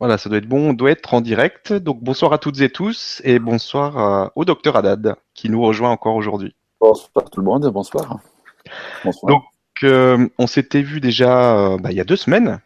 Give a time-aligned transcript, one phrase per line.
[0.00, 1.74] Voilà, ça doit être bon, on doit être en direct.
[1.74, 5.90] Donc bonsoir à toutes et tous et bonsoir euh, au docteur Haddad qui nous rejoint
[5.90, 6.56] encore aujourd'hui.
[6.80, 8.18] Bonsoir tout le monde, bonsoir.
[9.04, 9.30] bonsoir.
[9.30, 9.44] Donc
[9.82, 12.60] euh, on s'était vu déjà euh, bah, il y a deux semaines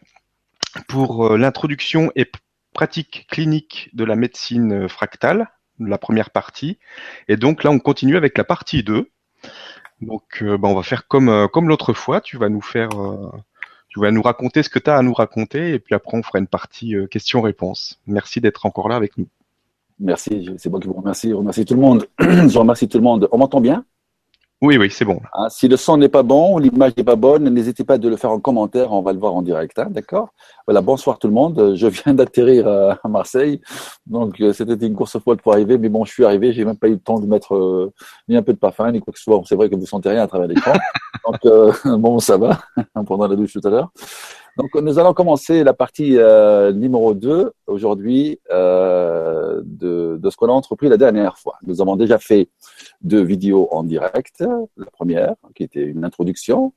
[0.87, 2.31] pour l'introduction et
[2.71, 6.79] pratique clinique de la médecine fractale, la première partie.
[7.27, 9.09] Et donc là on continue avec la partie 2.
[9.99, 12.91] Donc bah, on va faire comme, comme l'autre fois, tu vas nous faire
[13.95, 16.21] tu vas nous raconter ce que tu as à nous raconter et puis après on
[16.21, 18.01] fera une partie euh, questions-réponses.
[18.07, 19.27] Merci d'être encore là avec nous.
[20.01, 21.29] Merci, c'est moi qui vous remercie.
[21.29, 22.05] Je remercie tout le monde.
[22.19, 23.29] Je remercie tout le monde.
[23.31, 23.85] On m'entend bien?
[24.65, 25.21] Oui, oui, c'est bon.
[25.31, 28.17] Ah, si le son n'est pas bon, l'image n'est pas bonne, n'hésitez pas de le
[28.17, 30.29] faire en commentaire, on va le voir en direct, hein, d'accord?
[30.65, 31.75] Voilà, bonsoir tout le monde.
[31.75, 33.61] Je viens d'atterrir à Marseille,
[34.07, 36.77] donc euh, c'était une course folle pour arriver, mais bon, je suis arrivé, j'ai même
[36.77, 37.93] pas eu le temps de mettre euh,
[38.27, 39.39] ni un peu de parfum, ni quoi que ce soit.
[39.45, 40.73] C'est vrai que vous sentez rien à travers l'écran,
[41.29, 42.59] donc euh, bon, ça va,
[43.05, 43.91] pendant la douche tout à l'heure.
[44.57, 50.47] Donc, nous allons commencer la partie euh, numéro 2 aujourd'hui euh, de, de, ce qu'on
[50.47, 51.55] a entrepris la dernière fois.
[51.63, 52.47] Nous avons déjà fait
[53.01, 54.43] deux vidéos en direct.
[54.77, 56.73] La première, qui était une introduction.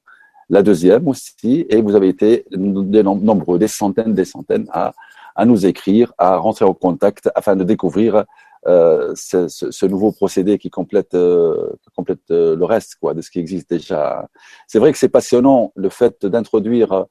[0.50, 1.66] La deuxième aussi.
[1.68, 4.92] Et vous avez été de nombreux, des centaines, des centaines à,
[5.34, 8.24] à nous écrire, à rentrer en contact afin de découvrir
[8.66, 13.20] euh, ce, ce, ce, nouveau procédé qui complète, euh, complète euh, le reste quoi, de
[13.20, 14.28] ce qui existe déjà.
[14.66, 17.06] C'est vrai que c'est passionnant le fait d'introduire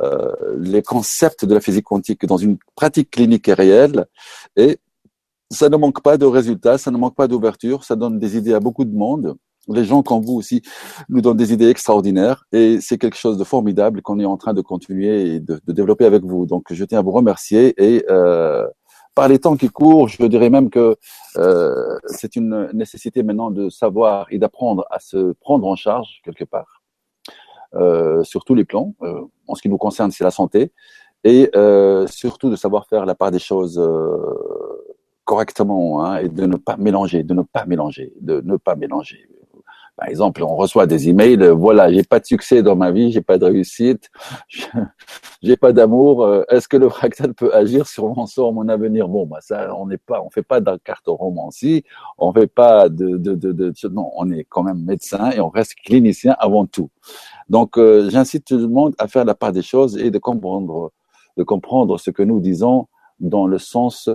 [0.00, 4.06] euh, les concepts de la physique quantique dans une pratique clinique et réelle.
[4.56, 4.78] Et
[5.50, 8.54] ça ne manque pas de résultats, ça ne manque pas d'ouverture, ça donne des idées
[8.54, 9.36] à beaucoup de monde.
[9.68, 10.62] Les gens comme vous aussi
[11.10, 14.54] nous donnent des idées extraordinaires et c'est quelque chose de formidable qu'on est en train
[14.54, 16.46] de continuer et de, développer avec vous.
[16.46, 18.66] Donc je tiens à vous remercier et euh,
[19.14, 20.96] par les temps qui courent, je dirais même que
[21.36, 26.44] euh, c'est une nécessité maintenant de savoir et d'apprendre à se prendre en charge quelque
[26.44, 26.78] part
[27.74, 28.94] euh, sur tous les plans.
[29.02, 30.72] Euh, en ce qui nous concerne, c'est la santé.
[31.22, 33.78] Et euh, surtout de savoir faire la part des choses
[35.28, 39.28] correctement hein, et de ne pas mélanger, de ne pas mélanger, de ne pas mélanger.
[39.98, 43.20] Par exemple, on reçoit des emails, voilà, j'ai pas de succès dans ma vie, j'ai
[43.20, 44.08] pas de réussite,
[45.42, 46.26] j'ai pas d'amour.
[46.48, 49.06] Est-ce que le fractal peut agir sur mon sort, mon avenir?
[49.08, 51.84] Bon, bah ça, on n'est pas, on fait pas d'un romancie,
[52.16, 55.50] on fait pas de, de, de, de, non, on est quand même médecin et on
[55.50, 56.90] reste clinicien avant tout.
[57.50, 60.92] Donc, euh, j'incite tout le monde à faire la part des choses et de comprendre,
[61.36, 62.86] de comprendre ce que nous disons
[63.20, 64.08] dans le sens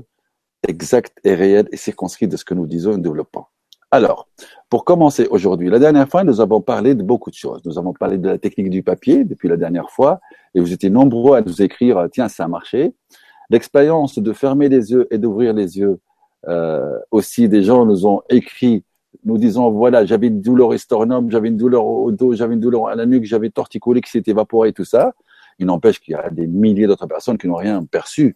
[0.68, 3.46] exact et réel et circonscrit de ce que nous disons et développons.
[3.92, 4.28] Alors,
[4.70, 7.62] pour commencer aujourd'hui, la dernière fois, nous avons parlé de beaucoup de choses.
[7.64, 10.20] Nous avons parlé de la technique du papier depuis la dernière fois,
[10.56, 12.96] et vous étiez nombreux à nous écrire, tiens, ça a marché.
[13.52, 16.00] L'expérience de fermer les yeux et d'ouvrir les yeux,
[16.48, 18.84] euh, aussi, des gens nous ont écrit
[19.26, 22.88] nous disons, voilà, j'avais une douleur sternum, j'avais une douleur au dos, j'avais une douleur
[22.88, 25.14] à la nuque, j'avais torticolé qui s'est évaporé, tout ça.
[25.60, 28.36] Il n'empêche qu'il y a des milliers d'autres personnes qui n'ont rien perçu.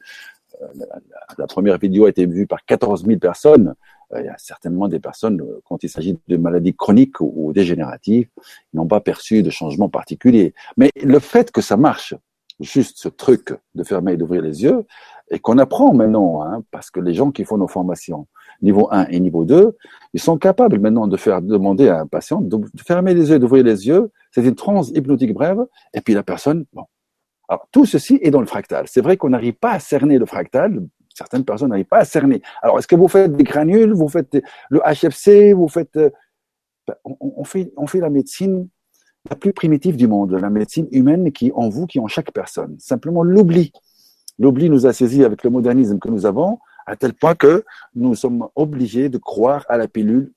[1.38, 3.76] La, première vidéo a été vue par 14 000 personnes.
[4.14, 7.52] Euh, il y a certainement des personnes, euh, quand il s'agit de maladies chroniques ou,
[7.54, 8.30] dégénératives,
[8.74, 10.54] n'ont pas perçu de changement particulier.
[10.78, 12.16] Mais le fait que ça marche,
[12.60, 14.86] juste ce truc de fermer et d'ouvrir les yeux,
[15.30, 18.28] et qu'on apprend maintenant, hein, parce que les gens qui font nos formations,
[18.62, 19.76] niveau 1 et niveau 2,
[20.14, 23.64] ils sont capables maintenant de faire demander à un patient de, fermer les yeux, d'ouvrir
[23.64, 24.10] les yeux.
[24.32, 25.66] C'est une transe hypnotique brève.
[25.94, 26.86] Et puis la personne, bon.
[27.48, 28.86] Alors, tout ceci est dans le fractal.
[28.88, 30.86] C'est vrai qu'on n'arrive pas à cerner le fractal.
[31.14, 32.42] Certaines personnes n'arrivent pas à cerner.
[32.62, 34.38] Alors, est-ce que vous faites des granules, vous faites
[34.70, 36.10] le HFC, vous faites, euh,
[36.88, 38.68] ben, on, fait, la médecine
[39.30, 42.08] la plus primitive du monde, la médecine humaine qui est en vous, qui est en
[42.08, 42.76] chaque personne.
[42.80, 43.72] Simplement l'oubli.
[44.40, 47.66] L'oubli nous a saisi avec le modernisme que nous avons à tel point que
[47.96, 50.32] nous sommes obligés de croire à la pilule,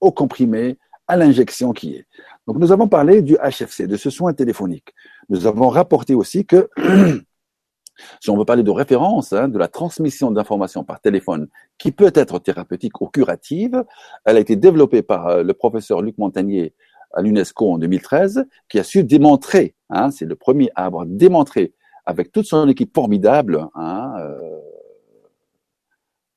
[0.00, 2.06] au comprimé, à l'injection qui est.
[2.48, 4.94] Donc nous avons parlé du HFC, de ce soin téléphonique.
[5.28, 6.70] Nous avons rapporté aussi que,
[8.20, 12.10] si on veut parler de référence, hein, de la transmission d'informations par téléphone, qui peut
[12.14, 13.84] être thérapeutique ou curative,
[14.24, 16.72] elle a été développée par euh, le professeur Luc Montagnier
[17.12, 21.74] à l'UNESCO en 2013, qui a su démontrer, hein, c'est le premier à avoir démontré
[22.06, 24.58] avec toute son équipe formidable, hein, euh,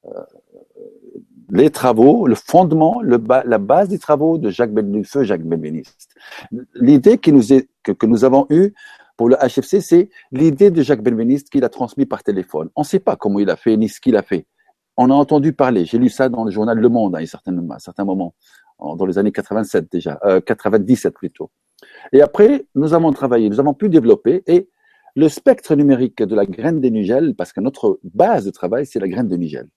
[0.07, 0.23] euh,
[1.51, 4.71] les travaux, le fondement, le la base des travaux de Jacques
[5.21, 6.15] Jacques Benveniste.
[6.75, 8.73] L'idée que nous, est, que, nous avons eue
[9.17, 12.69] pour le HFC, c'est l'idée de Jacques Benveniste qu'il a transmis par téléphone.
[12.75, 14.45] On ne sait pas comment il a fait ni ce qu'il a fait.
[14.95, 15.85] On a entendu parler.
[15.85, 18.33] J'ai lu ça dans le journal Le Monde à un certain, à un certain moment,
[18.79, 21.51] dans les années 87 déjà, euh, 97 plutôt.
[22.13, 24.69] Et après, nous avons travaillé, nous avons pu développer et
[25.15, 28.99] le spectre numérique de la graine de Nigel, parce que notre base de travail, c'est
[28.99, 29.67] la graine de Nigel.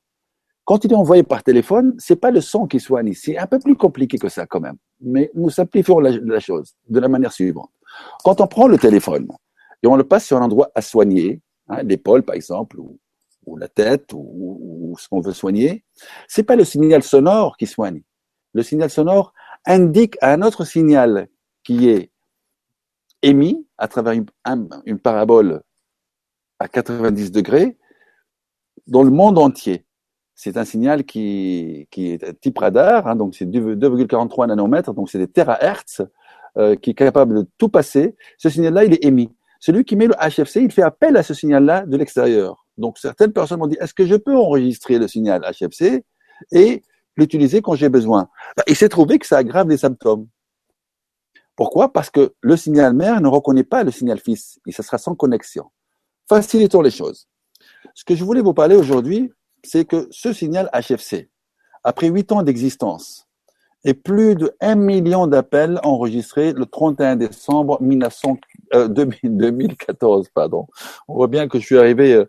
[0.65, 3.13] Quand il est envoyé par téléphone, c'est pas le son qui soigne.
[3.13, 4.77] C'est un peu plus compliqué que ça quand même.
[5.01, 7.71] Mais nous simplifions la, chose de la manière suivante.
[8.25, 9.29] Quand on prend le téléphone
[9.83, 13.69] et on le passe sur un endroit à soigner, hein, l'épaule par exemple, ou la
[13.69, 15.85] tête ou, ce qu'on veut soigner,
[16.29, 18.03] c'est pas le signal sonore qui soigne.
[18.55, 19.35] Le signal sonore
[19.67, 21.29] indique un autre signal
[21.63, 22.11] qui est
[23.23, 24.27] émis à travers une,
[24.87, 25.63] une parabole
[26.59, 27.77] à 90 degrés
[28.87, 29.84] dans le monde entier.
[30.35, 35.19] C'est un signal qui, qui est type radar, hein, donc c'est 2,43 nanomètres, donc c'est
[35.19, 36.03] des terahertz,
[36.57, 38.17] euh, qui est capable de tout passer.
[38.39, 39.33] Ce signal-là, il est émis.
[39.61, 42.67] Celui qui met le HFC, il fait appel à ce signal-là de l'extérieur.
[42.77, 46.05] Donc certaines personnes m'ont dit, est-ce que je peux enregistrer le signal HFC
[46.53, 46.83] et
[47.17, 48.29] l'utiliser quand j'ai besoin?
[48.57, 50.29] Bah, Il s'est trouvé que ça aggrave les symptômes.
[51.57, 51.93] Pourquoi?
[51.93, 55.15] Parce que le signal mère ne reconnaît pas le signal fils et ça sera sans
[55.15, 55.71] connexion.
[56.29, 57.29] Facilitons les choses.
[57.95, 59.33] Ce que je voulais vous parler aujourd'hui,
[59.65, 61.29] c'est que ce signal HFC,
[61.83, 63.29] après huit ans d'existence,
[63.85, 70.27] et plus de 1 million d'appels enregistrés le 31 décembre 2014.
[70.27, 70.67] Euh, pardon.
[71.07, 72.25] On voit bien que je suis arrivé euh,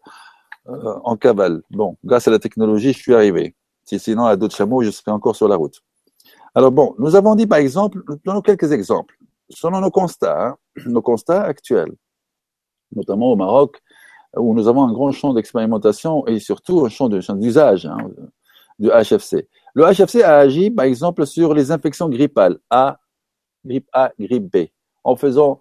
[0.68, 1.62] euh, en cavale.
[1.72, 3.56] Bon, grâce à la technologie, je suis arrivé.
[3.86, 5.82] Si sinon, à d'autres chameaux, je serais encore sur la route.
[6.56, 9.18] Alors bon, nous avons dit par exemple, donnons quelques exemples.
[9.50, 11.94] Selon nos constats, hein, nos constats actuels,
[12.96, 13.82] notamment au Maroc,
[14.38, 17.98] où nous avons un grand champ d'expérimentation et surtout un champ d'usage hein,
[18.80, 19.48] du HFC.
[19.74, 23.00] Le HFC a agi, par exemple, sur les infections grippales A,
[23.66, 24.68] grippe A, grippe B,
[25.04, 25.60] en faisant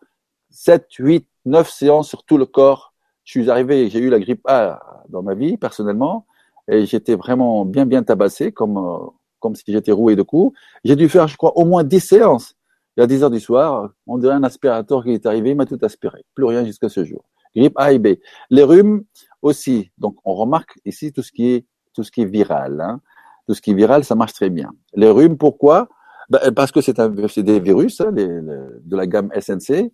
[0.51, 2.95] 7, 8, 9 séances sur tout le corps.
[3.25, 6.27] Je suis arrivé, j'ai eu la grippe A dans ma vie, personnellement,
[6.69, 9.07] et j'étais vraiment bien, bien tabassé, comme, euh,
[9.41, 10.57] comme si j'étais roué de coups.
[10.85, 12.55] J'ai dû faire, je crois, au moins 10 séances.
[12.97, 15.67] Et à 10 heures du soir, on dirait un aspirateur qui est arrivé, il m'a
[15.67, 16.25] tout aspiré.
[16.35, 17.25] Plus rien jusqu'à ce jour
[17.55, 18.17] grippe A et B.
[18.51, 19.05] Les rhumes
[19.43, 19.91] aussi.
[19.99, 22.81] Donc, on remarque ici tout ce qui est, tout ce qui est viral.
[22.81, 23.01] Hein.
[23.47, 24.73] Tout ce qui est viral, ça marche très bien.
[24.95, 25.89] Les rhumes, pourquoi?
[26.31, 26.99] Ben, Parce que c'est
[27.43, 29.93] des virus hein, de la gamme SNC.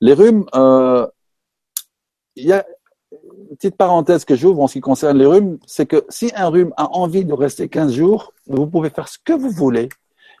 [0.00, 1.06] Les rhumes, euh,
[2.34, 2.64] il y a
[3.50, 6.48] une petite parenthèse que j'ouvre en ce qui concerne les rhumes, c'est que si un
[6.48, 9.90] rhume a envie de rester 15 jours, vous pouvez faire ce que vous voulez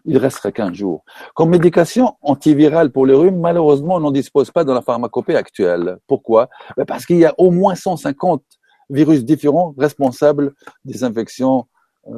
[0.04, 1.04] il resterait 15 jours.
[1.34, 5.98] Comme médication antivirale pour les rhumes, malheureusement, on n'en dispose pas dans la pharmacopée actuelle.
[6.06, 6.48] Pourquoi?
[6.76, 8.42] Ben, Parce qu'il y a au moins 150
[8.90, 10.54] virus différents responsables
[10.84, 11.66] des infections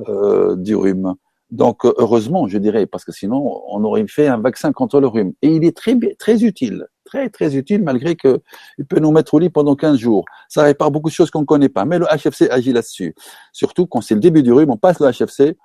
[0.09, 1.15] euh, du rhume.
[1.51, 5.35] Donc, heureusement, je dirais, parce que sinon, on aurait fait un vaccin contre le rhume.
[5.43, 8.41] Et il est très, très utile, très, très utile, malgré qu'il
[8.89, 10.25] peut nous mettre au lit pendant 15 jours.
[10.49, 11.85] Ça répare beaucoup de choses qu'on ne connaît pas.
[11.85, 13.15] Mais le HFC agit là-dessus.
[13.53, 15.57] Surtout quand c'est le début du rhume, on passe le HFC,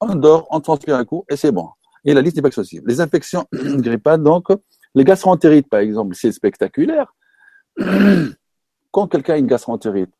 [0.00, 1.68] on dort, on transpire un coup et c'est bon.
[2.04, 2.82] Et la liste n'est pas exhaustive.
[2.86, 4.46] Les infections grippales, donc,
[4.94, 7.14] les gastroentérites, par exemple, c'est spectaculaire.
[8.90, 10.10] Quand quelqu'un a une gastroentérite,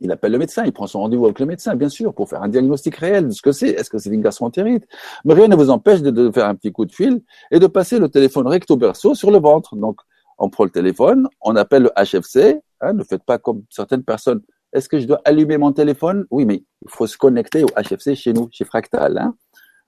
[0.00, 2.42] il appelle le médecin, il prend son rendez-vous avec le médecin, bien sûr, pour faire
[2.42, 3.68] un diagnostic réel de ce que c'est.
[3.68, 4.86] Est-ce que c'est une gastroentérite?
[5.24, 7.20] Mais rien ne vous empêche de, faire un petit coup de fil
[7.50, 9.76] et de passer le téléphone recto verso sur le ventre.
[9.76, 10.00] Donc,
[10.38, 12.62] on prend le téléphone, on appelle le HFC.
[12.80, 14.40] Hein, ne faites pas comme certaines personnes
[14.72, 16.26] est-ce que je dois allumer mon téléphone?
[16.30, 19.18] Oui, mais il faut se connecter au HFC chez nous, chez Fractal.
[19.18, 19.34] Hein.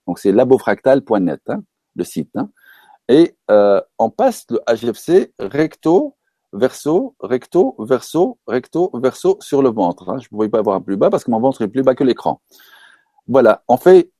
[0.06, 1.62] Donc c'est labofractal.net, hein,
[1.94, 2.31] le site.
[2.37, 2.50] Hein.
[3.08, 6.17] Et euh, on passe le HFC recto,
[6.52, 10.19] verso, recto, verso, recto, verso sur le ventre.
[10.19, 12.05] Je ne pouvais pas avoir plus bas parce que mon ventre est plus bas que
[12.05, 12.40] l'écran.
[13.29, 14.11] Voilà, on fait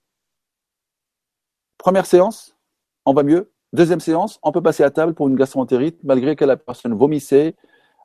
[1.79, 2.57] première séance,
[3.05, 3.53] on va mieux.
[3.73, 7.57] Deuxième séance, on peut passer à table pour une gastroentérite malgré que la personne vomissait,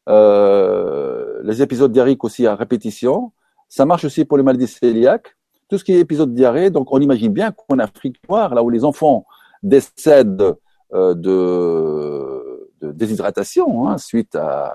[0.07, 3.31] euh, les épisodes diarrhéiques aussi à répétition.
[3.67, 5.35] Ça marche aussi pour les maladies cœliaques.
[5.69, 8.69] Tout ce qui est épisode diarrhée, donc on imagine bien qu'en Afrique noire, là où
[8.69, 9.25] les enfants
[9.63, 10.55] décèdent
[10.93, 14.73] euh, de, de, déshydratation hein, suite à,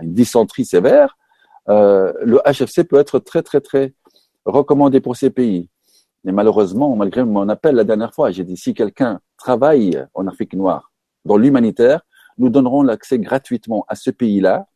[0.00, 1.16] une dysenterie sévère,
[1.70, 3.94] euh, le HFC peut être très très très
[4.44, 5.70] recommandé pour ces pays.
[6.24, 10.54] Mais malheureusement, malgré mon appel la dernière fois, j'ai dit si quelqu'un travaille en Afrique
[10.54, 10.92] noire
[11.24, 12.02] dans l'humanitaire,
[12.38, 14.66] nous donnerons l'accès gratuitement à ce pays-là,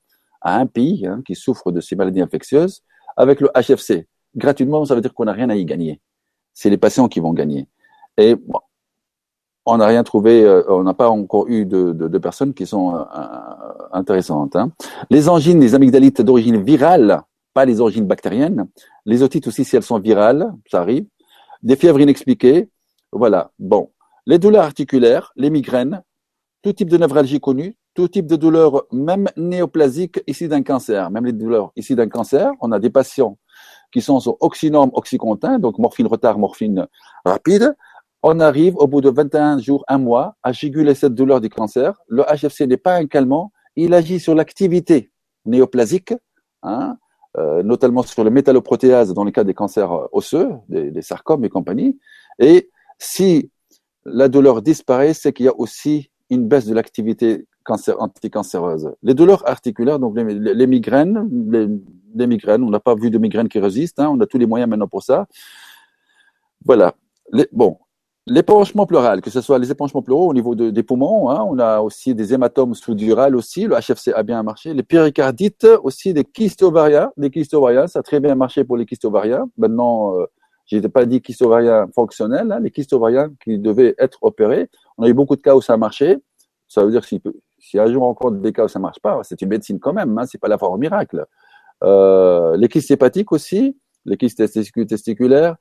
[0.40, 2.82] à un pays hein, qui souffre de ces maladies infectieuses,
[3.16, 4.06] avec le HFC.
[4.36, 6.00] Gratuitement, ça veut dire qu'on n'a rien à y gagner.
[6.54, 7.66] C'est les patients qui vont gagner.
[8.16, 8.36] Et
[9.66, 13.04] on n'a rien trouvé, euh, on n'a pas encore eu de personnes qui sont euh,
[13.92, 14.56] intéressantes.
[14.56, 14.70] Hein.
[15.10, 17.22] Les angines, les amygdalites d'origine virale,
[17.54, 18.68] pas les origines bactériennes.
[19.04, 21.06] Les otites aussi, si elles sont virales, ça arrive.
[21.62, 22.68] Des fièvres inexpliquées.
[23.10, 23.50] Voilà.
[23.58, 23.90] Bon.
[24.26, 26.02] Les douleurs articulaires, les migraines,
[26.62, 31.26] tout type de névralgie connue, tout type de douleur, même néoplasique, ici d'un cancer, même
[31.26, 32.52] les douleurs ici d'un cancer.
[32.60, 33.38] On a des patients
[33.92, 36.86] qui sont sur oxynorme, oxycontin, donc morphine retard, morphine
[37.24, 37.74] rapide.
[38.22, 41.94] On arrive au bout de 21 jours, un mois, à juguler cette douleur du cancer.
[42.08, 45.12] Le HFC n'est pas un calmant, il agit sur l'activité
[45.44, 46.12] néoplasique,
[46.62, 46.96] hein,
[47.36, 51.48] euh, notamment sur le métalloprotéase dans le cas des cancers osseux, des, des sarcomes et
[51.48, 51.98] compagnie.
[52.40, 53.50] Et si
[54.04, 57.46] la douleur disparaît, c'est qu'il y a aussi une baisse de l'activité
[57.98, 58.90] anticancéreuses.
[59.02, 60.24] Les douleurs articulaires, donc les,
[60.66, 61.28] migraines,
[62.14, 64.46] les, migraines, on n'a pas vu de migraines qui résistent, hein, on a tous les
[64.46, 65.26] moyens maintenant pour ça.
[66.64, 66.94] Voilà.
[67.52, 67.78] bon,
[68.30, 71.80] L'épanchement pleural, que ce soit les épanchements pleuraux au niveau des poumons, hein, on a
[71.80, 74.74] aussi des hématomes sous-durales aussi, le HFC a bien marché.
[74.74, 79.06] Les péricardites aussi, des kystes ovariens, des ça a très bien marché pour les kystes
[79.06, 79.48] ovariens.
[79.56, 80.26] Maintenant, euh,
[80.66, 84.68] je n'ai pas dit kystes ovariens fonctionnels, hein, les kystes ovariens qui devaient être opérés.
[84.98, 86.18] On a eu beaucoup de cas où ça a marché.
[86.66, 87.22] Ça veut dire que si,
[87.58, 89.92] si un jour on rencontre des cas où ça marche pas, c'est une médecine quand
[89.92, 91.24] même, hein, c'est pas la forme miracle.
[91.84, 94.42] Euh, les kystes hépatiques aussi, les kystes
[94.86, 95.56] testiculaires,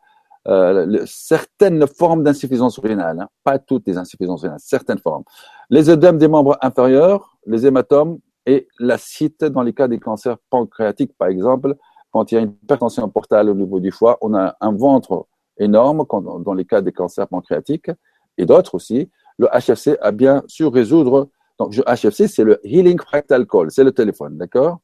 [0.48, 5.24] euh, certaines formes d'insuffisance rénale, hein, pas toutes les insuffisances rénales, certaines formes.
[5.70, 11.16] Les œdèmes des membres inférieurs, les hématomes et l'acide dans les cas des cancers pancréatiques,
[11.18, 11.76] par exemple,
[12.12, 15.28] quand il y a une hypertension portale au niveau du foie, on a un ventre
[15.58, 16.06] énorme
[16.44, 17.92] dans les cas des cancers pancréatiques
[18.38, 19.10] et d'autres aussi.
[19.38, 21.30] Le HFC a bien su résoudre.
[21.60, 24.80] Donc, le HFC, c'est le Healing Fractal Call, c'est le téléphone, d'accord?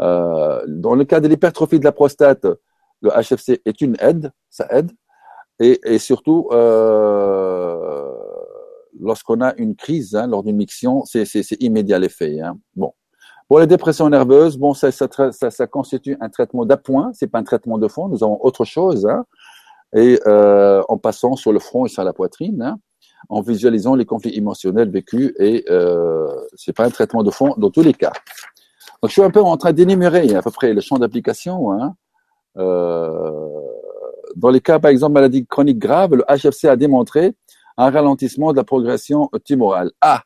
[0.00, 2.46] Euh, Dans le cas de l'hypertrophie de la prostate,
[3.02, 4.90] le HFC est une aide, ça aide.
[5.58, 8.10] Et, et surtout, euh,
[8.98, 11.24] lorsqu'on a une crise, hein, lors d'une miction, c'est
[11.60, 12.40] immédiat l'effet.
[12.40, 12.56] Hein.
[12.74, 12.92] Bon.
[13.48, 17.40] Pour les dépressions nerveuses, bon, ça, ça, ça, ça constitue un traitement d'appoint, c'est pas
[17.40, 19.06] un traitement de fond, nous avons autre chose.
[19.06, 19.24] Hein.
[19.94, 22.78] Et euh, en passant sur le front et sur la poitrine, hein,
[23.28, 27.70] en visualisant les conflits émotionnels vécus, et euh, c'est pas un traitement de fond dans
[27.70, 28.12] tous les cas.
[29.02, 31.72] Donc, je suis un peu en train d'énumérer à peu près le champ d'application.
[31.72, 31.94] Hein.
[32.56, 33.30] Euh,
[34.36, 37.34] dans les cas, par exemple, maladie chronique grave, le HFC a démontré
[37.76, 39.90] un ralentissement de la progression tumorale.
[40.00, 40.22] Ah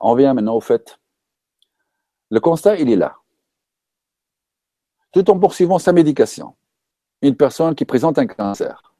[0.00, 0.98] On vient maintenant au fait.
[2.30, 3.16] Le constat, il est là.
[5.12, 6.56] Tout en poursuivant sa médication,
[7.20, 8.91] une personne qui présente un cancer,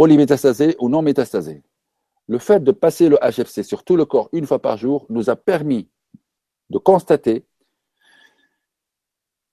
[0.00, 1.62] polymétastasé ou non métastasé,
[2.26, 5.28] le fait de passer le HFC sur tout le corps une fois par jour nous
[5.28, 5.90] a permis
[6.70, 7.44] de constater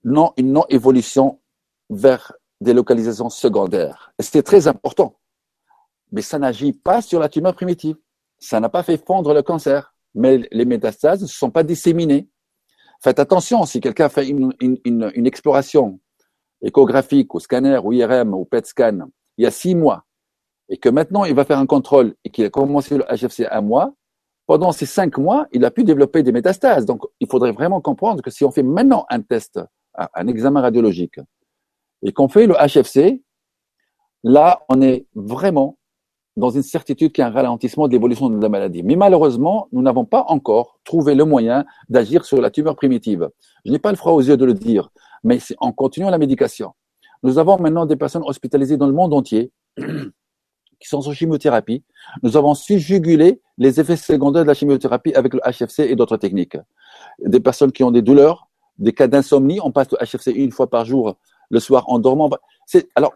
[0.05, 1.41] non, une non-évolution
[1.89, 4.13] vers des localisations secondaires.
[4.21, 5.19] C'est très important.
[6.13, 7.97] Mais ça n'agit pas sur la tumeur primitive.
[8.39, 9.93] Ça n'a pas fait fondre le cancer.
[10.15, 12.29] Mais les métastases ne sont pas disséminées.
[13.01, 15.99] Faites attention, si quelqu'un fait une, une, exploration
[16.61, 20.06] échographique ou scanner ou IRM ou PET scan il y a six mois
[20.69, 23.61] et que maintenant il va faire un contrôle et qu'il a commencé le HFC un
[23.61, 23.93] mois,
[24.47, 26.85] pendant ces cinq mois, il a pu développer des métastases.
[26.85, 29.59] Donc, il faudrait vraiment comprendre que si on fait maintenant un test
[30.13, 31.19] un examen radiologique
[32.03, 33.23] et qu'on fait le HFC,
[34.23, 35.77] là, on est vraiment
[36.35, 38.83] dans une certitude qu'il y a un ralentissement de l'évolution de la maladie.
[38.83, 43.29] Mais malheureusement, nous n'avons pas encore trouvé le moyen d'agir sur la tumeur primitive.
[43.65, 44.89] Je n'ai pas le froid aux yeux de le dire,
[45.23, 46.73] mais c'est en continuant la médication.
[47.23, 49.51] Nous avons maintenant des personnes hospitalisées dans le monde entier
[50.79, 51.83] qui sont sous chimiothérapie.
[52.23, 56.17] Nous avons su juguler les effets secondaires de la chimiothérapie avec le HFC et d'autres
[56.17, 56.57] techniques.
[57.19, 60.69] Des personnes qui ont des douleurs, des cas d'insomnie, on passe le HFC une fois
[60.69, 61.17] par jour
[61.49, 62.29] le soir en dormant.
[62.95, 63.13] Alors,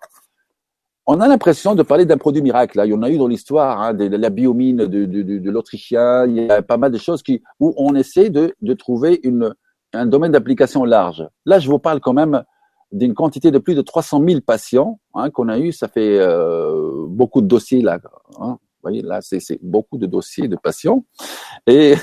[1.08, 2.78] on a l'impression de parler d'un produit miracle.
[2.78, 2.86] Là.
[2.86, 6.26] Il y en a eu dans l'histoire, hein, de, la biomine de, l'Autrichien.
[6.26, 7.24] Il y a pas mal de choses
[7.60, 9.22] où on essaie de, trouver
[9.94, 11.28] un domaine d'application large.
[11.46, 12.44] Là, je vous parle quand même
[12.92, 15.72] d'une quantité de plus de 300 000 patients hein, qu'on a eu.
[15.72, 18.00] Ça fait euh, beaucoup de dossiers là.
[18.40, 18.58] Hein.
[18.60, 21.06] Vous voyez, là, c'est beaucoup de dossiers de patients.
[21.68, 21.96] Et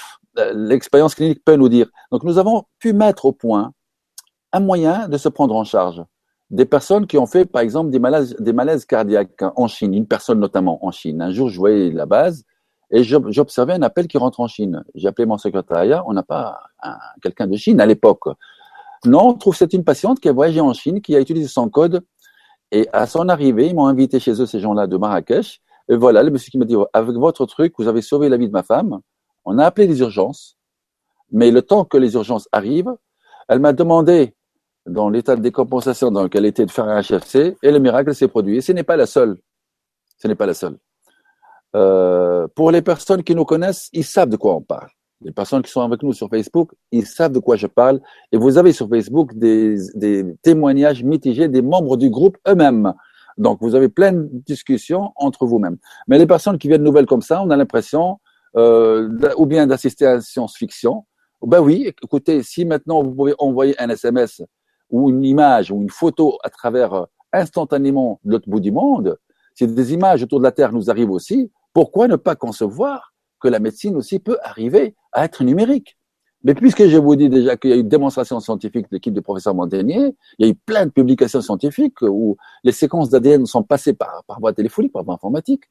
[0.54, 1.88] l'expérience clinique peut nous dire.
[2.12, 3.72] Donc nous avons pu mettre au point
[4.52, 6.04] un moyen de se prendre en charge
[6.50, 10.06] des personnes qui ont fait, par exemple, des malaises, des malaises cardiaques en Chine, une
[10.06, 11.20] personne notamment en Chine.
[11.20, 12.44] Un jour, je voyais la base
[12.90, 14.84] et j'observais un appel qui rentre en Chine.
[14.94, 16.60] J'ai appelé mon secrétariat, on n'a pas
[17.20, 18.28] quelqu'un de Chine à l'époque.
[19.06, 21.68] Non, on trouve c'est une patiente qui a voyagé en Chine, qui a utilisé son
[21.68, 22.04] code
[22.72, 25.60] et à son arrivée, ils m'ont invité chez eux, ces gens-là de Marrakech.
[25.88, 28.48] Et voilà, le monsieur qui m'a dit, avec votre truc, vous avez sauvé la vie
[28.48, 29.00] de ma femme.
[29.44, 30.58] On a appelé les urgences,
[31.30, 32.96] mais le temps que les urgences arrivent,
[33.48, 34.34] elle m'a demandé,
[34.84, 38.14] dans l'état de décompensation dans lequel elle était, de faire un HFC, et le miracle
[38.14, 38.58] s'est produit.
[38.58, 39.36] Et ce n'est pas la seule.
[40.18, 40.76] Ce n'est pas la seule.
[41.76, 44.88] Euh, pour les personnes qui nous connaissent, ils savent de quoi on parle.
[45.22, 48.00] Les personnes qui sont avec nous sur Facebook, ils savent de quoi je parle.
[48.32, 49.76] Et vous avez sur Facebook des,
[50.42, 52.92] témoignages mitigés des membres du groupe eux-mêmes.
[53.38, 55.78] Donc, vous avez plein de discussions entre vous-mêmes.
[56.08, 58.18] Mais les personnes qui viennent nouvelles comme ça, on a l'impression
[58.56, 61.04] euh, ou bien d'assister à la science-fiction.
[61.42, 64.42] Ben oui, écoutez, si maintenant vous pouvez envoyer un SMS
[64.90, 69.18] ou une image ou une photo à travers euh, instantanément l'autre bout du monde,
[69.54, 73.48] si des images autour de la Terre nous arrivent aussi, pourquoi ne pas concevoir que
[73.48, 75.96] la médecine aussi peut arriver à être numérique
[76.46, 79.12] mais puisque je vous dis déjà qu'il y a eu une démonstration scientifique de l'équipe
[79.12, 83.46] du professeur Montagnier, il y a eu plein de publications scientifiques où les séquences d'ADN
[83.46, 85.64] sont passées par, par voie téléphonique, par voie informatique.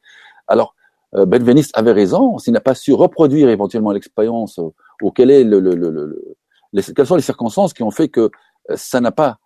[0.47, 0.75] Alors,
[1.15, 4.59] euh, Benveniste avait raison, s'il n'a pas su reproduire éventuellement l'expérience
[5.01, 6.35] ou quel est le, le, le,
[6.73, 8.29] les, quelles sont les circonstances qui ont fait que
[8.75, 9.37] ça n'a pas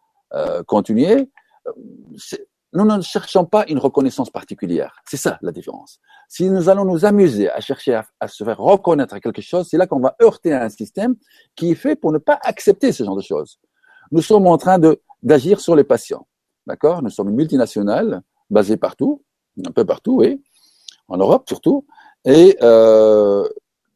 [0.66, 1.30] continué,
[2.74, 4.96] nous ne cherchons pas une reconnaissance particulière.
[5.06, 6.00] C'est ça la différence.
[6.28, 9.88] Si nous allons nous amuser à chercher à, se faire reconnaître quelque chose, c'est là
[9.88, 11.16] qu'on va heurter un système
[11.56, 13.60] qui est fait pour ne pas accepter ce genre de choses.
[14.12, 14.80] Nous sommes en train
[15.24, 16.28] d'agir sur les patients.
[16.68, 17.02] D'accord?
[17.02, 18.22] Nous sommes une multinationale
[18.80, 19.24] partout,
[19.66, 20.42] un peu partout, oui,
[21.08, 21.86] en Europe surtout,
[22.26, 23.48] et euh,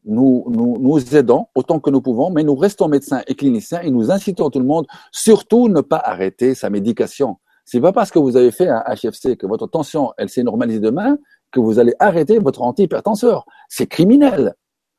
[0.04, 3.90] nous, nous, nous aidons autant que nous pouvons, mais nous restons médecins et cliniciens et
[3.90, 7.38] nous incitons tout le monde, surtout ne pas arrêter sa médication.
[7.64, 10.80] C'est pas parce que vous avez fait un HFC que votre tension, elle s'est normalisée
[10.80, 11.18] demain,
[11.50, 13.46] que vous allez arrêter votre antihypertenseur.
[13.68, 14.54] C'est criminel.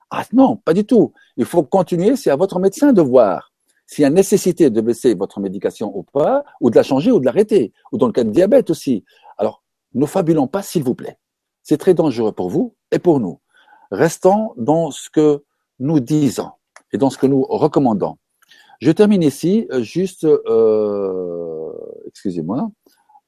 [0.09, 1.13] Ah non, pas du tout.
[1.37, 3.51] Il faut continuer, c'est à votre médecin de voir
[3.87, 7.19] s'il y a nécessité de baisser votre médication ou pas, ou de la changer ou
[7.19, 9.03] de l'arrêter, ou dans le cas de diabète aussi.
[9.37, 11.17] Alors, ne fabulons pas, s'il vous plaît.
[11.61, 13.39] C'est très dangereux pour vous et pour nous.
[13.91, 15.43] Restons dans ce que
[15.79, 16.51] nous disons
[16.91, 18.17] et dans ce que nous recommandons.
[18.81, 21.71] Je termine ici, euh, juste, euh,
[22.07, 22.69] excusez-moi,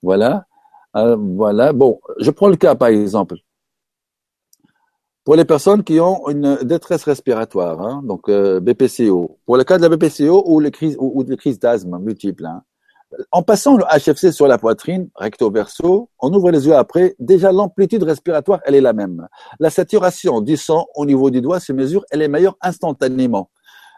[0.01, 0.45] voilà,
[0.95, 1.73] euh, voilà.
[1.73, 3.35] Bon, je prends le cas par exemple
[5.23, 9.39] pour les personnes qui ont une détresse respiratoire, hein, donc BPCO.
[9.45, 12.45] Pour le cas de la BPCO ou les crises ou, crises d'asthme multiples.
[12.45, 12.63] Hein.
[13.31, 18.03] En passant le HFC sur la poitrine, recto-verso, on ouvre les yeux après, déjà l'amplitude
[18.03, 19.27] respiratoire, elle est la même.
[19.59, 23.49] La saturation du sang au niveau du doigt se mesure, elle est meilleure instantanément.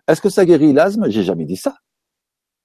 [0.09, 1.07] Est-ce que ça guérit l'asthme?
[1.09, 1.75] J'ai jamais dit ça.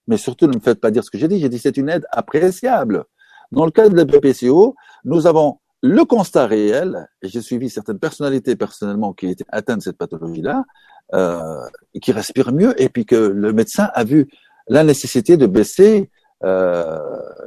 [0.06, 1.38] Mais surtout, ne me faites pas dire ce que j'ai dit.
[1.38, 3.04] J'ai dit c'est une aide appréciable.
[3.52, 4.74] Dans le cas de la BPCO,
[5.04, 9.98] nous avons le constat réel, j'ai suivi certaines personnalités personnellement qui étaient atteintes de cette
[9.98, 10.64] pathologie-là,
[11.12, 11.60] euh,
[12.00, 14.26] qui respirent mieux, et puis que le médecin a vu
[14.66, 16.10] la nécessité de baisser
[16.42, 16.98] euh,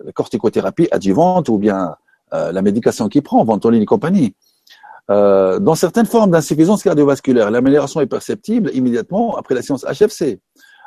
[0.05, 1.95] la corticothérapie adjuvante ou bien
[2.33, 4.35] euh, la médication qu'il prend, ventoline et compagnie.
[5.09, 10.41] Euh, dans certaines formes d'insuffisance cardiovasculaire, l'amélioration est perceptible immédiatement après la séance HFC.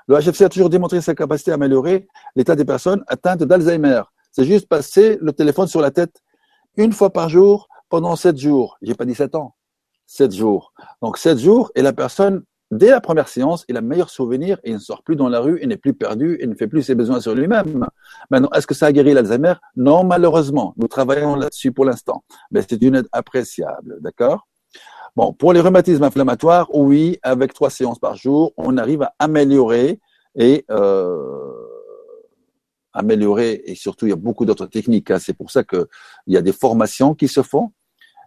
[0.08, 4.02] Le HFC a toujours démontré sa capacité à améliorer l'état des personnes atteintes d'Alzheimer.
[4.32, 6.22] C'est juste passer le téléphone sur la tête
[6.76, 8.76] une fois par jour pendant sept jours.
[8.82, 9.54] J'ai pas dit sept ans,
[10.06, 10.72] sept jours.
[11.02, 14.74] Donc sept jours et la personne dès la première séance, il a meilleur souvenir il
[14.74, 16.94] ne sort plus dans la rue, il n'est plus perdu, il ne fait plus ses
[16.94, 17.86] besoins sur lui-même.
[18.30, 19.54] Maintenant, est-ce que ça a guéri l'Alzheimer?
[19.76, 20.74] Non, malheureusement.
[20.76, 22.24] Nous travaillons là-dessus pour l'instant.
[22.50, 24.46] Mais c'est une aide appréciable, d'accord?
[25.16, 29.98] Bon, pour les rhumatismes inflammatoires, oui, avec trois séances par jour, on arrive à améliorer
[30.36, 31.52] et euh,
[32.92, 35.10] améliorer et surtout il y a beaucoup d'autres techniques.
[35.10, 35.18] Hein.
[35.18, 35.86] C'est pour ça qu'il
[36.28, 37.72] y a des formations qui se font.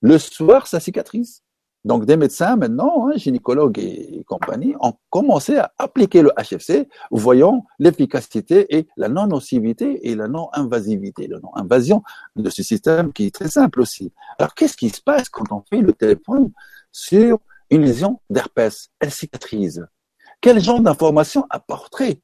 [0.00, 1.42] Le soir, ça cicatrise.
[1.84, 7.66] Donc des médecins maintenant, hein, gynécologues et compagnie, ont commencé à appliquer le HFC, voyant
[7.78, 12.02] l'efficacité et la non-nocivité et la non-invasivité, la non-invasion
[12.36, 14.12] de ce système qui est très simple aussi.
[14.38, 16.52] Alors qu'est-ce qui se passe quand on fait le téléphone
[16.90, 18.88] sur une lésion d'herpès?
[18.98, 19.86] Elle cicatrise.
[20.40, 22.20] Quel genre d'information apporterait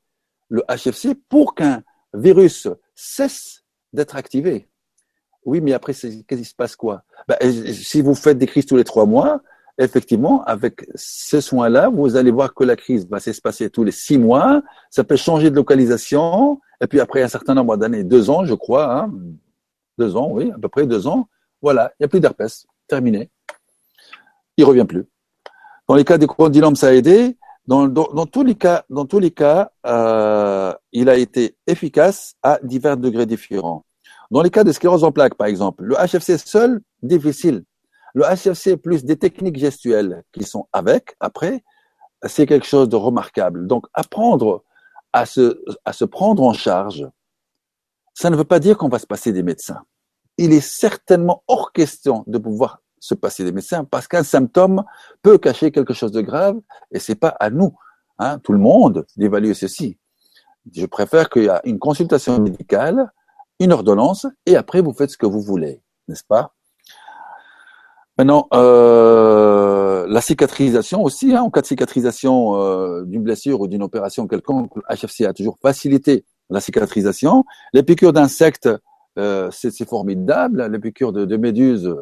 [0.48, 1.82] le HFC pour qu'un
[2.14, 4.68] virus cesse d'être activé?
[5.44, 7.02] Oui, mais après, qu'est-ce qui se passe quoi?
[7.26, 7.36] Ben,
[7.72, 9.42] Si vous faites des crises tous les trois mois,
[9.80, 14.18] effectivement, avec ce soin-là, vous allez voir que la crise va s'espacer tous les six
[14.18, 14.62] mois.
[14.90, 16.60] Ça peut changer de localisation.
[16.82, 19.12] Et puis après un certain nombre d'années, deux ans, je crois, hein,
[19.98, 21.28] deux ans, oui, à peu près deux ans,
[21.62, 22.66] voilà, il n'y a plus d'herpès.
[22.86, 23.30] Terminé.
[24.56, 25.06] Il revient plus.
[25.88, 27.36] Dans les cas des condylomes, ça a aidé.
[27.66, 32.58] Dans, dans, tous les cas, dans tous les cas, euh, il a été efficace à
[32.62, 33.84] divers degrés différents.
[34.30, 37.64] Dans les cas de sclérose en plaques, par exemple, le HFC seul, difficile.
[38.14, 41.62] Le HFC plus des techniques gestuelles qui sont avec, après,
[42.26, 43.66] c'est quelque chose de remarquable.
[43.66, 44.64] Donc, apprendre
[45.12, 47.08] à se, à se prendre en charge,
[48.14, 49.82] ça ne veut pas dire qu'on va se passer des médecins.
[50.36, 54.84] Il est certainement hors question de pouvoir se passer des médecins parce qu'un symptôme
[55.22, 56.58] peut cacher quelque chose de grave
[56.92, 57.74] et c'est pas à nous,
[58.18, 59.98] hein, tout le monde, d'évaluer ceci.
[60.72, 63.10] Je préfère qu'il y ait une consultation médicale,
[63.58, 66.54] une ordonnance et après vous faites ce que vous voulez, n'est-ce pas?
[68.20, 73.82] Maintenant, euh, la cicatrisation aussi, hein, en cas de cicatrisation euh, d'une blessure ou d'une
[73.82, 77.46] opération quelconque, HFC a toujours facilité la cicatrisation.
[77.72, 78.68] Les piqûres d'insectes,
[79.18, 80.68] euh, c'est formidable.
[80.70, 81.96] Les piqûres de, méduses,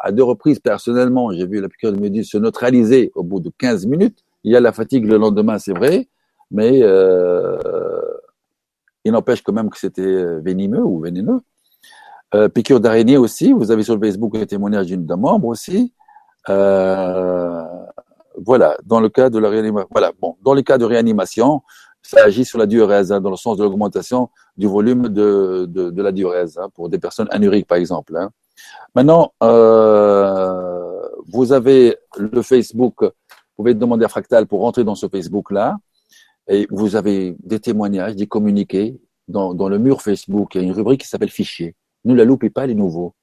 [0.00, 3.52] à, deux reprises, personnellement, j'ai vu la piqûre de méduse se neutraliser au bout de
[3.56, 4.24] 15 minutes.
[4.42, 6.08] Il y a la fatigue le lendemain, c'est vrai,
[6.50, 7.56] mais euh,
[9.04, 11.38] il n'empêche quand même que c'était venimeux ou vénéneux.
[12.34, 15.92] Euh, piqûre d'araignée aussi, vous avez sur le Facebook un témoignage d'un membre aussi.
[16.48, 17.62] Euh,
[18.42, 21.60] voilà, dans le cas de la réanimation, voilà, bon, dans le cas de réanimation,
[22.00, 25.90] ça agit sur la diurèse, hein, dans le sens de l'augmentation du volume de, de,
[25.90, 28.16] de la diurèse, hein, pour des personnes anuriques par exemple.
[28.16, 28.30] Hein.
[28.94, 33.10] Maintenant, euh, vous avez le Facebook, vous
[33.56, 35.76] pouvez demander à Fractal pour rentrer dans ce Facebook-là,
[36.48, 38.98] et vous avez des témoignages, des communiqués.
[39.28, 41.76] Dans, dans le mur Facebook, il y a une rubrique qui s'appelle Fichier.
[42.04, 43.14] Ne la loupez pas, les nouveaux.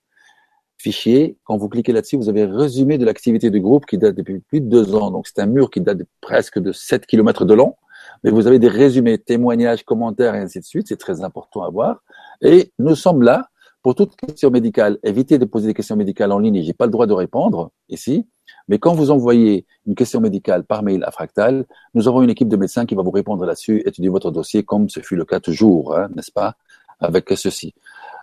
[0.78, 4.40] Fichier, quand vous cliquez là-dessus, vous avez résumé de l'activité du groupe qui date depuis
[4.40, 5.12] plus de deux ans.
[5.12, 7.76] Donc, c'est un mur qui date de presque de 7 km de long.
[8.24, 10.88] Mais vous avez des résumés, témoignages, commentaires et ainsi de suite.
[10.88, 12.02] C'est très important à voir.
[12.42, 13.50] Et nous sommes là
[13.82, 15.00] pour toute question médicale.
[15.04, 16.62] Évitez de poser des questions médicales en ligne.
[16.62, 18.28] J'ai pas le droit de répondre ici.
[18.68, 22.48] Mais quand vous envoyez une question médicale par mail à Fractal, nous aurons une équipe
[22.48, 25.40] de médecins qui va vous répondre là-dessus, étudier votre dossier comme ce fut le cas
[25.40, 26.56] toujours, hein, n'est-ce pas,
[27.00, 27.74] avec ceci.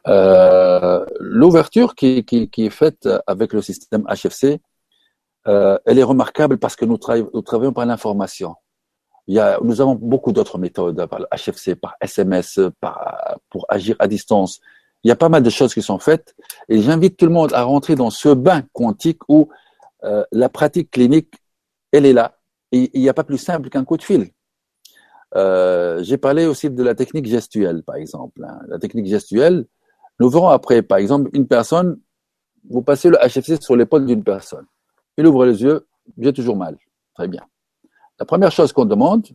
[0.09, 4.61] Euh, l'ouverture qui, qui, qui, est faite avec le système HFC,
[5.49, 8.55] euh, elle est remarquable parce que nous, travaillons par l'information.
[9.27, 13.67] Il y a, nous avons beaucoup d'autres méthodes, par le HFC, par SMS, par, pour
[13.69, 14.61] agir à distance.
[15.03, 16.35] Il y a pas mal de choses qui sont faites
[16.69, 19.49] et j'invite tout le monde à rentrer dans ce bain quantique où
[20.05, 21.35] euh, la pratique clinique,
[21.93, 22.39] elle est là.
[22.73, 24.31] Il n'y a pas plus simple qu'un coup de fil.
[25.35, 28.45] Euh, J'ai parlé aussi de la technique gestuelle, par exemple.
[28.45, 28.61] Hein.
[28.69, 29.67] La technique gestuelle,
[30.19, 31.99] nous verrons après, par exemple, une personne,
[32.69, 34.67] vous passez le HFC sur l'épaule d'une personne.
[35.17, 35.87] Il ouvre les yeux,
[36.19, 36.77] j'ai toujours mal.
[37.15, 37.43] Très bien.
[38.19, 39.27] La première chose qu'on demande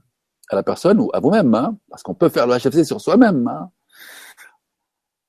[0.49, 3.47] à la personne ou à vous-même, hein, parce qu'on peut faire le HFC sur soi-même,
[3.47, 3.69] hein,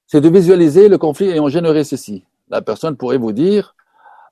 [0.07, 2.25] c'est de visualiser le conflit ayant généré ceci.
[2.49, 3.75] La personne pourrait vous dire,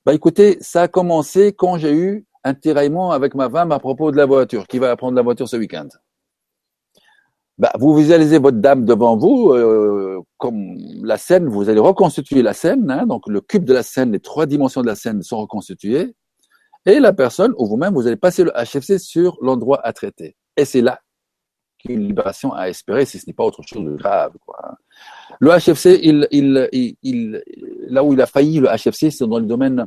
[0.04, 4.10] bah écoutez, ça a commencé quand j'ai eu un tiraillement avec ma femme à propos
[4.10, 4.66] de la voiture.
[4.66, 5.88] Qui va prendre la voiture ce week-end?
[7.60, 12.54] Bah, vous visualisez votre dame devant vous, euh, comme la scène, vous allez reconstituer la
[12.54, 15.36] scène, hein, donc le cube de la scène, les trois dimensions de la scène sont
[15.36, 16.14] reconstituées,
[16.86, 20.36] et la personne ou vous-même, vous allez passer le HFC sur l'endroit à traiter.
[20.56, 21.00] Et c'est là
[21.78, 24.32] qu'une libération à espérer, si ce n'est pas autre chose de grave.
[24.46, 24.56] Quoi.
[24.64, 24.76] Hein.
[25.38, 27.42] Le HFC, il, il, il,
[27.88, 29.86] là où il a failli, le HFC, c'est dans les domaines,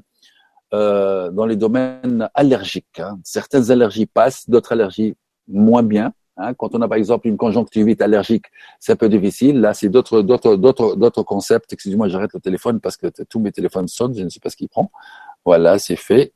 [0.76, 3.00] euh, dans les domaines allergiques.
[3.00, 3.18] Hein.
[3.24, 5.16] Certaines allergies passent, d'autres allergies
[5.48, 6.14] moins bien.
[6.38, 8.46] Hein, quand on a par exemple une conjonctivite allergique,
[8.80, 9.60] c'est un peu difficile.
[9.62, 11.72] Là, c'est d'autres, d'autres, d'autres, d'autres concepts.
[11.74, 14.16] Excusez-moi, j'arrête le téléphone parce que tous mes téléphones sonnent.
[14.16, 14.92] Je ne sais pas ce qu'il prend.
[15.46, 16.34] Voilà, c'est fait.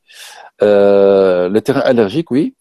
[0.62, 2.56] Euh, le terrain allergique, oui.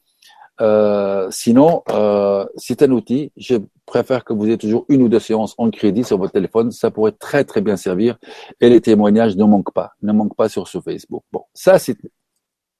[0.62, 3.32] Euh, sinon, euh, c'est un outil.
[3.36, 6.70] Je préfère que vous ayez toujours une ou deux séances en crédit sur votre téléphone.
[6.70, 8.16] Ça pourrait très très bien servir.
[8.60, 11.24] Et les témoignages ne manquent pas, ne manquent pas sur ce Facebook.
[11.32, 11.98] Bon, ça c'est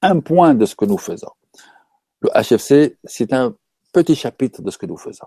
[0.01, 1.31] un point de ce que nous faisons.
[2.21, 3.55] Le HFC, c'est un
[3.93, 5.27] petit chapitre de ce que nous faisons.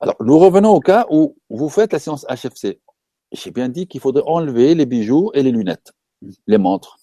[0.00, 2.80] Alors, nous revenons au cas où vous faites la séance HFC.
[3.32, 5.92] J'ai bien dit qu'il faudrait enlever les bijoux et les lunettes,
[6.46, 6.98] les montres.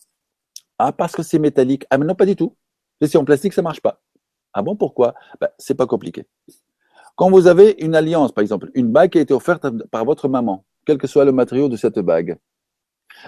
[0.77, 1.85] Ah, parce que c'est métallique.
[1.89, 2.55] Ah, mais non, pas du tout.
[3.01, 4.01] C'est en plastique, ça marche pas.
[4.53, 5.13] Ah bon, pourquoi?
[5.41, 6.25] Ben, C'est pas compliqué.
[7.15, 10.27] Quand vous avez une alliance, par exemple, une bague qui a été offerte par votre
[10.27, 12.37] maman, quel que soit le matériau de cette bague.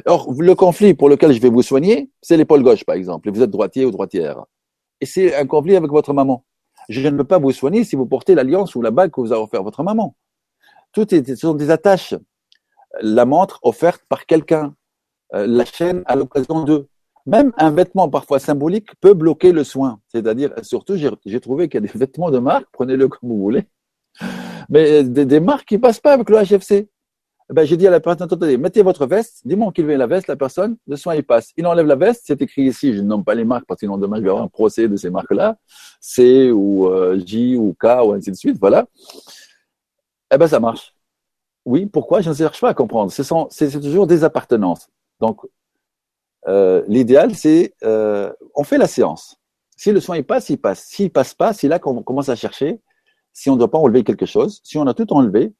[0.05, 3.31] Alors, le conflit pour lequel je vais vous soigner, c'est l'épaule gauche, par exemple, et
[3.31, 4.45] vous êtes droitier ou droitière.
[5.01, 6.43] Et c'est un conflit avec votre maman.
[6.89, 9.33] Je ne peux pas vous soigner si vous portez l'alliance ou la bague que vous
[9.33, 10.15] a offert votre maman.
[10.91, 12.15] Tout est, ce sont des attaches.
[13.01, 14.73] La montre offerte par quelqu'un,
[15.33, 16.87] euh, la chaîne à l'occasion d'eux.
[17.25, 19.99] Même un vêtement parfois symbolique peut bloquer le soin.
[20.09, 23.63] C'est-à-dire, surtout, j'ai trouvé qu'il y a des vêtements de marque, prenez-le comme vous voulez,
[24.69, 26.87] mais des, des marques qui passent pas avec le HFC.
[27.49, 30.07] Eh ben, j'ai dit à la personne, attendez, mettez votre veste, dis-moi qu'il veut la
[30.07, 31.51] veste, la personne, le soin il passe.
[31.57, 33.97] Il enlève la veste, c'est écrit ici, je nomme pas les marques parce que sinon
[33.99, 35.55] demain je vais avoir un procès de ces marques-là,
[36.01, 38.87] C ou euh, J ou K ou ainsi de suite, voilà.
[40.33, 40.95] Eh ben ça marche.
[41.65, 42.21] Oui, pourquoi?
[42.21, 43.11] Je ne cherche pas à comprendre.
[43.11, 44.87] C'est toujours des appartenances.
[45.19, 45.41] Donc,
[46.47, 49.37] euh, l'idéal, c'est euh, on fait la séance.
[49.77, 50.85] Si le soin il passe, il passe.
[50.85, 52.79] S'il passe pas, c'est là qu'on commence à chercher
[53.33, 54.61] si on ne doit pas enlever quelque chose.
[54.63, 55.53] Si on a tout enlevé,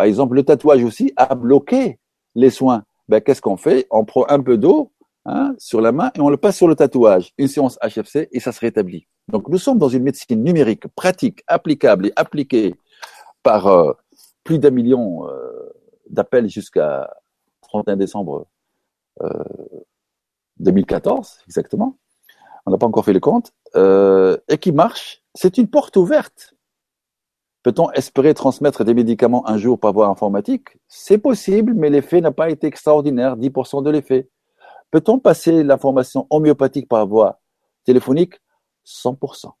[0.00, 1.98] par exemple, le tatouage aussi a bloqué
[2.34, 2.84] les soins.
[3.10, 3.86] Ben, qu'est-ce qu'on fait?
[3.90, 4.92] On prend un peu d'eau
[5.26, 7.34] hein, sur la main et on le passe sur le tatouage.
[7.36, 9.06] Une séance HFC et ça se rétablit.
[9.28, 12.76] Donc nous sommes dans une médecine numérique, pratique, applicable et appliquée
[13.42, 13.92] par euh,
[14.42, 15.68] plus d'un million euh,
[16.08, 17.14] d'appels jusqu'à
[17.60, 18.46] 31 décembre
[20.60, 21.98] 2014, euh, exactement.
[22.64, 23.52] On n'a pas encore fait le compte.
[23.76, 25.22] et qui marche.
[25.34, 26.54] C'est une porte ouverte.
[27.62, 30.78] Peut-on espérer transmettre des médicaments un jour par voie informatique?
[30.88, 34.30] C'est possible, mais l'effet n'a pas été extraordinaire, 10% de l'effet.
[34.90, 37.40] Peut-on passer l'information homéopathique par voie
[37.84, 38.34] téléphonique?
[38.86, 39.52] 100%.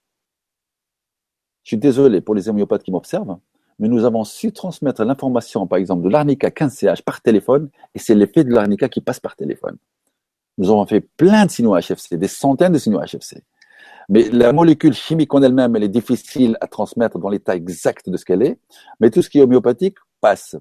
[1.62, 3.38] Je suis désolé pour les homéopathes qui m'observent,
[3.78, 8.14] mais nous avons su transmettre l'information, par exemple, de l'arnica 15CH par téléphone, et c'est
[8.14, 9.76] l'effet de l'arnica qui passe par téléphone.
[10.56, 13.44] Nous avons fait plein de signaux HFC, des centaines de signaux HFC.
[14.08, 18.16] Mais la molécule chimique en elle-même, elle est difficile à transmettre dans l'état exact de
[18.16, 18.58] ce qu'elle est,
[18.98, 20.56] mais tout ce qui est homéopathique passe.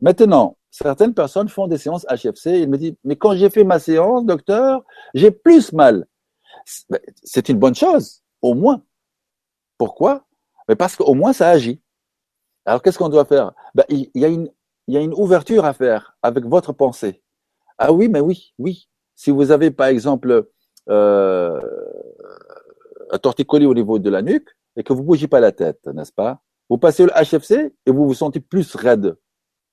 [0.00, 3.78] Maintenant, certaines personnes font des séances HFC, ils me disent, mais quand j'ai fait ma
[3.78, 6.06] séance, docteur, j'ai plus mal.
[6.90, 8.82] Ben, c'est une bonne chose, au moins.
[9.78, 10.26] Pourquoi?
[10.68, 11.80] Mais Parce qu'au moins ça agit.
[12.64, 13.52] Alors qu'est-ce qu'on doit faire?
[13.74, 14.50] Ben, il, y a une,
[14.88, 17.22] il y a une ouverture à faire avec votre pensée.
[17.78, 18.88] Ah oui, mais oui, oui.
[19.14, 20.48] Si vous avez par exemple
[20.88, 21.60] euh,
[23.10, 25.86] un torticolis au niveau de la nuque et que vous ne bougez pas la tête,
[25.86, 26.40] n'est-ce pas?
[26.68, 29.16] Vous passez le HFC et vous vous sentez plus raide,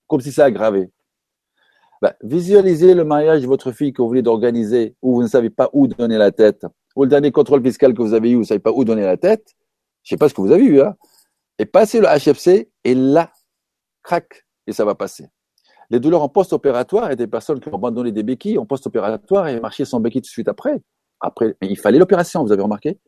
[0.08, 0.92] comme si ça aggravait.
[2.02, 5.50] Ben, visualisez le mariage de votre fille que vous voulez d'organiser où vous ne savez
[5.50, 6.66] pas où donner la tête
[6.96, 9.04] ou le dernier contrôle fiscal que vous avez eu, vous ne savez pas où donner
[9.04, 9.56] la tête,
[10.04, 10.96] je ne sais pas ce que vous avez eu, hein,
[11.60, 13.32] et passez le HFC, et là,
[14.04, 15.28] crac, et ça va passer.
[15.90, 19.60] Les douleurs en post-opératoire et des personnes qui ont abandonné des béquilles en post-opératoire et
[19.60, 20.82] marché sans béquille tout de suite après.
[21.20, 23.00] Après, il fallait l'opération, vous avez remarqué?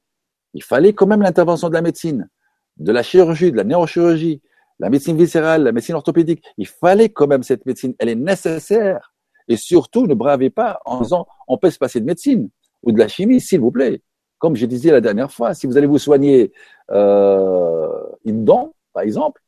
[0.55, 2.29] Il fallait quand même l'intervention de la médecine,
[2.77, 4.41] de la chirurgie, de la neurochirurgie,
[4.79, 6.43] la médecine viscérale, la médecine orthopédique.
[6.57, 9.13] Il fallait quand même cette médecine, elle est nécessaire.
[9.47, 12.49] Et surtout, ne bravez pas en disant on peut se passer de médecine
[12.83, 14.01] ou de la chimie, s'il vous plaît.
[14.39, 16.51] Comme je disais la dernière fois, si vous allez vous soigner
[16.91, 17.87] euh,
[18.23, 19.41] une dent, par exemple,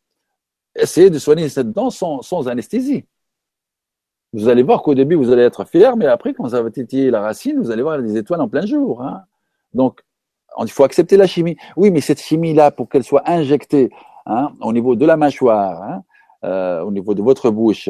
[0.76, 3.06] essayez de soigner cette dent sans, anesthésie.
[4.34, 7.12] Vous allez voir qu'au début, vous allez être fier, mais après, quand ça va titiller
[7.12, 9.02] la racine, vous allez voir des étoiles en plein jour.
[9.02, 9.24] Hein.
[9.74, 10.02] Donc,
[10.66, 11.58] il faut accepter la chimie.
[11.76, 13.90] Oui, mais cette chimie-là, pour qu'elle soit injectée
[14.26, 16.04] hein, au niveau de la mâchoire, hein,
[16.44, 17.90] euh, au niveau de votre bouche,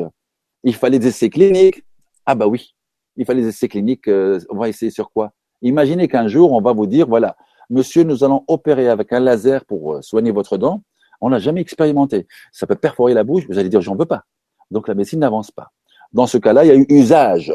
[0.63, 1.83] il fallait des essais cliniques.
[2.25, 2.75] Ah bah oui,
[3.15, 4.07] il fallait des essais cliniques.
[4.07, 5.31] Euh, on va essayer sur quoi?
[5.61, 7.35] Imaginez qu'un jour, on va vous dire, voilà,
[7.69, 10.81] monsieur, nous allons opérer avec un laser pour euh, soigner votre dent.
[11.19, 12.27] On n'a jamais expérimenté.
[12.51, 13.45] Ça peut perforer la bouche.
[13.49, 14.23] Vous allez dire, j'en veux pas.
[14.69, 15.71] Donc la médecine n'avance pas.
[16.13, 17.53] Dans ce cas-là, il y a eu usage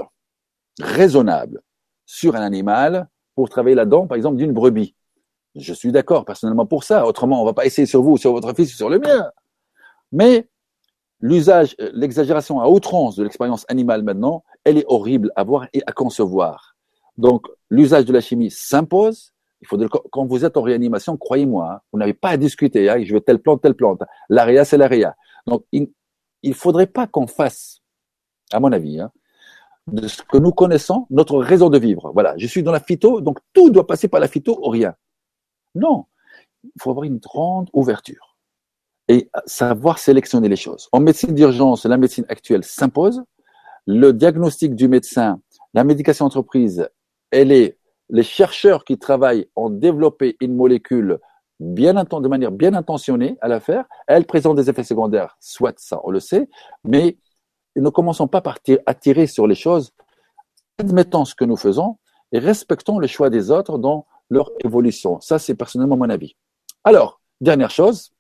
[0.81, 1.63] raisonnable
[2.07, 4.95] sur un animal pour travailler la dent, par exemple, d'une brebis.
[5.55, 7.07] Je suis d'accord personnellement pour ça.
[7.07, 9.31] Autrement, on va pas essayer sur vous, sur votre fils, sur le mien.
[10.11, 10.49] Mais
[11.21, 15.83] l'usage, euh, l'exagération à outrance de l'expérience animale maintenant, elle est horrible à voir et
[15.87, 16.77] à concevoir.
[17.19, 19.33] Donc, l'usage de la chimie s'impose.
[19.61, 19.79] Il faut
[20.11, 22.91] quand vous êtes en réanimation, croyez-moi, hein, vous n'avez pas à discuter.
[22.91, 24.03] Hein, je veux telle plante, telle plante.
[24.29, 25.15] L'aria, c'est l'aria.
[25.47, 25.89] Donc, il
[26.43, 27.81] ne faudrait pas qu'on fasse,
[28.51, 29.13] à mon avis, hein,
[29.87, 32.11] de ce que nous connaissons, notre raison de vivre.
[32.13, 34.95] Voilà, je suis dans la phyto, donc tout doit passer par la phyto ou rien.
[35.75, 36.07] Non,
[36.65, 38.37] il faut avoir une grande ouverture
[39.09, 40.89] et savoir sélectionner les choses.
[40.93, 43.23] En médecine d'urgence, la médecine actuelle s'impose.
[43.87, 45.41] Le diagnostic du médecin,
[45.75, 46.89] la médication entreprise,
[47.31, 47.79] elle est,
[48.11, 51.19] les chercheurs qui travaillent ont développé une molécule
[51.59, 53.85] bien de manière bien intentionnée à la faire.
[54.07, 56.49] Elle présente des effets secondaires, soit ça, on le sait,
[56.85, 57.17] mais
[57.77, 59.93] ne commençons pas par tirer sur les choses.
[60.79, 61.99] Admettons ce que nous faisons
[62.33, 63.79] et respectons le choix des autres
[64.31, 65.21] leur évolution.
[65.21, 66.37] Ça, c'est personnellement mon avis.
[66.85, 68.13] Alors, dernière chose,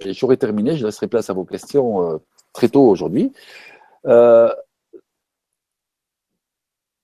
[0.00, 2.18] et j'aurai terminé, je laisserai place à vos questions euh,
[2.52, 3.32] très tôt aujourd'hui.
[4.06, 4.52] Euh,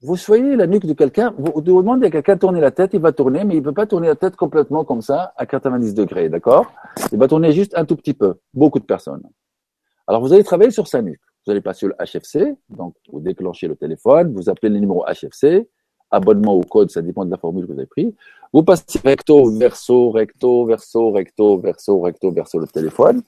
[0.01, 3.01] vous soyez la nuque de quelqu'un, vous demandez à quelqu'un de tourner la tête, il
[3.01, 5.95] va tourner, mais il ne peut pas tourner la tête complètement comme ça, à 90
[5.95, 6.71] degrés, d'accord?
[7.11, 9.23] Il va tourner juste un tout petit peu, beaucoup de personnes.
[10.07, 11.21] Alors vous allez travailler sur sa nuque.
[11.47, 15.69] Vous allez passer le HFC, donc vous déclenchez le téléphone, vous appelez le numéro HFC,
[16.15, 18.13] abonnement au code, ça dépend de la formule que vous avez prise.
[18.53, 23.23] Vous passez recto, verso, recto, verso, recto, verso, recto, verso le téléphone.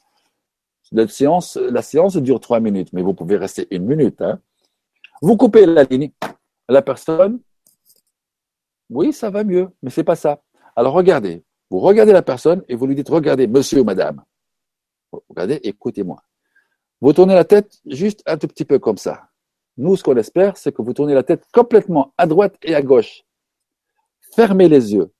[0.93, 4.21] La séance, la séance dure trois minutes, mais vous pouvez rester une minute.
[4.23, 4.39] Hein.
[5.21, 6.11] Vous coupez la ligne.
[6.69, 7.41] La personne,
[8.91, 10.43] oui, ça va mieux, mais c'est pas ça.
[10.77, 14.23] Alors regardez, vous regardez la personne et vous lui dites, regardez, monsieur ou madame.
[15.29, 16.23] Regardez, écoutez-moi.
[17.01, 19.29] Vous tournez la tête juste un tout petit peu comme ça.
[19.77, 22.83] Nous, ce qu'on espère, c'est que vous tournez la tête complètement à droite et à
[22.83, 23.25] gauche.
[24.35, 25.13] Fermez les yeux,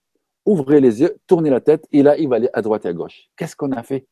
[0.45, 2.93] ouvrez les yeux, tournez la tête, et là, il va aller à droite et à
[2.93, 3.29] gauche.
[3.37, 4.07] Qu'est-ce qu'on a fait?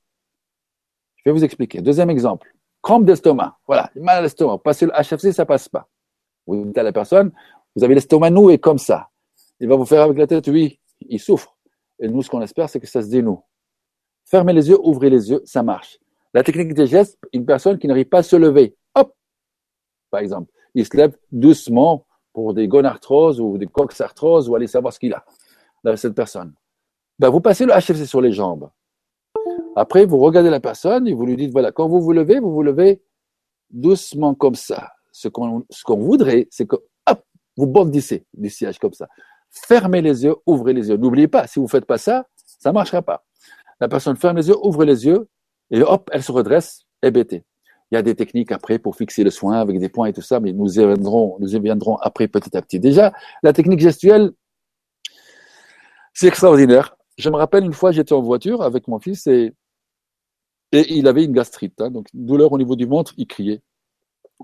[1.17, 1.81] Je vais vous expliquer.
[1.81, 2.55] Deuxième exemple.
[2.83, 3.59] Crampe d'estomac.
[3.67, 4.59] Voilà, mal à l'estomac.
[4.59, 5.89] Passer le HFC, ça passe pas.
[6.47, 7.33] Vous dites à la personne,
[7.75, 9.09] vous avez l'estomac noué comme ça.
[9.61, 11.57] Il va vous faire avec la tête, oui, il souffre.
[11.99, 13.43] Et nous, ce qu'on espère, c'est que ça se dénoue.
[14.27, 15.99] Fermez les yeux, ouvrez les yeux, ça marche.
[16.35, 18.77] La technique des gestes, une personne qui n'arrive pas à se lever,
[20.15, 24.93] par exemple, il se lève doucement pour des gonarthroses ou des coxarthroses ou aller savoir
[24.93, 25.25] ce qu'il a,
[25.97, 26.55] cette personne.
[27.19, 28.71] Ben, vous passez le HFC sur les jambes.
[29.75, 32.53] Après, vous regardez la personne et vous lui dites, voilà, quand vous vous levez, vous
[32.53, 33.03] vous levez
[33.71, 34.93] doucement comme ça.
[35.11, 35.65] Ce qu'on
[35.97, 36.77] voudrait, c'est que,
[37.11, 37.25] hop,
[37.57, 39.09] vous bondissez du siège comme ça.
[39.51, 40.97] Fermez les yeux, ouvrez les yeux.
[40.97, 43.25] N'oubliez pas, si vous ne faites pas ça, ça ne marchera pas.
[43.81, 45.29] La personne ferme les yeux, ouvre les yeux,
[45.73, 47.43] et hop, elle se redresse, hébétée.
[47.91, 50.23] Il y a des techniques après pour fixer le soin avec des points et tout
[50.23, 52.81] ça, mais nous y reviendrons, nous y reviendrons après petit à petit.
[52.81, 54.33] Déjà, la technique gestuelle,
[56.13, 56.97] c'est extraordinaire.
[57.19, 59.53] Je me rappelle une fois, j'étais en voiture avec mon fils et,
[60.73, 63.63] il avait une gastrite, hein, donc douleur au niveau du ventre, il criait.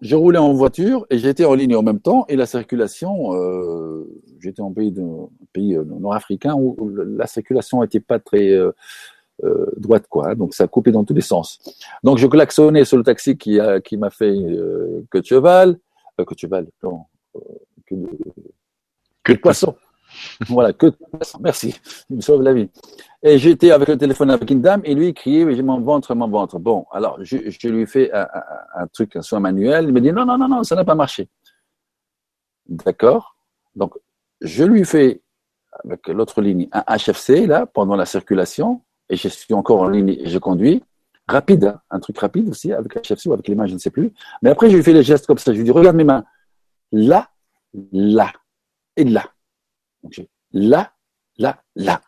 [0.01, 4.07] Je roulais en voiture et j'étais en ligne en même temps et la circulation, euh,
[4.39, 8.71] j'étais en pays euh, nord-africain où la circulation n'était pas très euh,
[9.45, 10.31] euh, droite, quoi.
[10.31, 11.59] Hein, donc ça a coupé dans tous les sens.
[12.03, 15.79] Donc je klaxonnais sur le taxi qui a qui m'a fait euh, que de cheval,
[16.19, 17.05] euh, que de cheval, non,
[17.87, 18.09] que de,
[19.23, 19.75] que de poisson.
[20.49, 21.39] voilà, que de poisson.
[21.41, 21.75] Merci,
[22.11, 22.69] il me sauve la vie.
[23.23, 26.15] Et j'étais avec le téléphone avec une dame et lui il criait j'ai mon ventre,
[26.15, 26.59] mon ventre.
[26.59, 29.87] Bon, alors je, je lui fais un, un, un, truc, un soin manuel.
[29.87, 31.29] Il me dit non, non, non, non, ça n'a pas marché.
[32.67, 33.37] D'accord.
[33.75, 33.95] Donc
[34.41, 35.23] je lui fais
[35.85, 40.09] avec l'autre ligne un HFC là pendant la circulation et je suis encore en ligne
[40.09, 40.83] et je conduis.
[41.29, 43.79] Rapide, hein, un truc rapide aussi, avec la chef ou avec les mains, je ne
[43.79, 44.13] sais plus.
[44.43, 45.53] Mais après, je lui fais les gestes comme ça.
[45.53, 46.25] Je lui dis, regarde mes mains.
[46.93, 47.29] Là,
[47.93, 48.33] là
[48.97, 49.25] et là.
[50.03, 50.93] Donc, là,
[51.39, 52.01] là, là.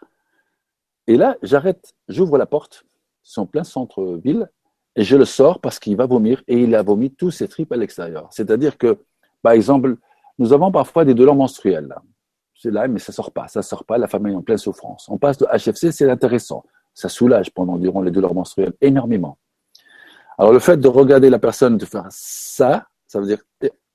[1.06, 2.84] Et là, j'arrête, j'ouvre la porte,
[3.22, 4.48] son plein centre-ville,
[4.94, 7.72] et je le sors parce qu'il va vomir et il a vomi tous ses tripes
[7.72, 8.28] à l'extérieur.
[8.30, 8.98] C'est-à-dire que,
[9.42, 9.96] par exemple,
[10.38, 11.94] nous avons parfois des douleurs menstruelles.
[12.54, 15.08] C'est là, mais ça sort pas, ça sort pas, la femme est en pleine souffrance.
[15.08, 19.38] On passe de HFC, c'est intéressant ça soulage pendant durant les douleurs menstruelles énormément.
[20.38, 23.42] Alors le fait de regarder la personne de faire ça, ça veut dire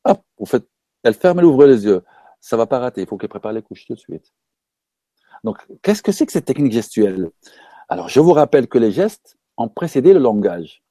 [0.06, 0.68] hop, vous faites,
[1.04, 2.04] elle ferme, elle ouvre les yeux,
[2.40, 4.34] ça va pas rater, il faut qu'elle prépare les couches tout de suite.
[5.44, 7.32] Donc qu'est-ce que c'est que cette technique gestuelle?
[7.90, 10.84] Alors je vous rappelle que les gestes ont précédé le langage.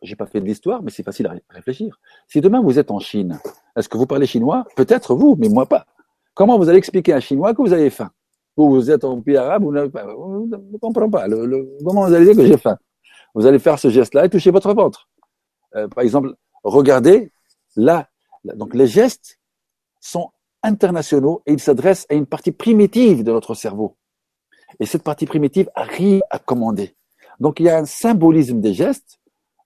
[0.00, 1.98] J'ai pas fait de l'histoire, mais c'est facile à réfléchir.
[2.26, 3.38] Si demain vous êtes en Chine,
[3.76, 4.64] est-ce que vous parlez chinois?
[4.74, 5.86] Peut-être vous, mais moi pas.
[6.34, 8.10] Comment vous allez expliquer à un chinois que vous avez faim?
[8.56, 11.26] Vous, vous êtes en pays arabe, vous, ne comprenez pas.
[11.26, 12.76] Le, comment vous allez dire que j'ai faim
[13.34, 15.08] Vous allez faire ce geste-là et toucher votre ventre.
[15.74, 17.32] Euh, par exemple, regardez
[17.76, 18.08] là.
[18.44, 19.38] Donc les gestes
[20.00, 20.30] sont
[20.62, 23.96] internationaux et ils s'adressent à une partie primitive de notre cerveau.
[24.80, 26.94] Et cette partie primitive arrive à commander.
[27.40, 29.18] Donc il y a un symbolisme des gestes.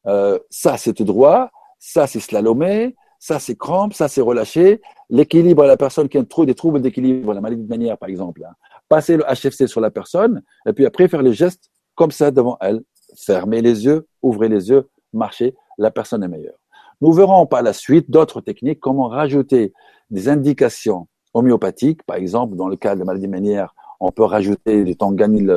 [0.06, 4.80] Euh, ça c'est tout droit, ça c'est slalomé, ça c'est crampe, ça c'est relâché.
[5.10, 8.44] L'équilibre à la personne qui a des troubles d'équilibre, la maladie de manière par exemple.
[8.44, 8.54] Hein
[8.88, 12.56] passer le HFC sur la personne, et puis après faire les gestes comme ça devant
[12.60, 12.82] elle.
[13.16, 16.58] Fermez les yeux, ouvrez les yeux, marchez, la personne est meilleure.
[17.00, 19.72] Nous verrons par la suite d'autres techniques, comment rajouter
[20.10, 22.02] des indications homéopathiques.
[22.04, 25.52] Par exemple, dans le cas de la maladie ménière, on peut rajouter du tanganil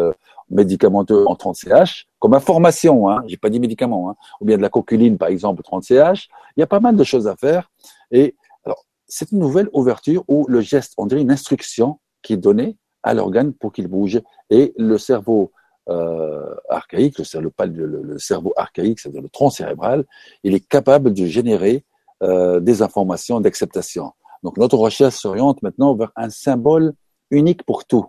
[0.49, 4.69] médicamenteux en 30CH, comme information, hein, j'ai pas dit médicament, hein, ou bien de la
[4.69, 6.27] coculine, par exemple, 30CH.
[6.57, 7.71] Il y a pas mal de choses à faire.
[8.11, 12.37] Et alors, c'est une nouvelle ouverture où le geste, on dirait une instruction qui est
[12.37, 14.21] donnée à l'organe pour qu'il bouge.
[14.49, 15.51] Et le cerveau
[15.89, 20.05] euh, archaïque, le, le, cerveau archaïque, c'est-à-dire le tronc cérébral,
[20.43, 21.83] il est capable de générer
[22.21, 24.11] euh, des informations d'acceptation.
[24.43, 26.93] Donc notre recherche s'oriente maintenant vers un symbole
[27.31, 28.05] unique pour tout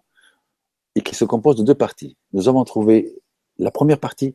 [0.94, 2.16] et qui se compose de deux parties.
[2.32, 3.14] Nous avons trouvé
[3.58, 4.34] la première partie,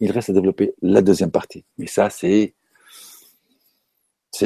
[0.00, 1.64] il reste à développer la deuxième partie.
[1.78, 2.54] Mais ça, c'est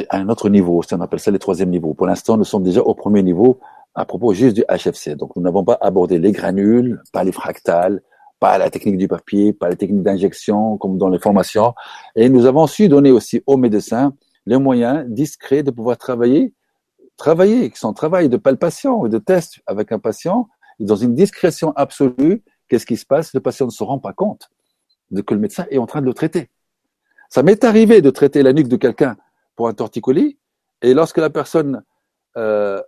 [0.09, 1.93] un autre niveau, on appelle ça le troisième niveau.
[1.93, 3.59] Pour l'instant, nous sommes déjà au premier niveau
[3.95, 5.15] à propos juste du HFC.
[5.15, 8.01] Donc, nous n'avons pas abordé les granules, pas les fractales,
[8.39, 11.73] pas la technique du papier, pas la technique d'injection, comme dans les formations.
[12.15, 14.13] Et nous avons su donner aussi aux médecins
[14.45, 16.53] les moyens discrets de pouvoir travailler,
[17.17, 22.43] travailler, son travail de palpation et de test avec un patient, dans une discrétion absolue.
[22.67, 23.33] Qu'est-ce qui se passe?
[23.33, 24.49] Le patient ne se rend pas compte
[25.11, 26.49] de que le médecin est en train de le traiter.
[27.29, 29.17] Ça m'est arrivé de traiter la nuque de quelqu'un
[29.55, 30.37] pour un torticolis,
[30.81, 31.83] et lorsque la personne
[32.37, 32.81] euh,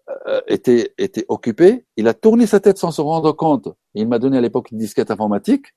[0.48, 3.70] était, était occupé, il a tourné sa tête sans se rendre compte.
[3.94, 5.68] Il m'a donné à l'époque une disquette informatique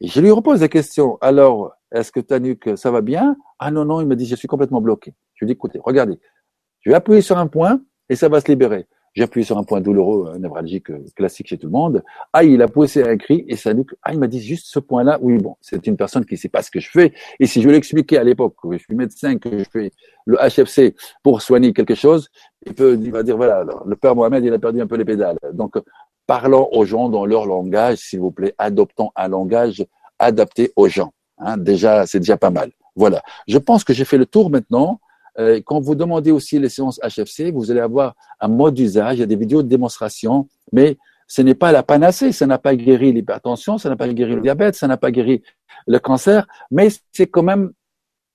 [0.00, 1.18] et je lui repose la question.
[1.20, 3.36] Alors, est-ce que ta nuque, ça va bien?
[3.58, 5.14] Ah non, non, il m'a dit, je suis complètement bloqué.
[5.34, 6.18] Je lui dis, écoutez, regardez,
[6.80, 8.86] Je vais appuyer sur un point et ça va se libérer.
[9.14, 12.04] J'ai appuyé sur un point douloureux, névralgique euh, classique chez tout le monde.
[12.32, 14.78] Ah, il a poussé un cri et ça dit ah, il m'a dit juste ce
[14.78, 15.18] point-là.
[15.20, 17.12] Oui, bon, c'est une personne qui sait pas ce que je fais.
[17.40, 19.90] Et si je lui expliquer à l'époque que je suis médecin, que je fais
[20.26, 22.28] le HFC pour soigner quelque chose,
[22.64, 25.04] il peut, il va dire voilà, le père Mohamed, il a perdu un peu les
[25.04, 25.38] pédales.
[25.52, 25.74] Donc,
[26.26, 28.54] parlons aux gens dans leur langage, s'il vous plaît.
[28.58, 29.84] Adoptons un langage
[30.20, 31.12] adapté aux gens.
[31.38, 31.56] Hein.
[31.56, 32.70] Déjà, c'est déjà pas mal.
[32.94, 33.22] Voilà.
[33.48, 35.00] Je pense que j'ai fait le tour maintenant.
[35.40, 39.20] Euh, quand vous demandez aussi les séances HFC, vous allez avoir un mode d'usage, il
[39.20, 42.76] y a des vidéos de démonstration, mais ce n'est pas la panacée, ça n'a pas
[42.76, 45.42] guéri l'hypertension, ça n'a pas guéri le diabète, ça n'a pas guéri
[45.86, 47.72] le cancer, mais c'est quand même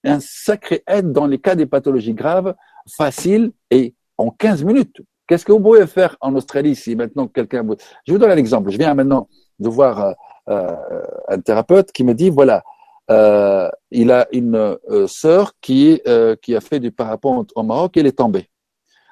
[0.03, 2.55] un sacré aide dans les cas des pathologies graves,
[2.97, 5.01] facile et en 15 minutes.
[5.27, 7.65] Qu'est-ce que vous pouvez faire en Australie si maintenant quelqu'un...
[8.05, 8.69] Je vous donne un exemple.
[8.71, 9.27] Je viens maintenant
[9.59, 10.13] de voir euh,
[10.49, 12.63] euh, un thérapeute qui me dit, voilà,
[13.11, 17.97] euh, il a une euh, sœur qui, euh, qui a fait du parapente au Maroc
[17.97, 18.49] et elle est tombée.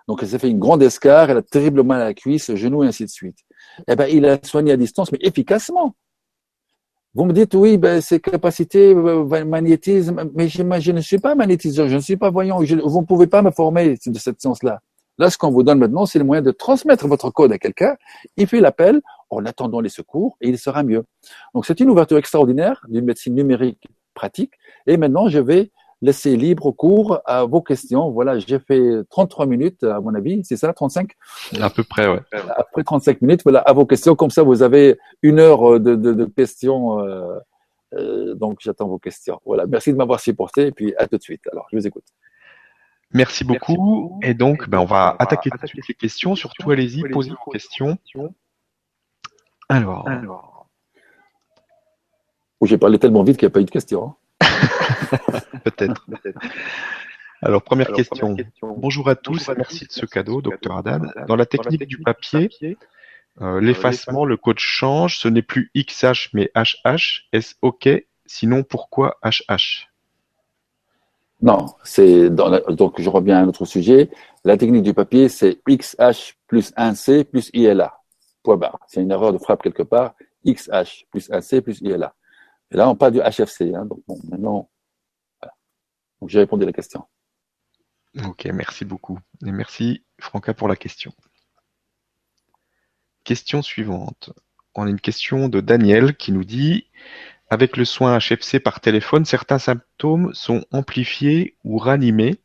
[0.07, 2.83] Donc, elle s'est fait une grande escarre, elle a terriblement mal à la cuisse, genou
[2.83, 3.37] et ainsi de suite.
[3.87, 5.95] Eh ben, il a soigné à distance, mais efficacement.
[7.15, 11.35] Vous me dites, oui, ben, ses capacités, euh, magnétisme, mais je, je, ne suis pas
[11.35, 14.81] magnétiseur, je ne suis pas voyant, vous ne pouvez pas me former de cette science-là.
[15.17, 17.95] Là, ce qu'on vous donne maintenant, c'est le moyen de transmettre votre code à quelqu'un.
[18.37, 21.05] Il fait l'appel en attendant les secours et il sera mieux.
[21.53, 24.53] Donc, c'est une ouverture extraordinaire d'une médecine numérique pratique.
[24.87, 28.11] Et maintenant, je vais laisser libre cours à vos questions.
[28.11, 31.11] Voilà, j'ai fait 33 minutes, à mon avis, c'est ça, 35
[31.61, 32.19] À peu près, ouais.
[32.55, 34.15] Après 35 minutes, voilà, à vos questions.
[34.15, 36.99] Comme ça, vous avez une heure de, de, de questions.
[36.99, 37.39] Euh,
[37.93, 39.39] euh, donc, j'attends vos questions.
[39.45, 41.41] Voilà, merci de m'avoir supporté et puis à tout de suite.
[41.51, 42.05] Alors, je vous écoute.
[43.13, 44.19] Merci beaucoup.
[44.23, 46.35] Et donc, ben, on va attaquer tout de suite les questions.
[46.35, 47.97] Surtout, allez-y, posez vos questions.
[49.69, 50.07] Alors.
[50.07, 50.67] Alors.
[52.59, 54.15] Oh, j'ai parlé tellement vite qu'il n'y a pas eu de questions.
[54.41, 54.47] Hein.
[55.63, 56.05] Peut-être.
[57.41, 58.37] Alors, première, question.
[58.61, 61.13] Bonjour à tous, merci de ce cadeau, docteur Haddad.
[61.27, 62.49] Dans la technique du papier,
[63.41, 67.27] euh, l'effacement, le code change, ce n'est plus XH mais HH.
[67.33, 67.89] Est-ce OK?
[68.25, 69.92] Sinon, pourquoi HH
[71.43, 74.09] non, c'est donc je reviens à un autre sujet.
[74.45, 77.99] La technique du papier, c'est XH plus 1C plus ILA.
[78.43, 78.79] Point barre.
[78.87, 80.15] C'est une erreur de frappe quelque part.
[80.47, 82.15] XH plus 1C plus ILA.
[82.71, 83.75] Et là, on parle du HFC.
[83.75, 84.69] Hein, donc bon, maintenant,
[86.27, 87.03] j'ai répondu à la question.
[88.25, 89.19] Ok, merci beaucoup.
[89.45, 91.11] Et merci Franca pour la question.
[93.25, 94.31] Question suivante.
[94.75, 96.87] On a une question de Daniel qui nous dit
[97.53, 102.41] avec le soin HFC par téléphone, certains symptômes sont amplifiés ou ranimés.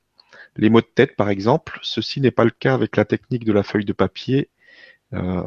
[0.56, 1.78] Les maux de tête, par exemple.
[1.82, 4.50] Ceci n'est pas le cas avec la technique de la feuille de papier.
[5.14, 5.42] Euh,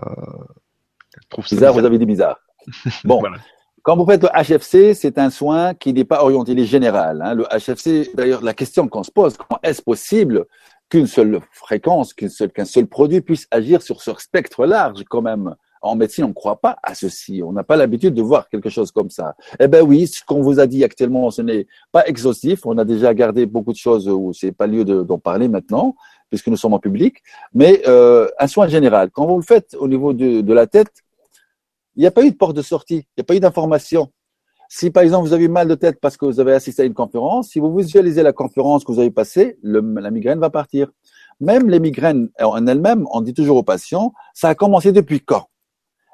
[1.50, 2.40] bizarre, vous avez dit bizarre.
[3.04, 3.22] Bon,
[3.84, 7.22] quand vous faites le HFC, c'est un soin qui n'est pas orienté, il est général.
[7.22, 7.36] Hein.
[7.36, 10.46] Le HFC, d'ailleurs, la question qu'on se pose, comment est-ce possible
[10.90, 15.56] qu'une seule fréquence, qu'un seul, seul produit puisse agir sur ce spectre large quand même?
[15.82, 17.42] En médecine, on ne croit pas à ceci.
[17.44, 19.36] On n'a pas l'habitude de voir quelque chose comme ça.
[19.60, 22.66] Eh ben oui, ce qu'on vous a dit actuellement, ce n'est pas exhaustif.
[22.66, 25.96] On a déjà gardé beaucoup de choses où c'est pas lieu d'en parler maintenant,
[26.30, 27.24] puisque nous sommes en public.
[27.54, 30.92] Mais euh, un soin général, quand vous le faites au niveau de, la tête,
[31.96, 34.12] il n'y a pas eu de porte de sortie, il n'y a pas eu d'information.
[34.70, 36.94] Si par exemple vous avez mal de tête parce que vous avez assisté à une
[36.94, 40.90] conférence, si vous visualisez la conférence que vous avez passée, la migraine va partir.
[41.42, 45.48] Même les migraines en elles-mêmes, on dit toujours aux patients, ça a commencé depuis quand?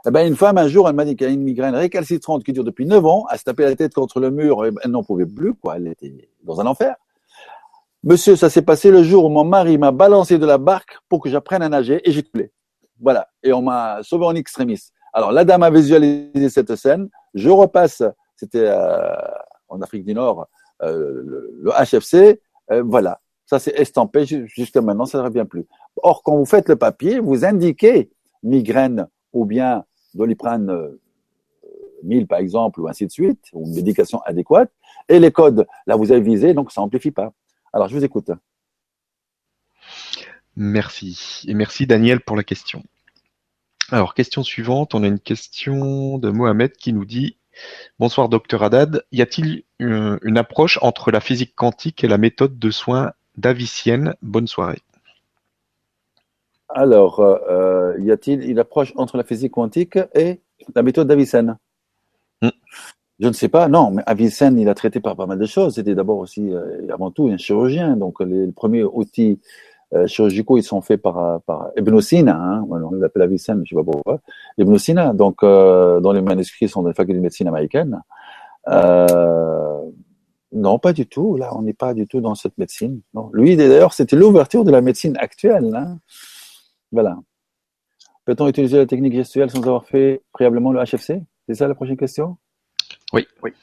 [0.08, 2.54] Eh ben, une femme, un jour, elle m'a dit qu'elle a une migraine récalcitrante qui
[2.54, 3.26] dure depuis 9 ans.
[3.30, 4.66] Elle se tapait la tête contre le mur.
[4.66, 5.76] Et elle n'en pouvait plus, quoi.
[5.76, 6.96] Elle était dans un enfer.
[8.04, 11.22] Monsieur, ça s'est passé le jour où mon mari m'a balancé de la barque pour
[11.22, 12.54] que j'apprenne à nager et j'ai coulé.
[13.02, 13.28] Voilà.
[13.44, 14.80] Et on m'a sauvé en extrémis.
[15.12, 17.10] Alors, la dame a visualisé cette scène.
[17.34, 18.02] Je repasse,
[18.38, 19.14] c'était euh,
[19.68, 20.48] en Afrique du Nord,
[20.84, 22.40] euh, le, HFC.
[22.72, 23.20] Euh, voilà.
[23.46, 24.26] Ça, c'est estampé.
[24.26, 25.66] Jusqu'à maintenant, ça ne revient plus.
[26.02, 28.10] Or, quand vous faites le papier, vous indiquez
[28.42, 29.84] migraine ou bien
[30.14, 30.98] Doliprane
[32.04, 34.72] 1000 euh, par exemple, ou ainsi de suite, ou une médication adéquate,
[35.10, 37.34] et les codes, là vous avez visé, donc ça n'amplifie pas.
[37.74, 38.32] Alors je vous écoute.
[40.56, 41.46] Merci.
[41.48, 42.84] Et merci Daniel pour la question.
[43.90, 47.38] Alors, question suivante, on a une question de Mohamed qui nous dit
[48.00, 52.60] Bonsoir docteur Haddad, y a-t-il une, une approche entre la physique quantique et la méthode
[52.60, 54.82] de soins davicienne Bonne soirée.
[56.78, 60.42] Alors, euh, euh, y a-t-il une approche entre la physique quantique et
[60.76, 61.58] la méthode d'Avicenne
[62.44, 62.50] hmm.
[63.20, 65.74] Je ne sais pas, non, mais Avicenne, il a traité par pas mal de choses.
[65.74, 67.98] C'était d'abord aussi, euh, avant tout, un chirurgien.
[67.98, 69.40] Donc, les, premiers outils
[70.06, 72.36] chirurgicaux, ils sont faits par, par Ibn Sina.
[72.36, 74.20] Hein, on l'appelle Avicenne, je ne sais pas pourquoi.
[74.60, 78.04] Ibn Sina, donc, dans les manuscrits, sont des facultés de médecine américaine.
[80.52, 81.38] Non, pas du tout.
[81.38, 83.02] Là, on n'est pas du tout dans cette médecine.
[83.16, 83.32] Non.
[83.34, 85.74] Lui, d'ailleurs, c'était l'ouverture de la médecine actuelle.
[85.76, 85.98] Hein.
[86.92, 87.18] Voilà.
[88.26, 91.98] Peut-on utiliser la technique gestuelle sans avoir fait préalablement le HFC C'est ça la prochaine
[91.98, 92.38] question?
[93.14, 93.54] Oui, oui.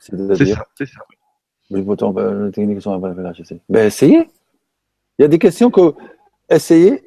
[0.00, 1.00] C'est ça, c'est ça.
[1.70, 3.60] la technique sans avoir fait le HFC.
[3.68, 4.28] Ben, essayez.
[5.18, 5.94] Il y a des questions que
[6.50, 7.02] essayez,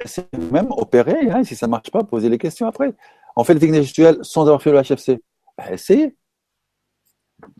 [0.00, 1.30] essayez même opérer.
[1.30, 2.94] Hein, si ça ne marche pas, posez les questions après.
[3.36, 5.20] On fait la technique gestuelle sans avoir fait le HFC.
[5.56, 6.16] Ben, essayez.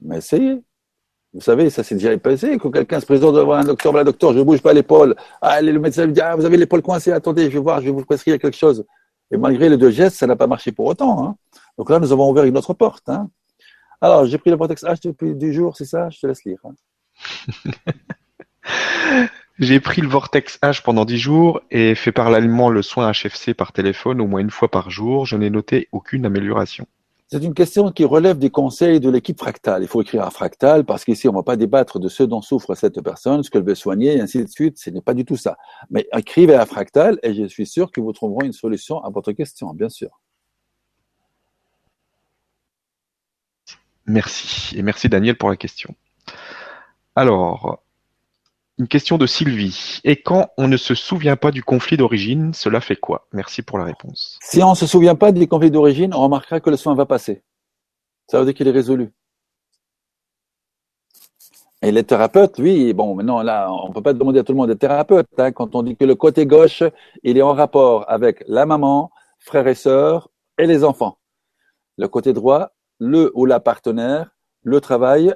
[0.00, 0.62] Mais essayez.
[1.34, 4.32] Vous savez, ça s'est déjà passé, que quelqu'un se présente devant un docteur, voilà, docteur,
[4.32, 5.16] je ne bouge pas l'épaule.
[5.42, 7.86] Ah, le médecin lui dit, ah, vous avez l'épaule coincée, attendez, je vais voir, je
[7.86, 8.86] vais vous prescrire quelque chose.
[9.32, 11.26] Et malgré les deux gestes, ça n'a pas marché pour autant.
[11.26, 11.36] Hein.
[11.76, 13.08] Donc là, nous avons ouvert une autre porte.
[13.08, 13.28] Hein.
[14.00, 16.08] Alors, j'ai pris le Vortex H depuis du jour, c'est ça?
[16.08, 16.58] Je te laisse lire.
[16.62, 16.74] Hein.
[19.58, 23.72] j'ai pris le Vortex H pendant 10 jours et fait parallèlement le soin HFC par
[23.72, 25.26] téléphone au moins une fois par jour.
[25.26, 26.86] Je n'ai noté aucune amélioration.
[27.34, 29.82] C'est une question qui relève des conseils de l'équipe fractale.
[29.82, 32.40] Il faut écrire à fractal parce qu'ici, on ne va pas débattre de ce dont
[32.42, 34.78] souffre cette personne, ce qu'elle veut soigner, et ainsi de suite.
[34.78, 35.56] Ce n'est pas du tout ça.
[35.90, 39.32] Mais écrivez à fractal et je suis sûr que vous trouverez une solution à votre
[39.32, 40.20] question, bien sûr.
[44.06, 44.78] Merci.
[44.78, 45.92] Et merci Daniel pour la question.
[47.16, 47.82] Alors,
[48.78, 50.00] une question de Sylvie.
[50.04, 53.28] Et quand on ne se souvient pas du conflit d'origine, cela fait quoi?
[53.32, 54.38] Merci pour la réponse.
[54.42, 57.06] Si on ne se souvient pas du conflit d'origine, on remarquera que le soin va
[57.06, 57.42] passer.
[58.28, 59.12] Ça veut dire qu'il est résolu.
[61.82, 64.56] Et les thérapeutes, lui, bon, maintenant là, on ne peut pas demander à tout le
[64.56, 65.28] monde d'être thérapeute.
[65.36, 66.82] Hein, quand on dit que le côté gauche,
[67.22, 71.18] il est en rapport avec la maman, frères et sœurs et les enfants.
[71.98, 74.30] Le côté droit, le ou la partenaire,
[74.62, 75.34] le travail,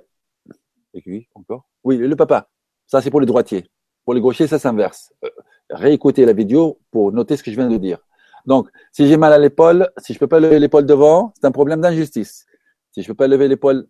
[0.94, 2.48] et lui encore, oui, le papa.
[2.88, 3.70] Ça, c'est pour les droitiers.
[4.04, 5.12] Pour les gauchers, ça s'inverse.
[5.24, 5.28] Euh,
[5.70, 7.98] réécoutez la vidéo pour noter ce que je viens de dire.
[8.46, 11.52] Donc, si j'ai mal à l'épaule, si je peux pas lever l'épaule devant, c'est un
[11.52, 12.46] problème d'injustice.
[12.92, 13.86] Si je peux pas lever l'épaule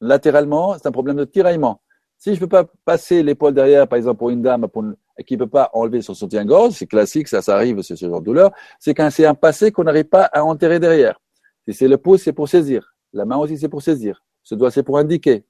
[0.00, 1.80] latéralement, c'est un problème de tiraillement.
[2.18, 4.84] Si je peux pas passer l'épaule derrière, par exemple, pour une dame pour
[5.26, 8.26] qui peut pas enlever son soutien-gorge, c'est classique, ça, ça arrive, c'est ce genre de
[8.26, 11.18] douleur, c'est quand c'est un passé qu'on n'arrive pas à enterrer derrière.
[11.66, 12.94] Si c'est le pouce, c'est pour saisir.
[13.12, 14.22] La main aussi, c'est pour saisir.
[14.42, 15.44] Ce doigt, c'est pour indiquer.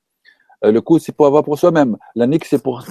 [0.64, 1.96] Euh, le cou, c'est pour avoir pour soi-même.
[2.14, 2.84] La nuque, c'est pour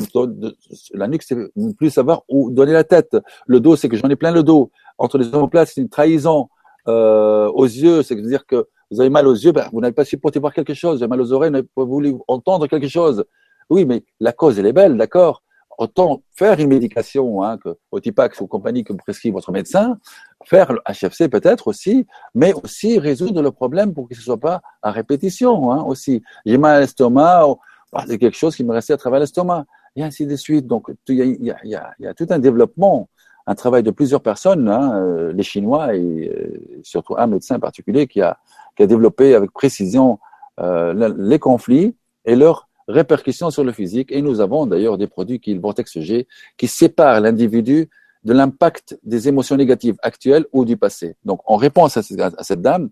[0.94, 1.38] la nuque, c'est
[1.78, 3.18] plus savoir où donner la tête.
[3.46, 4.72] Le dos, c'est que j'en ai plein le dos.
[4.98, 6.50] Entre les omoplates, c'est une trahison
[6.88, 8.02] euh, aux yeux.
[8.04, 10.74] C'est dire que vous avez mal aux yeux, ben, vous n'avez pas supporté voir quelque
[10.74, 10.98] chose.
[10.98, 13.24] Vous avez mal aux oreilles, vous n'avez pas voulu entendre quelque chose.
[13.70, 15.44] Oui, mais la cause, elle est belle, d'accord
[15.80, 19.98] autant faire une médication, hein, que Otipax ou compagnie que prescrit votre médecin,
[20.44, 22.06] faire le HFC peut-être aussi,
[22.36, 26.22] mais aussi résoudre le problème pour que ce soit pas à répétition hein, aussi.
[26.46, 27.56] J'ai mal à l'estomac,
[27.94, 29.66] bah, c'est quelque chose qui me restait à travers l'estomac,
[29.96, 30.68] et ainsi de suite.
[30.68, 33.08] Donc il y a, y, a, y, a, y a, tout un développement,
[33.48, 37.60] un travail de plusieurs personnes, hein, euh, les Chinois et euh, surtout un médecin en
[37.60, 38.38] particulier qui a,
[38.76, 40.20] qui a développé avec précision
[40.60, 44.12] euh, les conflits et leur répercussions sur le physique.
[44.12, 46.28] Et nous avons d'ailleurs des produits qui, le Vortex G,
[46.58, 47.90] qui séparent l'individu
[48.24, 51.16] de l'impact des émotions négatives actuelles ou du passé.
[51.24, 52.90] Donc, en réponse à cette, dame,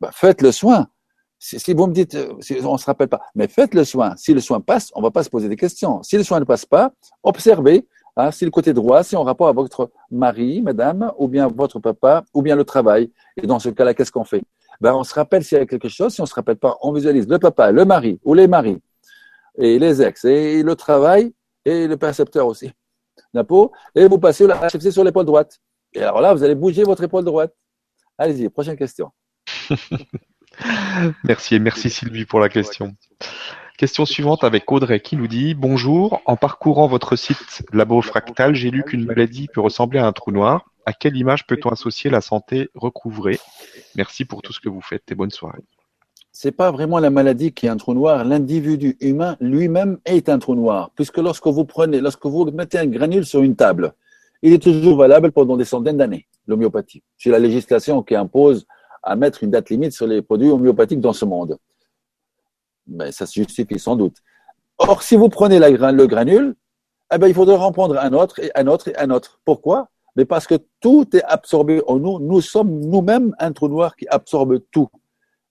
[0.00, 0.86] bah, faites le soin.
[1.38, 4.14] Si, vous me dites, euh, si on se rappelle pas, mais faites le soin.
[4.16, 6.02] Si le soin passe, on va pas se poser des questions.
[6.04, 7.86] Si le soin ne passe pas, observez.
[8.16, 11.80] Hein, si le côté droit, si on rapport à votre mari, madame, ou bien votre
[11.80, 13.10] papa, ou bien le travail.
[13.36, 14.42] Et dans ce cas-là, qu'est-ce qu'on fait?
[14.80, 16.14] Ben, On se rappelle s'il y a quelque chose.
[16.14, 18.80] Si on se rappelle pas, on visualise le papa, le mari ou les maris
[19.56, 21.34] et les ex, et le travail,
[21.64, 22.72] et le percepteur aussi.
[23.34, 25.60] D'impôt, et vous passez la HFC sur l'épaule droite.
[25.94, 27.54] Et alors là, vous allez bouger votre épaule droite.
[28.18, 29.10] Allez-y, prochaine question.
[31.24, 32.94] merci et merci Sylvie pour la question.
[33.78, 38.70] Question suivante avec Audrey qui nous dit Bonjour, en parcourant votre site Labo Fractal, j'ai
[38.70, 40.66] lu qu'une maladie peut ressembler à un trou noir.
[40.84, 43.38] À quelle image peut-on associer la santé recouvrée?
[43.96, 45.62] Merci pour tout ce que vous faites et bonne soirée
[46.32, 48.24] c'est pas vraiment la maladie qui est un trou noir.
[48.24, 52.86] L'individu humain lui-même est un trou noir, puisque lorsque vous prenez, lorsque vous mettez un
[52.86, 53.92] granule sur une table,
[54.40, 56.26] il est toujours valable pendant des centaines d'années.
[56.46, 58.66] L'homéopathie, c'est la législation qui impose
[59.02, 61.58] à mettre une date limite sur les produits homéopathiques dans ce monde.
[62.86, 64.16] Mais ça se justifie sans doute.
[64.78, 66.56] Or, si vous prenez le granule,
[67.14, 69.38] eh ben, il faudra en prendre un autre et un autre et un autre.
[69.44, 69.88] Pourquoi?
[70.16, 72.18] Mais parce que tout est absorbé en nous.
[72.18, 74.88] Nous sommes nous-mêmes un trou noir qui absorbe tout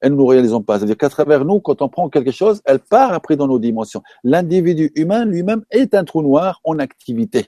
[0.10, 0.80] nous ne réalisons pas.
[0.80, 4.02] C'est-à-dire qu'à travers nous, quand on prend quelque chose, elle part après dans nos dimensions.
[4.24, 7.48] L'individu humain lui-même est un trou noir en activité.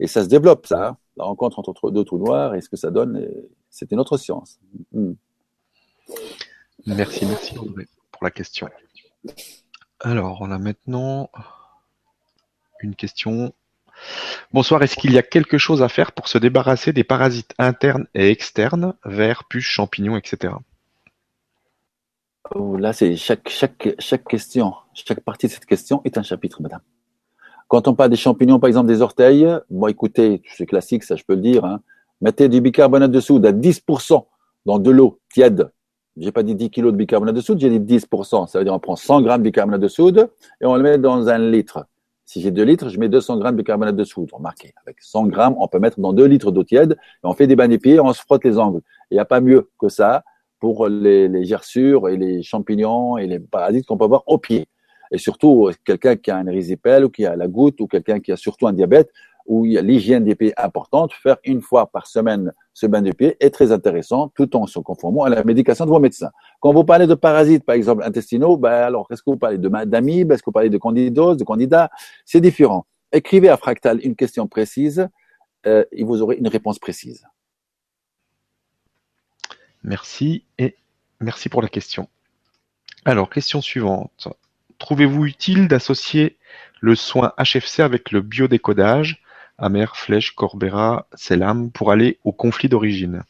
[0.00, 0.88] Et ça se développe, ça.
[0.88, 0.96] Hein.
[1.16, 3.28] La rencontre entre deux trous noirs et ce que ça donne,
[3.70, 4.60] c'est une autre science.
[4.92, 5.14] Hmm.
[6.86, 8.68] Merci, merci pour la question.
[10.00, 11.28] Alors, on a maintenant
[12.80, 13.52] une question.
[14.52, 18.06] Bonsoir, est-ce qu'il y a quelque chose à faire pour se débarrasser des parasites internes
[18.14, 20.54] et externes, vers, puces, champignons, etc.
[22.54, 23.42] Là, c'est chaque,
[24.28, 26.80] question, chaque partie de cette question est un chapitre, madame.
[27.68, 31.24] Quand on parle des champignons, par exemple des orteils, bon, écoutez, c'est classique, ça je
[31.24, 31.64] peux le dire.
[31.64, 31.80] Hein.
[32.22, 34.24] Mettez du bicarbonate de soude à 10%
[34.64, 35.70] dans de l'eau tiède.
[36.16, 38.48] J'ai pas dit 10 kg de bicarbonate de soude, j'ai dit 10%.
[38.48, 40.30] Ça veut dire on prend 100 grammes de bicarbonate de soude
[40.60, 41.86] et on le met dans un litre.
[42.24, 44.30] Si j'ai 2 litres, je mets 200 grammes de bicarbonate de soude.
[44.32, 47.46] Remarquez, avec 100 grammes, on peut mettre dans 2 litres d'eau tiède et on fait
[47.46, 48.80] des bains des pieds on se frotte les angles.
[49.10, 50.24] Il n'y a pas mieux que ça
[50.60, 54.66] pour les, les gerçures et les champignons et les parasites qu'on peut avoir au pied
[55.10, 58.32] et surtout quelqu'un qui a un rhizipèle ou qui a la goutte ou quelqu'un qui
[58.32, 59.10] a surtout un diabète
[59.46, 63.48] où l'hygiène des pieds importante, faire une fois par semaine ce bain de pied est
[63.48, 66.30] très intéressant tout en se conformant à la médication de vos médecins.
[66.60, 70.32] Quand vous parlez de parasites, par exemple intestinaux, ben alors est-ce que vous parlez d'amibes,
[70.32, 71.90] est-ce que vous parlez de candidose, de candida?
[72.26, 72.84] C'est différent.
[73.10, 75.08] Écrivez à Fractal une question précise
[75.66, 77.24] euh, et vous aurez une réponse précise.
[79.82, 80.76] Merci et
[81.20, 82.08] merci pour la question.
[83.04, 84.28] Alors, question suivante
[84.78, 86.36] trouvez-vous utile d'associer
[86.80, 89.22] le soin HFC avec le biodécodage,
[89.58, 93.24] Amer, Flèche, Corbera, Selam, pour aller au conflit d'origine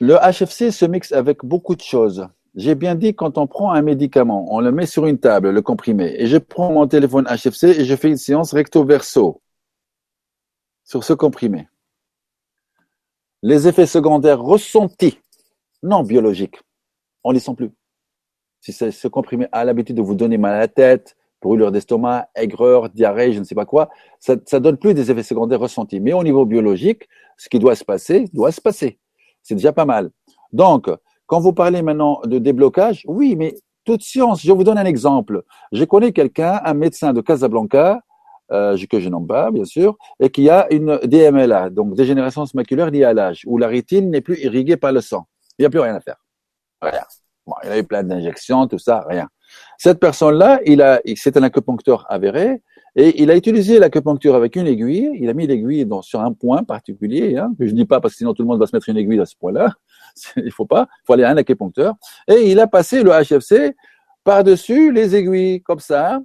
[0.00, 2.28] Le HFC se mixe avec beaucoup de choses.
[2.54, 5.62] J'ai bien dit quand on prend un médicament, on le met sur une table, le
[5.62, 9.40] comprimé, et je prends mon téléphone HFC et je fais une séance recto-verso
[10.84, 11.68] sur ce comprimé.
[13.42, 15.18] Les effets secondaires ressentis,
[15.82, 16.56] non biologiques,
[17.24, 17.70] on les sent plus
[18.60, 22.90] si ce comprimé a l'habitude de vous donner mal à la tête, brûlure d'estomac, aigreur,
[22.90, 26.00] diarrhée, je ne sais pas quoi, ça ne donne plus des effets secondaires ressentis.
[26.00, 28.98] Mais au niveau biologique, ce qui doit se passer, doit se passer.
[29.42, 30.10] C'est déjà pas mal.
[30.52, 30.90] Donc,
[31.26, 35.42] quand vous parlez maintenant de déblocage, oui, mais toute science, je vous donne un exemple.
[35.72, 38.00] Je connais quelqu'un, un médecin de Casablanca,
[38.52, 42.90] euh, que je nomme pas, bien sûr, et qui a une DMLA, donc dégénérescence maculaire
[42.90, 45.26] liée à l'âge, où la rétine n'est plus irriguée par le sang.
[45.58, 46.16] Il n'y a plus rien à faire.
[46.80, 47.02] Rien
[47.64, 49.28] il a eu plein d'injections, tout ça, rien.
[49.78, 52.62] Cette personne-là, il a, c'est un acupuncteur avéré,
[52.96, 55.10] et il a utilisé l'acupuncture avec une aiguille.
[55.14, 58.18] Il a mis l'aiguille sur un point particulier, hein, que je dis pas parce que
[58.18, 59.72] sinon tout le monde va se mettre une aiguille à ce point-là.
[60.36, 60.88] il faut pas.
[60.90, 61.94] Il faut aller à un acupuncteur.
[62.26, 63.76] Et il a passé le HFC
[64.24, 66.20] par-dessus les aiguilles, comme ça.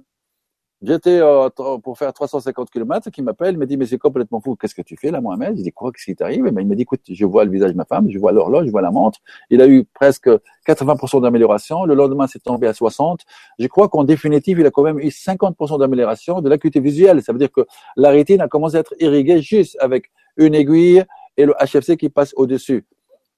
[0.86, 1.48] J'étais euh,
[1.82, 4.82] pour faire 350 km, qui m'appelle, il me dit, mais c'est complètement fou, qu'est-ce que
[4.82, 5.56] tu fais là, Mohamed?
[5.56, 6.44] Je dis, quoi, qu'est-ce qui t'arrive?
[6.44, 8.66] Ben, Il me dit, écoute, je vois le visage de ma femme, je vois l'horloge,
[8.66, 9.18] je vois la montre.
[9.48, 10.28] Il a eu presque
[10.66, 11.86] 80% d'amélioration.
[11.86, 13.22] Le lendemain, c'est tombé à 60.
[13.58, 17.22] Je crois qu'en définitive, il a quand même eu 50% d'amélioration de l'acuité visuelle.
[17.22, 17.66] Ça veut dire que
[17.96, 21.02] la rétine a commencé à être irriguée juste avec une aiguille
[21.38, 22.84] et le HFC qui passe au-dessus.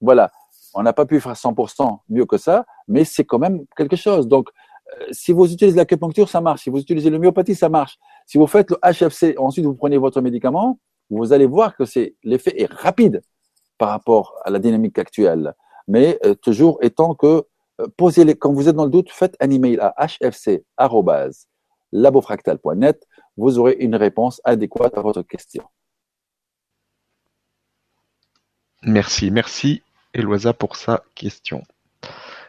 [0.01, 0.33] Voilà.
[0.75, 4.27] On n'a pas pu faire 100% mieux que ça, mais c'est quand même quelque chose.
[4.27, 4.51] Donc,
[5.11, 6.63] si vous utilisez l'acupuncture, ça marche.
[6.63, 7.99] Si vous utilisez l'homéopathie, ça marche.
[8.27, 10.79] Si vous faites le HFC, ensuite vous prenez votre médicament,
[11.11, 13.23] vous allez voir que c'est l'effet est rapide
[13.79, 15.55] par rapport à la dynamique actuelle.
[15.89, 17.45] Mais euh, toujours étant que
[17.81, 23.07] euh, posez les, quand vous êtes dans le doute, faites un email à hfc@labofractal.net.
[23.37, 25.65] Vous aurez une réponse adéquate à votre question.
[28.83, 29.83] Merci, merci
[30.15, 31.63] Eloisa pour sa question.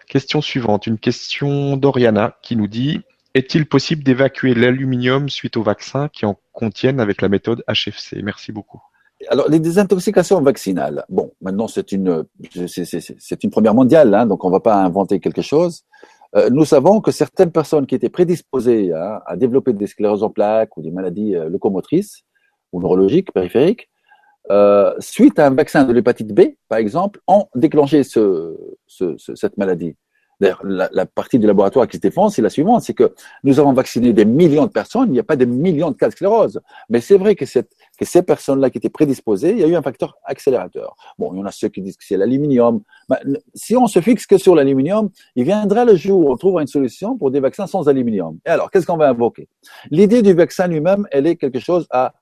[0.07, 3.01] Question suivante, une question d'Oriana qui nous dit
[3.33, 8.53] Est-il possible d'évacuer l'aluminium suite aux vaccins qui en contiennent avec la méthode HFC Merci
[8.53, 8.81] beaucoup.
[9.27, 11.03] Alors, les désintoxications vaccinales.
[11.09, 15.19] Bon, maintenant, c'est une, c'est une première mondiale, hein, donc on ne va pas inventer
[15.19, 15.83] quelque chose.
[16.35, 20.77] Euh, nous savons que certaines personnes qui étaient prédisposées à développer des scléroses en plaques
[20.77, 22.23] ou des maladies euh, locomotrices
[22.71, 23.89] ou neurologiques périphériques,
[24.49, 28.55] euh, suite à un vaccin de l'hépatite B, par exemple, ont déclenché ce,
[28.87, 29.95] ce, cette maladie.
[30.39, 33.59] D'ailleurs, la, la, partie du laboratoire qui se défend, c'est la suivante, c'est que nous
[33.59, 36.11] avons vacciné des millions de personnes, il n'y a pas des millions de cas de
[36.11, 36.61] sclérose.
[36.89, 39.75] Mais c'est vrai que, cette, que ces personnes-là qui étaient prédisposées, il y a eu
[39.75, 40.95] un facteur accélérateur.
[41.17, 42.81] Bon, il y en a ceux qui disent que c'est l'aluminium.
[43.55, 46.67] Si on se fixe que sur l'aluminium, il viendra le jour où on trouvera une
[46.67, 48.37] solution pour des vaccins sans aluminium.
[48.45, 49.49] Et alors, qu'est-ce qu'on va invoquer?
[49.89, 52.13] L'idée du vaccin lui-même, elle est quelque chose à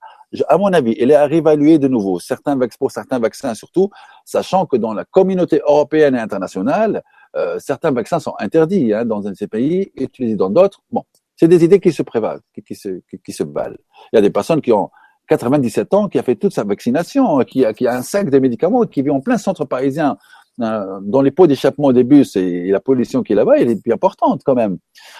[0.47, 3.89] à mon avis, elle est à réévaluer de nouveau, certains, pour certains vaccins surtout,
[4.25, 7.03] sachant que dans la communauté européenne et internationale,
[7.35, 10.81] euh, certains vaccins sont interdits hein, dans un de ces pays, utilisés dans d'autres.
[10.91, 11.03] Bon,
[11.35, 13.77] c'est des idées qui se prévalent, qui, qui, se, qui, se valent.
[14.13, 14.89] Il y a des personnes qui ont
[15.27, 18.39] 97 ans, qui a fait toute sa vaccination, qui a, qui a un sac de
[18.39, 20.17] médicaments, qui vit en plein centre parisien,
[20.61, 23.81] euh, dans les pots d'échappement des bus et, la pollution qui est là-bas, elle est
[23.81, 24.77] plus importante quand même.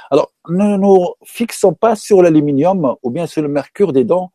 [0.09, 4.31] Alors, ne nous fixons pas sur l'aluminium ou bien sur le mercure des dents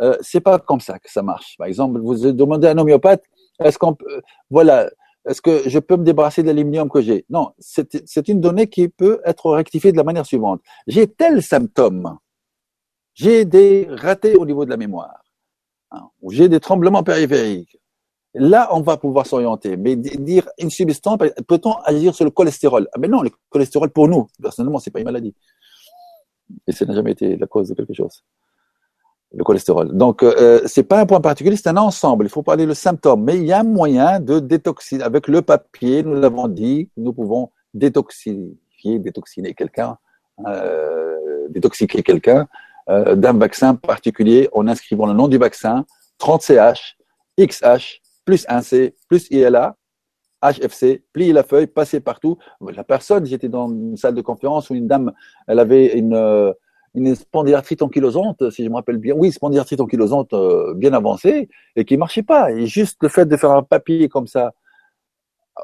[0.00, 1.56] euh, c'est pas comme ça que ça marche.
[1.58, 3.24] Par exemple, vous demandez à un homéopathe,
[3.60, 4.90] est-ce qu'on peut, voilà,
[5.28, 7.24] est-ce que je peux me débarrasser de l'aluminium que j'ai?
[7.30, 10.60] Non, c'est une donnée qui peut être rectifiée de la manière suivante.
[10.86, 12.18] J'ai tel symptôme,
[13.14, 15.24] j'ai des ratés au niveau de la mémoire,
[15.92, 17.78] hein, ou j'ai des tremblements périphériques,
[18.34, 19.76] Là, on va pouvoir s'orienter.
[19.76, 22.88] Mais dire une substance, peut-on agir sur le cholestérol?
[22.92, 25.34] Ah, Mais non, le cholestérol, pour nous, personnellement, c'est pas une maladie.
[26.66, 28.24] Et ça n'a jamais été la cause de quelque chose.
[29.36, 29.96] Le cholestérol.
[29.96, 32.26] Donc, euh, c'est pas un point particulier, c'est un ensemble.
[32.26, 33.24] Il faut parler le symptôme.
[33.24, 35.02] Mais il y a un moyen de détoxiner.
[35.02, 39.98] Avec le papier, nous l'avons dit, nous pouvons détoxifier, détoxiner quelqu'un,
[40.46, 41.16] euh,
[41.48, 42.46] détoxiquer quelqu'un
[42.90, 45.84] euh, d'un vaccin particulier en inscrivant le nom du vaccin,
[46.20, 46.94] 30CH,
[47.38, 49.76] XH, plus 1C, plus ILA,
[50.42, 52.38] HFC, plier la feuille, passer partout.
[52.60, 55.12] La personne, j'étais dans une salle de conférence où une dame,
[55.46, 56.52] elle avait une, euh,
[56.94, 59.14] une spondylarthrite ankylosante, si je me rappelle bien.
[59.14, 62.52] Oui, spondylarthrite ankylosante euh, bien avancée et qui marchait pas.
[62.52, 64.52] Et juste le fait de faire un papier comme ça,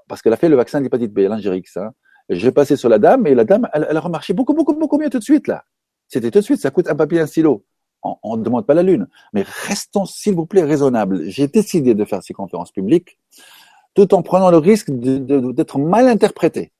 [0.08, 1.76] parce qu'elle a fait le vaccin d'hépatite B, l'ingérix.
[1.76, 1.92] Hein.
[2.28, 4.74] Je vais passer sur la dame et la dame, elle, elle a remarché beaucoup, beaucoup,
[4.74, 5.64] beaucoup mieux tout de suite là.
[6.08, 7.64] C'était tout de suite, ça coûte un papier, un stylo.
[8.02, 9.06] On ne demande pas la lune.
[9.32, 11.22] Mais restons, s'il vous plaît, raisonnables.
[11.28, 13.18] J'ai décidé de faire ces conférences publiques
[13.94, 16.72] tout en prenant le risque d'être mal interprété.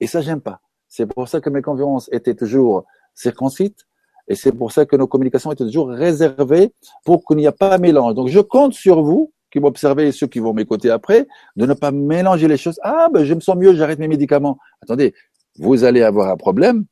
[0.00, 0.60] Et ça, j'aime pas.
[0.88, 2.84] C'est pour ça que mes conférences étaient toujours
[3.14, 3.87] circoncites
[4.28, 6.72] et c'est pour ça que nos communications étaient toujours réservées
[7.04, 8.14] pour qu'il n'y ait pas mélange.
[8.14, 11.26] Donc, je compte sur vous, qui m'observez et ceux qui vont m'écouter après,
[11.56, 12.78] de ne pas mélanger les choses.
[12.82, 14.58] Ah, ben, je me sens mieux, j'arrête mes médicaments.
[14.82, 15.14] Attendez,
[15.58, 16.84] vous allez avoir un problème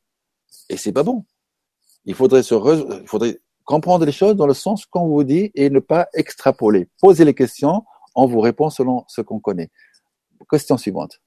[0.69, 1.25] et c'est pas bon.
[2.05, 2.55] Il faudrait se
[3.01, 6.89] il faudrait comprendre les choses dans le sens qu'on vous dit et ne pas extrapoler.
[6.99, 7.83] Posez les questions,
[8.15, 9.69] on vous répond selon ce qu'on connaît.
[10.49, 11.21] Question suivante.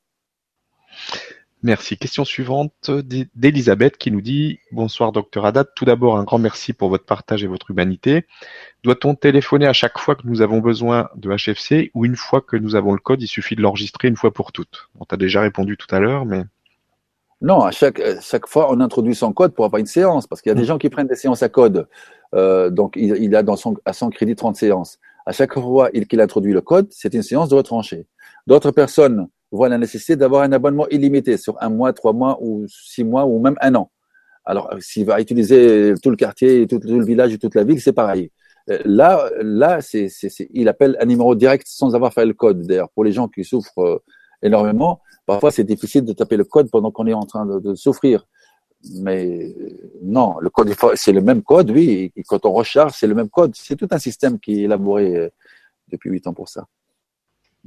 [1.62, 1.98] Merci.
[1.98, 2.90] Question suivante
[3.34, 5.68] d'Elisabeth qui nous dit Bonsoir, docteur Haddad.
[5.76, 8.24] Tout d'abord, un grand merci pour votre partage et votre humanité.
[8.82, 12.56] Doit-on téléphoner à chaque fois que nous avons besoin de HFC ou une fois que
[12.56, 14.88] nous avons le code, il suffit de l'enregistrer une fois pour toutes?
[14.98, 16.44] On t'a déjà répondu tout à l'heure, mais.
[17.42, 20.48] Non, à chaque, chaque fois, on introduit son code pour avoir une séance, parce qu'il
[20.48, 20.66] y a des mm.
[20.66, 21.88] gens qui prennent des séances à code.
[22.34, 24.98] Euh, donc, il, il, a dans son, à son crédit 30 séances.
[25.26, 28.06] À chaque fois qu'il introduit le code, c'est une séance de retranché.
[28.46, 32.66] D'autres personnes voient la nécessité d'avoir un abonnement illimité sur un mois, trois mois ou
[32.68, 33.90] six mois ou même un an.
[34.44, 38.30] Alors, s'il va utiliser tout le quartier, tout, le village toute la ville, c'est pareil.
[38.70, 40.08] Euh, là, là, c'est,
[40.50, 42.62] il appelle un numéro direct sans avoir fait le code.
[42.62, 44.02] D'ailleurs, pour les gens qui souffrent euh,
[44.42, 48.26] énormément, Parfois, c'est difficile de taper le code pendant qu'on est en train de, souffrir.
[48.94, 49.54] Mais
[50.02, 52.10] non, le code, c'est le même code, oui.
[52.16, 53.52] Et quand on recharge, c'est le même code.
[53.54, 55.28] C'est tout un système qui est élaboré euh,
[55.86, 56.66] depuis huit ans pour ça.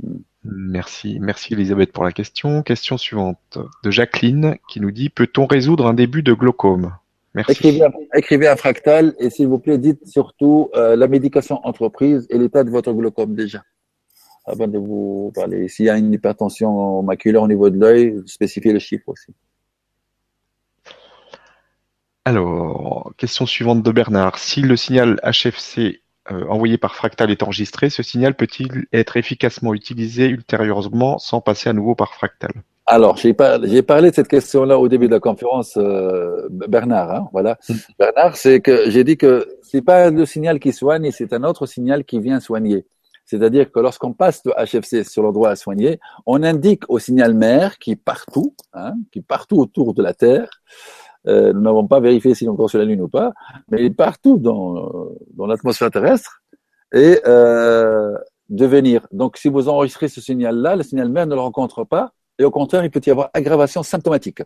[0.02, 0.18] Hmm.
[0.46, 2.64] Merci, merci Elisabeth pour la question.
[2.64, 6.94] Question suivante de Jacqueline qui nous dit peut-on résoudre un début de glaucome?
[7.34, 7.82] Merci.
[8.14, 12.64] Écrivez, un fractal et s'il vous plaît, dites surtout euh, la médication entreprise et l'état
[12.64, 13.64] de votre glaucome déjà
[14.46, 15.68] avant de vous parler.
[15.68, 19.34] S'il y a une hypertension maculaire au niveau de l'œil, spécifiez le chiffre aussi.
[22.26, 24.38] Alors, question suivante de Bernard.
[24.38, 29.74] Si le signal HFC euh, envoyé par Fractal est enregistré, ce signal peut-il être efficacement
[29.74, 32.52] utilisé ultérieurement sans passer à nouveau par Fractal?
[32.86, 37.12] Alors, j'ai parlé de cette question-là au début de la conférence, euh, Bernard.
[37.12, 37.74] Hein, voilà, mm.
[37.98, 41.66] Bernard, c'est que j'ai dit que c'est pas le signal qui soigne, c'est un autre
[41.66, 42.86] signal qui vient soigner.
[43.26, 47.80] C'est-à-dire que lorsqu'on passe le HFC sur l'endroit à soigner, on indique au signal mère
[47.80, 50.50] qui est partout, hein, qui est partout autour de la Terre.
[51.28, 53.32] Euh, nous n'avons pas vérifié s'il est encore sur la Lune ou pas,
[53.70, 56.42] mais il est partout dans, dans l'atmosphère terrestre
[56.94, 58.18] et euh,
[58.50, 59.08] de venir.
[59.12, 62.52] Donc, si vous enregistrez ce signal-là, le signal mère ne le rencontre pas, et au
[62.52, 64.42] contraire, il peut y avoir aggravation symptomatique.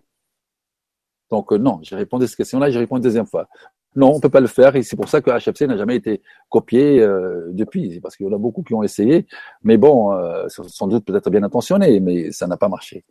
[1.30, 3.47] Donc euh, non, j'ai répondu à cette question-là, j'ai répondu une deuxième fois.
[3.95, 6.21] Non, on peut pas le faire et c'est pour ça que HFC n'a jamais été
[6.49, 9.25] copié euh, depuis, parce qu'il y en a beaucoup qui ont essayé,
[9.63, 13.03] mais bon, euh, sans doute peut-être bien intentionné, mais ça n'a pas marché.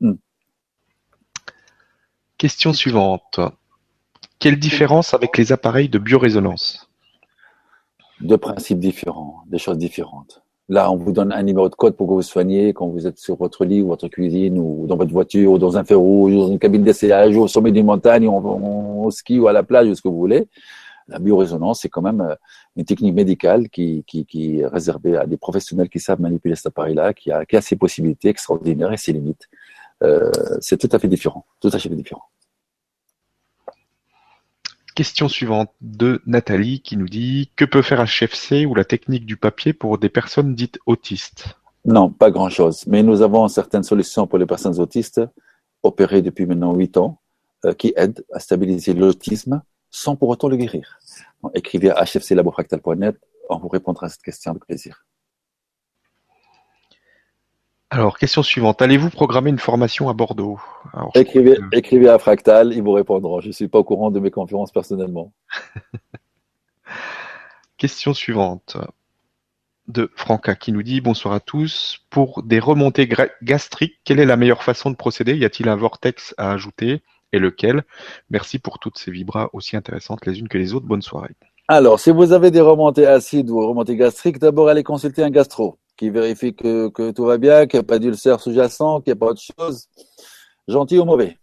[0.00, 0.14] Hmm.
[2.40, 3.38] Question suivante.
[4.38, 6.88] Quelle différence avec les appareils de biorésonance
[8.22, 10.42] Deux principes différents, des choses différentes.
[10.70, 13.18] Là, on vous donne un numéro de code pour que vous soigniez quand vous êtes
[13.18, 16.32] sur votre lit ou votre cuisine ou dans votre voiture ou dans un feu rouge
[16.32, 19.52] ou dans une cabine d'essayage ou au sommet d'une montagne ou au ski ou à
[19.52, 20.48] la plage ou ce que vous voulez.
[21.08, 22.34] La biorésonance, c'est quand même euh,
[22.74, 26.68] une technique médicale qui, qui, qui, est réservée à des professionnels qui savent manipuler cet
[26.68, 29.46] appareil-là, qui a, qui a ses possibilités extraordinaires et ses limites.
[30.02, 30.30] Euh,
[30.60, 32.24] c'est tout à fait différent, tout à fait différent.
[34.94, 39.36] Question suivante de Nathalie qui nous dit Que peut faire HFC ou la technique du
[39.36, 41.56] papier pour des personnes dites autistes?
[41.84, 42.86] Non, pas grand-chose.
[42.86, 45.20] Mais nous avons certaines solutions pour les personnes autistes,
[45.82, 47.18] opérées depuis maintenant 8 ans,
[47.64, 50.98] euh, qui aident à stabiliser l'autisme sans pour autant le guérir.
[51.54, 53.16] écrivez à hfclabofractal.net,
[53.48, 55.04] on vous répondra à cette question avec plaisir.
[57.92, 58.82] Alors, question suivante.
[58.82, 60.60] Allez-vous programmer une formation à Bordeaux?
[61.16, 63.40] Écrivez, écrivez à Fractal, ils vous répondront.
[63.40, 65.32] Je ne suis pas au courant de mes conférences personnellement.
[67.76, 68.76] question suivante
[69.88, 72.06] de Franca qui nous dit bonsoir à tous.
[72.10, 73.08] Pour des remontées
[73.42, 75.36] gastriques, quelle est la meilleure façon de procéder?
[75.36, 77.02] Y a-t-il un vortex à ajouter?
[77.32, 77.82] Et lequel?
[78.28, 80.86] Merci pour toutes ces vibras aussi intéressantes les unes que les autres.
[80.86, 81.34] Bonne soirée.
[81.66, 85.78] Alors, si vous avez des remontées acides ou remontées gastriques, d'abord allez consulter un gastro
[86.00, 89.20] qui vérifie que, tout va bien, qu'il n'y a pas d'ulcère sous-jacent, qu'il n'y a
[89.20, 89.86] pas autre chose,
[90.66, 91.36] gentil ou mauvais,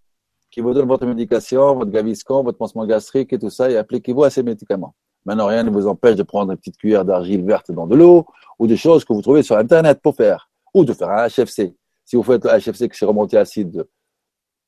[0.50, 4.24] qui vous donne votre médication, votre gaviscon, votre pansement gastrique et tout ça, et appliquez-vous
[4.24, 4.96] à ces médicaments.
[5.26, 8.26] Maintenant, rien ne vous empêche de prendre une petite cuillère d'argile verte dans de l'eau
[8.58, 11.76] ou des choses que vous trouvez sur Internet pour faire, ou de faire un HFC.
[12.04, 13.86] Si vous faites un HFC que c'est remonté acide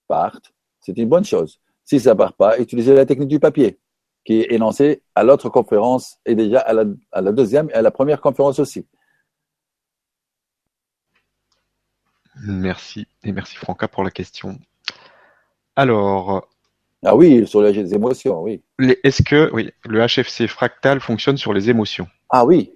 [0.07, 0.39] part,
[0.81, 1.59] c'est une bonne chose.
[1.83, 3.79] Si ça part pas, utilisez la technique du papier,
[4.23, 7.81] qui est énoncée à l'autre conférence et déjà à la, à la deuxième et à
[7.81, 8.85] la première conférence aussi.
[12.43, 14.57] Merci et merci Franca pour la question.
[15.75, 16.47] Alors,
[17.03, 18.61] ah oui, sur les émotions, oui.
[19.03, 22.07] Est-ce que oui, le HFC fractal fonctionne sur les émotions?
[22.29, 22.73] Ah oui.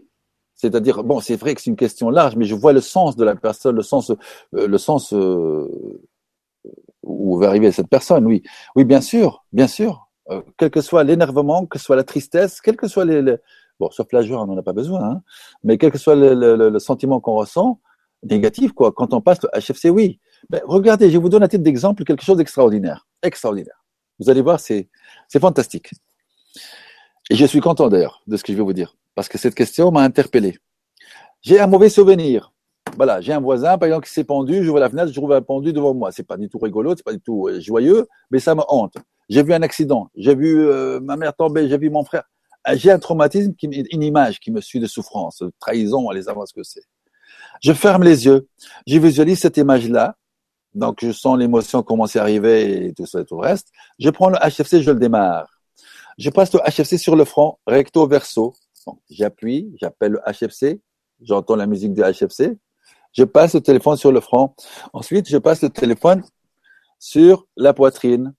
[0.55, 3.25] C'est-à-dire, bon, c'est vrai que c'est une question large, mais je vois le sens de
[3.25, 5.67] la personne, le sens, euh, le sens euh,
[7.03, 8.43] où va arriver cette personne, oui.
[8.75, 10.07] Oui, bien sûr, bien sûr.
[10.29, 13.35] Euh, quel que soit l'énervement, que soit la tristesse, quel que soit les,
[13.77, 15.21] bon, sauf la joie, on n'en a pas besoin, hein,
[15.65, 17.81] mais quel que soit le, sentiment qu'on ressent,
[18.23, 18.91] négatif, quoi.
[18.91, 20.19] Quand on passe le HFC, oui.
[20.49, 23.83] Ben, regardez, je vous donne un titre d'exemple, quelque chose d'extraordinaire, extraordinaire.
[24.19, 24.89] Vous allez voir, c'est
[25.39, 25.91] fantastique.
[27.29, 29.55] Et je suis content d'ailleurs de ce que je vais vous dire, parce que cette
[29.55, 30.57] question m'a interpellé.
[31.41, 32.53] J'ai un mauvais souvenir.
[32.95, 35.41] Voilà, j'ai un voisin, par exemple, qui s'est pendu, j'ouvre la fenêtre, je trouve un
[35.41, 36.11] pendu devant moi.
[36.11, 38.97] C'est pas du tout rigolo, c'est pas du tout euh, joyeux, mais ça me hante.
[39.29, 42.23] J'ai vu un accident, j'ai vu euh, ma mère tomber, j'ai vu mon frère.
[42.67, 46.47] Euh, j'ai un traumatisme, une image qui me suit de souffrance, de trahison, allez savoir
[46.47, 46.83] ce que c'est.
[47.61, 48.47] Je ferme les yeux,
[48.87, 50.15] je visualise cette image-là,
[50.73, 53.69] donc je sens l'émotion commencer à arriver et tout ça et tout le reste.
[53.99, 55.47] Je prends le HFC, je le démarre.
[56.17, 58.53] Je passe le HFC sur le front, recto verso.
[59.09, 60.81] J'appuie, j'appelle le HFC,
[61.21, 62.57] j'entends la musique du HFC.
[63.13, 64.55] Je passe le téléphone sur le front.
[64.91, 66.23] Ensuite, je passe le téléphone
[66.99, 68.33] sur la poitrine.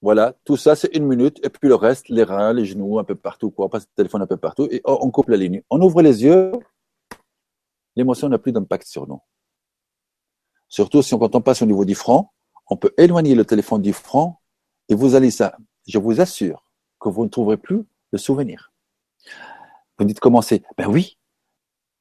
[0.00, 3.04] Voilà, tout ça c'est une minute et puis le reste, les reins, les genoux, un
[3.04, 3.66] peu partout, quoi.
[3.66, 5.62] On passe le téléphone un peu partout et on coupe la ligne.
[5.70, 6.52] On ouvre les yeux,
[7.96, 9.20] l'émotion n'a plus d'impact sur nous.
[10.68, 12.28] Surtout si on, quand on passe au niveau du front,
[12.68, 14.36] on peut éloigner le téléphone du front
[14.88, 15.56] et vous allez ça.
[15.86, 16.64] Je vous assure
[17.00, 18.72] que vous ne trouverez plus de souvenirs.
[19.98, 20.62] Vous dites comment c'est?
[20.78, 21.18] Ben oui.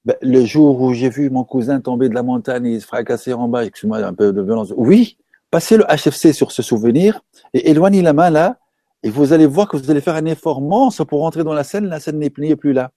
[0.05, 3.33] Ben, le jour où j'ai vu mon cousin tomber de la montagne et se fracasser
[3.33, 4.73] en bas, excusez-moi un peu de violence.
[4.75, 5.17] Oui,
[5.51, 7.21] passez le HFC sur ce souvenir
[7.53, 8.57] et éloignez la main là
[9.03, 11.63] et vous allez voir que vous allez faire un effort monstre pour rentrer dans la
[11.63, 11.85] scène.
[11.85, 12.91] La scène n'est plus là.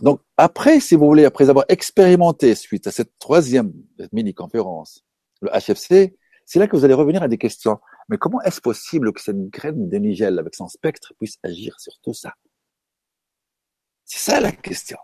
[0.00, 3.72] Donc après, si vous voulez, après avoir expérimenté suite à cette troisième
[4.12, 5.04] mini-conférence,
[5.42, 6.16] le HFC,
[6.46, 7.78] c'est là que vous allez revenir à des questions.
[8.08, 11.92] Mais comment est-ce possible que cette graine de Nigel avec son spectre puisse agir sur
[12.02, 12.34] tout ça?
[14.04, 14.98] C'est ça la question.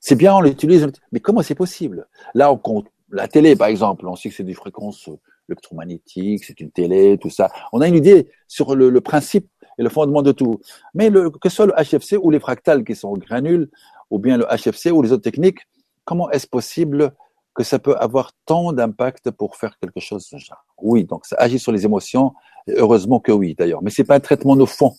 [0.00, 2.08] C'est bien, on l'utilise, mais comment c'est possible?
[2.34, 5.08] Là, on compte la télé, par exemple, on sait que c'est des fréquences
[5.48, 7.50] électromagnétiques, c'est une télé, tout ça.
[7.72, 10.60] On a une idée sur le, principe et le fondement de tout.
[10.94, 13.68] Mais le, que ce soit le HFC ou les fractales qui sont granules,
[14.10, 15.60] ou bien le HFC ou les autres techniques,
[16.04, 17.14] comment est-ce possible
[17.54, 20.64] que ça peut avoir tant d'impact pour faire quelque chose de ce genre?
[20.78, 22.34] Oui, donc ça agit sur les émotions,
[22.66, 24.94] et heureusement que oui d'ailleurs, mais c'est pas un traitement de fond,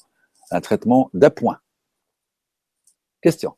[0.52, 1.60] un traitement d'appoint.
[3.22, 3.56] Question.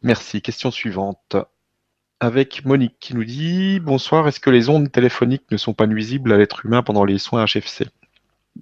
[0.00, 0.42] Merci.
[0.42, 1.36] Question suivante.
[2.18, 6.32] Avec Monique qui nous dit Bonsoir, est-ce que les ondes téléphoniques ne sont pas nuisibles
[6.32, 7.86] à l'être humain pendant les soins HFC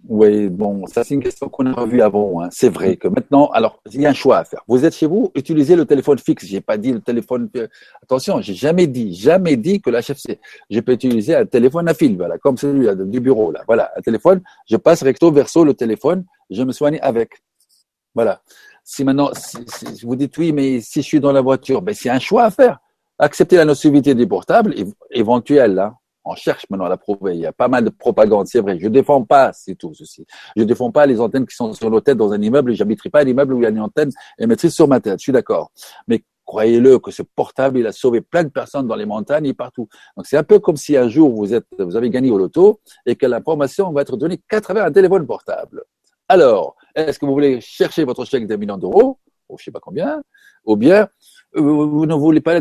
[0.08, 2.42] oui, bon, ça c'est une question qu'on a revue avant.
[2.42, 2.48] Hein.
[2.52, 4.62] C'est vrai que maintenant, alors il y a un choix à faire.
[4.68, 6.46] Vous êtes chez vous, utilisez le téléphone fixe.
[6.46, 7.48] J'ai pas dit le téléphone.
[7.56, 7.66] Euh,
[8.02, 10.38] attention, j'ai jamais dit, jamais dit que l'HFC.
[10.70, 13.62] Je peux utiliser un téléphone à fil, voilà, comme celui du bureau là.
[13.66, 14.42] Voilà, un téléphone.
[14.68, 16.24] Je passe recto verso le téléphone.
[16.50, 17.42] Je me soigne avec.
[18.14, 18.42] Voilà.
[18.84, 19.58] Si maintenant, si,
[20.04, 22.50] vous dites oui, mais si je suis dans la voiture, ben c'est un choix à
[22.50, 22.78] faire.
[23.18, 24.74] Accepter la nocivité du portable
[25.10, 25.94] éventuelle là.
[26.30, 27.34] On cherche maintenant à la prouver.
[27.34, 28.78] Il y a pas mal de propagande, c'est vrai.
[28.78, 30.24] Je défends pas, c'est tout ceci.
[30.56, 32.72] Je défends pas les antennes qui sont sur nos têtes dans un immeuble.
[32.72, 35.18] J'habiterai pas un immeuble où il y a une antenne émettrice sur ma tête.
[35.18, 35.72] Je suis d'accord.
[36.06, 39.54] Mais croyez-le que ce portable, il a sauvé plein de personnes dans les montagnes et
[39.54, 39.88] partout.
[40.16, 43.26] Donc c'est un peu comme si un jour vous avez gagné au loto et que
[43.26, 45.82] l'information va être donnée qu'à travers un téléphone portable.
[46.28, 49.18] Alors, est-ce que vous voulez chercher votre chèque d'un million d'euros,
[49.48, 50.22] ou je sais pas combien,
[50.64, 51.08] ou bien
[51.56, 52.54] euh, vous ne voulez pas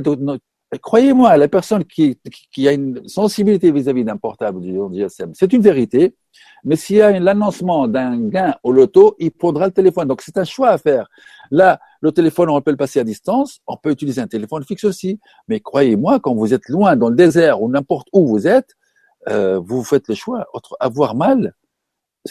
[0.77, 2.19] Croyez-moi, la personne qui,
[2.67, 6.15] a une sensibilité vis-à-vis d'un portable du GSM, c'est une vérité,
[6.63, 10.07] mais s'il y a l'annoncement d'un gain au loto, il prendra le téléphone.
[10.07, 11.09] Donc c'est un choix à faire.
[11.49, 14.83] Là, le téléphone, on peut le passer à distance, on peut utiliser un téléphone fixe
[14.83, 18.75] aussi, mais croyez-moi, quand vous êtes loin dans le désert ou n'importe où vous êtes,
[19.27, 21.55] euh, vous faites le choix entre avoir mal,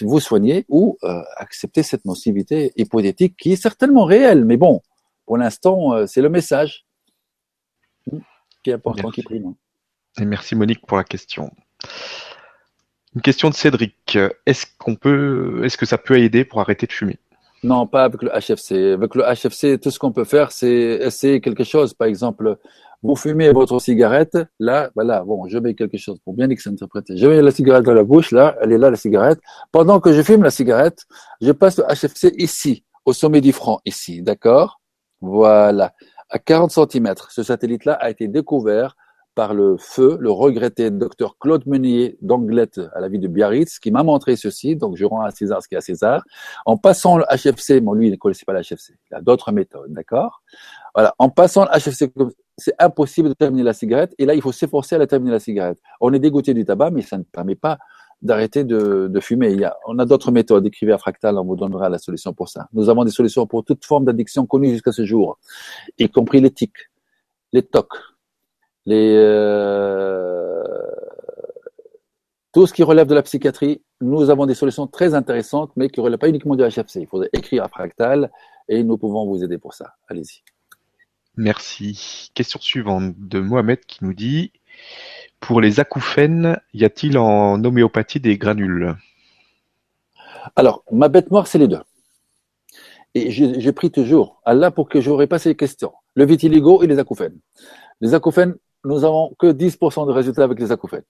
[0.01, 4.81] vous soigner ou euh, accepter cette nocivité hypothétique qui est certainement réelle, mais bon,
[5.27, 6.88] Pour l'instant, euh, c'est le message
[8.69, 9.55] qui est important, qui prime.
[10.21, 11.51] Et merci Monique pour la question.
[13.15, 14.19] Une question de Cédric.
[14.47, 17.19] Est-ce qu'on peut, est-ce que ça peut aider pour arrêter de fumer?
[17.63, 18.93] Non, pas avec le HFC.
[18.93, 21.95] Avec le HFC, tout ce qu'on peut faire, c'est essayer quelque chose.
[21.95, 22.59] Par exemple,
[23.03, 27.17] vous fumez votre cigarette, là, voilà, bon, je mets quelque chose pour bien s'interpréter.
[27.17, 29.41] Je mets la cigarette dans la bouche, là, elle est là, la cigarette.
[29.73, 31.07] Pendant que je fume la cigarette,
[31.41, 34.81] je passe le HFC ici, au sommet du front, ici, d'accord?
[35.21, 35.95] Voilà,
[36.31, 37.15] à 40 cm.
[37.31, 38.97] Ce satellite-là a été découvert
[39.35, 43.93] par le feu, le regretté docteur Claude Meunier d'Anglette à la ville de Biarritz, qui
[43.93, 46.25] m'a montré ceci, donc je rends à César ce qui est à César,
[46.67, 49.53] en passant le HFC, bon lui il ne connaissait pas le HFC, il a d'autres
[49.53, 50.43] méthodes, d'accord?
[50.93, 52.13] Voilà, en passant le HFC,
[52.57, 55.39] c'est impossible de terminer la cigarette, et là il faut s'efforcer à la terminer la
[55.39, 55.79] cigarette.
[56.01, 57.79] On est dégoûté du tabac, mais ça ne permet pas
[58.23, 59.53] d'arrêter de, de, fumer.
[59.53, 60.67] Il y a, on a d'autres méthodes.
[60.67, 62.69] Écrivez à Fractal, on vous donnera la solution pour ça.
[62.73, 65.39] Nous avons des solutions pour toute forme d'addiction connue jusqu'à ce jour,
[65.99, 66.77] y compris l'éthique,
[67.53, 67.95] les tocs,
[68.87, 70.63] les, euh,
[72.53, 76.01] tout ce qui relève de la psychiatrie, nous avons des solutions très intéressantes, mais qui
[76.01, 77.01] ne relèvent pas uniquement du HFC.
[77.01, 78.31] Il faudrait écrire à Fractal
[78.69, 79.95] et nous pouvons vous aider pour ça.
[80.09, 80.43] Allez-y.
[81.37, 82.31] Merci.
[82.35, 84.51] Question suivante de Mohamed qui nous dit
[85.41, 88.97] Pour les acouphènes, y a-t-il en homéopathie des granules?
[90.57, 91.81] Alors, ma bête noire, c'est les deux.
[93.15, 95.93] Et j'ai pris toujours Allah pour que j'aurais pas ces questions.
[96.15, 97.39] Le vitiligo et les acouphènes.
[98.01, 98.55] Les acouphènes,
[98.85, 101.05] nous avons que 10% de résultats avec les acouphènes.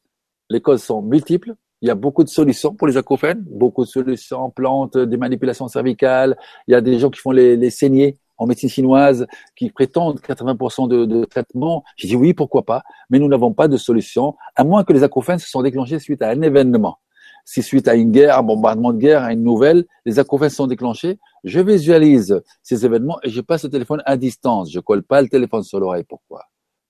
[0.49, 1.55] Les causes sont multiples.
[1.83, 5.69] Il y a beaucoup de solutions pour les acouphènes, beaucoup de solutions, plantes, des manipulations
[5.69, 6.37] cervicales.
[6.66, 9.26] Il y a des gens qui font les, les saignées en médecine chinoise
[9.57, 11.84] qui prétendent 80% de, traitement.
[11.97, 15.03] J'ai dit oui, pourquoi pas, mais nous n'avons pas de solution, à moins que les
[15.03, 16.99] acouphènes se sont déclenchés suite à un événement.
[17.45, 20.66] Si suite à une guerre, un bombardement de guerre, à une nouvelle, les acouphènes sont
[20.66, 24.70] déclenchés, je visualise ces événements et je passe le téléphone à distance.
[24.70, 26.05] Je colle pas le téléphone sur l'oreille.
[26.05, 26.45] Pourquoi?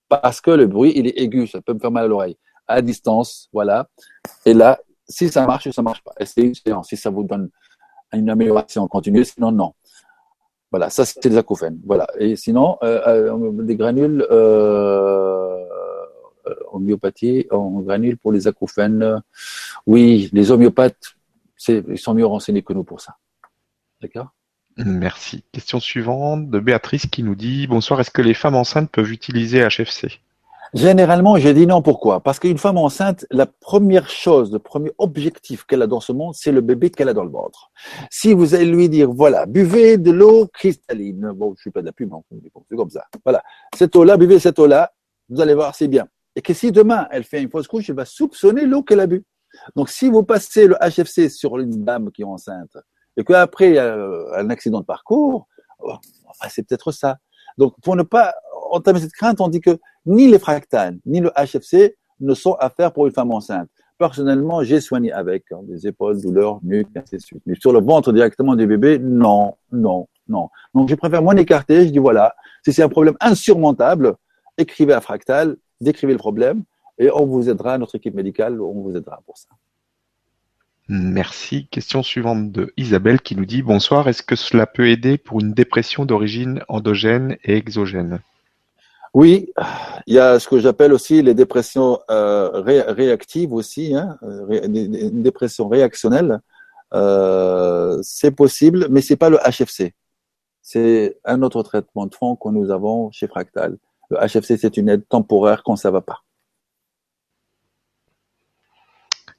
[0.08, 2.36] Parce que le bruit, il est aigu, ça peut me faire mal à l'oreille.
[2.66, 3.88] À distance, voilà.
[4.44, 4.78] Et là,
[5.08, 6.12] si ça marche, ça marche pas.
[6.24, 6.88] c'est une séance.
[6.88, 7.50] Si ça vous donne
[8.12, 9.74] une amélioration continue, sinon, non.
[10.70, 11.80] Voilà, ça, c'est des acouphènes.
[11.86, 12.06] Voilà.
[12.18, 15.64] Et sinon, euh, euh des granules euh,
[16.72, 19.22] homéopathie, en granules pour les acouphènes.
[19.86, 21.16] Oui, les homéopathes,
[21.68, 23.16] ils sont mieux renseignés que nous pour ça.
[24.02, 24.28] D'accord?
[24.76, 25.44] Merci.
[25.52, 29.66] Question suivante de Béatrice qui nous dit Bonsoir, est-ce que les femmes enceintes peuvent utiliser
[29.66, 30.20] HFC
[30.74, 31.82] Généralement, j'ai dit non.
[31.82, 32.20] Pourquoi?
[32.20, 36.34] Parce qu'une femme enceinte, la première chose, le premier objectif qu'elle a dans ce monde,
[36.34, 37.70] c'est le bébé qu'elle a dans le ventre.
[38.10, 41.32] Si vous allez lui dire, voilà, buvez de l'eau cristalline.
[41.34, 42.22] Bon, je suis pas de la pub, hein,
[42.68, 43.04] c'est comme ça.
[43.24, 43.42] Voilà,
[43.76, 44.92] cette eau-là, buvez cette eau-là.
[45.28, 46.06] Vous allez voir, c'est bien.
[46.36, 49.06] Et que si demain elle fait une fausse couche, elle va soupçonner l'eau qu'elle a
[49.06, 49.24] bu.
[49.74, 52.76] Donc, si vous passez le HFC sur une dame qui est enceinte,
[53.16, 53.96] et qu'après il y a
[54.36, 55.48] un accident de parcours,
[55.80, 55.94] oh,
[56.48, 57.16] c'est peut-être ça.
[57.56, 58.34] Donc, pour ne pas
[58.70, 59.78] entamer cette crainte, on dit que
[60.08, 63.68] ni les fractales, ni le HFC ne sont à faire pour une femme enceinte.
[63.98, 67.42] Personnellement, j'ai soigné avec hein, des épaules, douleurs, nuque, ainsi de suite.
[67.46, 70.48] Mais sur le ventre directement du bébé, non, non, non.
[70.74, 71.86] Donc, je préfère m'en écarter.
[71.86, 72.34] Je dis voilà,
[72.64, 74.14] si c'est un problème insurmontable,
[74.56, 76.62] écrivez à Fractal, décrivez le problème,
[76.98, 79.48] et on vous aidera, notre équipe médicale, on vous aidera pour ça.
[80.88, 81.66] Merci.
[81.66, 85.52] Question suivante de Isabelle qui nous dit Bonsoir, est-ce que cela peut aider pour une
[85.52, 88.20] dépression d'origine endogène et exogène?
[89.14, 89.52] Oui,
[90.06, 95.68] il y a ce que j'appelle aussi les dépressions euh, réactives aussi, hein, une dépression
[95.68, 96.40] réactionnelle.
[96.94, 99.94] Euh, c'est possible, mais c'est pas le HFC.
[100.62, 103.78] C'est un autre traitement de fond que nous avons chez Fractal.
[104.10, 106.22] Le HFC, c'est une aide temporaire quand ça va pas.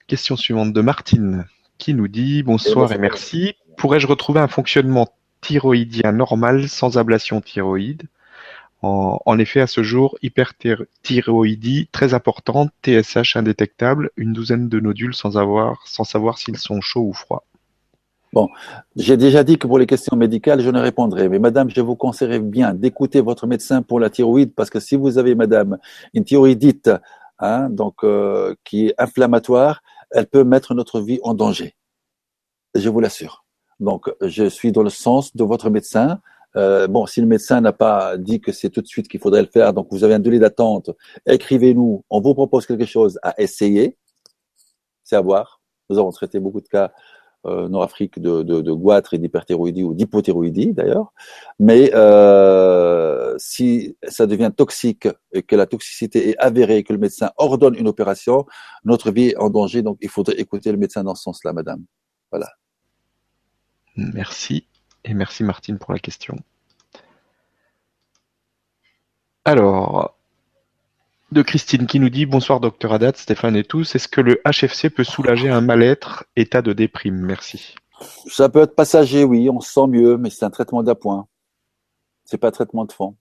[0.08, 1.46] Question suivante de Martine
[1.78, 3.54] qui nous dit bonsoir et merci.
[3.78, 5.08] Pourrais-je retrouver un fonctionnement
[5.42, 8.04] thyroïdien normal sans ablation thyroïde?
[8.82, 15.38] En, effet, à ce jour, hyperthyroïdie très importante, TSH indétectable, une douzaine de nodules sans
[15.38, 17.44] avoir, sans savoir s'ils sont chauds ou froids.
[18.32, 18.48] Bon,
[18.96, 21.30] j'ai déjà dit que pour les questions médicales, je ne répondrai.
[21.30, 24.96] Mais madame, je vous conseillerais bien d'écouter votre médecin pour la thyroïde, parce que si
[24.96, 25.78] vous avez, madame,
[26.14, 26.92] une thyroïdite,
[27.40, 31.76] hein, donc euh, qui est inflammatoire, elle peut mettre notre vie en danger.
[32.76, 33.44] Je vous l'assure.
[33.80, 36.20] Donc, je suis dans le sens de votre médecin.
[36.56, 39.41] Euh, bon, si le médecin n'a pas dit que c'est tout de suite qu'il faudrait
[39.41, 40.91] le faire, donc vous avez un délai d'attente,
[41.26, 43.97] écrivez-nous, on vous propose quelque chose à essayer.
[45.04, 45.62] C'est à voir.
[45.89, 46.91] Nous avons traité beaucoup de cas
[47.45, 51.14] euh, nord-Afrique de, de, goitre et d'hyperthyroïdie ou d'hypothyroïdie d'ailleurs.
[51.58, 57.00] Mais euh, si ça devient toxique et que la toxicité est avérée et que le
[57.00, 58.45] médecin ordonne une opération,
[58.84, 59.82] notre vie est en danger.
[59.82, 61.84] Donc il faudrait écouter le médecin dans ce sens-là, madame.
[62.30, 62.50] Voilà.
[63.95, 64.68] Merci.
[65.10, 66.36] Et merci Martine pour la question.
[69.43, 70.16] Alors,
[71.32, 73.95] de Christine qui nous dit Bonsoir docteur Adat, Stéphane et tous.
[73.95, 77.16] Est-ce que le HFC peut soulager un mal-être, état de déprime?
[77.16, 77.74] Merci.
[78.28, 81.28] Ça peut être passager, oui, on se sent mieux, mais c'est un traitement d'appoint.
[82.24, 83.16] C'est pas un traitement de fond.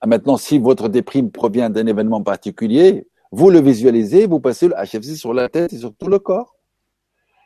[0.00, 4.74] Ah, maintenant, si votre déprime provient d'un événement particulier, vous le visualisez, vous passez le
[4.74, 6.56] HFC sur la tête et sur tout le corps.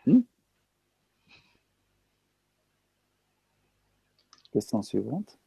[0.07, 0.21] Hmm?
[4.57, 5.39] Question suivante.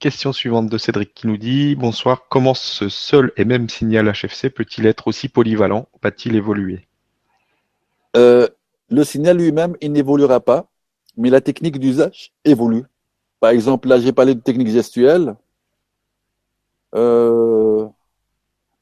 [0.00, 4.50] Question suivante de Cédric qui nous dit Bonsoir, comment ce seul et même signal HFC
[4.50, 5.86] peut-il être aussi polyvalent?
[6.02, 6.88] Va-t-il évoluer?
[8.16, 8.48] Euh,
[8.90, 10.66] Le signal lui-même, il n'évoluera pas,
[11.16, 12.82] mais la technique d'usage évolue.
[13.38, 15.36] Par exemple, là, j'ai parlé de technique gestuelle.
[16.96, 17.86] Euh,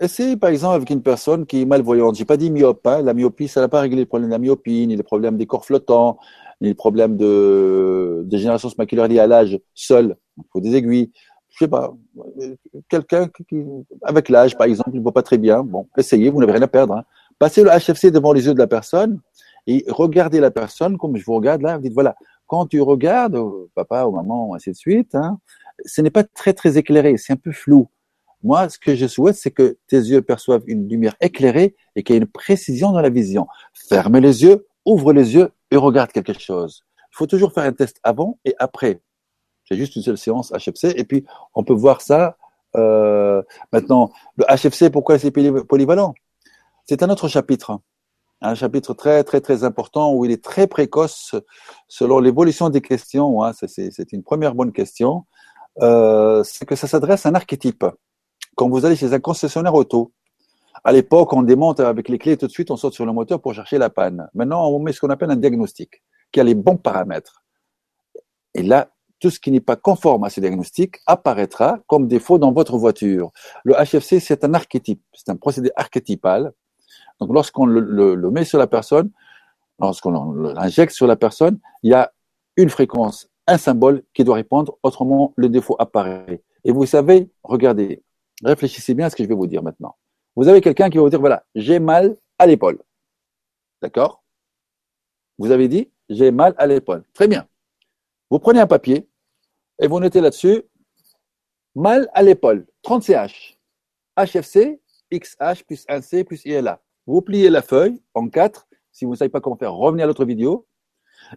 [0.00, 2.14] essayez, par exemple, avec une personne qui est malvoyante.
[2.14, 2.86] J'ai pas dit myope.
[2.86, 3.02] Hein.
[3.02, 5.44] La myopie, ça n'a pas réglé les problèmes de la myopie, ni les problèmes des
[5.44, 6.18] corps flottants,
[6.60, 11.12] les problèmes de dégénération maculaire liée à l'âge seul il faut des aiguilles.
[11.50, 11.94] Je sais pas,
[12.88, 13.62] quelqu'un qui,
[14.02, 15.62] avec l'âge, par exemple, ne voit pas très bien.
[15.62, 16.94] Bon, essayez, vous n'avez rien à perdre.
[16.94, 17.04] Hein.
[17.38, 19.20] Passez le HFC devant les yeux de la personne
[19.68, 21.76] et regardez la personne comme je vous regarde là.
[21.76, 25.38] Vous dites, voilà, quand tu regardes, euh, papa ou maman, ainsi de suite, hein,
[25.84, 27.88] ce n'est pas très, très éclairé, c'est un peu flou.
[28.42, 32.14] Moi, ce que je souhaite, c'est que tes yeux perçoivent une lumière éclairée et qu'il
[32.14, 33.46] y ait une précision dans la vision.
[33.72, 36.82] Ferme les yeux, ouvre les yeux regarde quelque chose.
[37.12, 39.00] Il faut toujours faire un test avant et après.
[39.68, 40.94] C'est juste une seule séance HFC.
[40.96, 42.36] Et puis, on peut voir ça.
[42.76, 46.14] Euh, maintenant, le HFC, pourquoi c'est polyvalent?
[46.86, 47.78] C'est un autre chapitre.
[48.42, 51.34] Un chapitre très, très, très important où il est très précoce
[51.88, 53.42] selon l'évolution des questions.
[53.42, 55.24] Hein, c'est une première bonne question.
[55.82, 57.84] Euh, c'est que ça s'adresse à un archétype.
[58.56, 60.12] Quand vous allez chez un concessionnaire auto,
[60.82, 63.40] à l'époque, on démonte avec les clés tout de suite, on saute sur le moteur
[63.40, 64.28] pour chercher la panne.
[64.34, 66.02] Maintenant, on met ce qu'on appelle un diagnostic,
[66.32, 67.44] qui a les bons paramètres.
[68.54, 72.52] Et là, tout ce qui n'est pas conforme à ce diagnostic apparaîtra comme défaut dans
[72.52, 73.30] votre voiture.
[73.64, 76.52] Le HFC, c'est un archétype, c'est un procédé archétypal.
[77.20, 79.10] Donc, lorsqu'on le, met sur la personne,
[79.78, 82.12] lorsqu'on l'injecte sur la personne, il y a
[82.56, 86.42] une fréquence, un symbole qui doit répondre, autrement le défaut apparaît.
[86.64, 88.02] Et vous savez, regardez,
[88.42, 89.96] réfléchissez bien à ce que je vais vous dire maintenant.
[90.36, 92.82] Vous avez quelqu'un qui va vous dire, voilà, j'ai mal à l'épaule.
[93.82, 94.24] D'accord?
[95.38, 97.04] Vous avez dit, j'ai mal à l'épaule.
[97.12, 97.46] Très bien.
[98.30, 99.08] Vous prenez un papier,
[99.80, 100.62] et vous notez là-dessus
[101.74, 103.58] mal à l'épaule, 30 CH.
[104.16, 104.80] HFC,
[105.12, 106.80] XH plus 1C plus ILA.
[107.06, 108.66] Vous pliez la feuille en quatre.
[108.92, 110.66] Si vous ne savez pas comment faire, revenez à l'autre vidéo.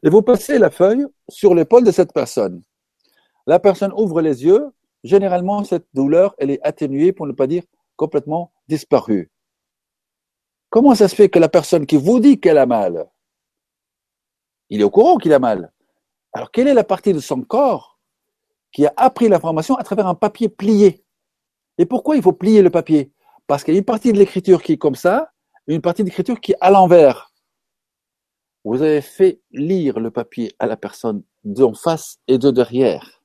[0.03, 2.61] Et vous passez la feuille sur l'épaule de cette personne.
[3.47, 4.67] La personne ouvre les yeux.
[5.03, 7.63] Généralement, cette douleur, elle est atténuée, pour ne pas dire
[7.95, 9.31] complètement disparue.
[10.69, 13.09] Comment ça se fait que la personne qui vous dit qu'elle a mal,
[14.69, 15.71] il est au courant qu'il a mal.
[16.33, 17.99] Alors, quelle est la partie de son corps
[18.71, 21.03] qui a appris l'information à travers un papier plié?
[21.77, 23.11] Et pourquoi il faut plier le papier?
[23.47, 25.31] Parce qu'il y a une partie de l'écriture qui est comme ça,
[25.67, 27.31] une partie de l'écriture qui est à l'envers.
[28.65, 33.16] Vous avez fait lire le papier à la personne d'en face et de derrière.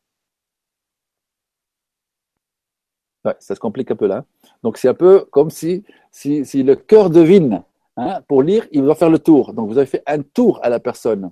[3.25, 4.25] Ça se complique un peu là.
[4.63, 7.63] Donc c'est un peu comme si, si, le cœur devine.
[7.97, 9.53] Hein, pour lire, il doit faire le tour.
[9.53, 11.31] Donc vous avez fait un tour à la personne.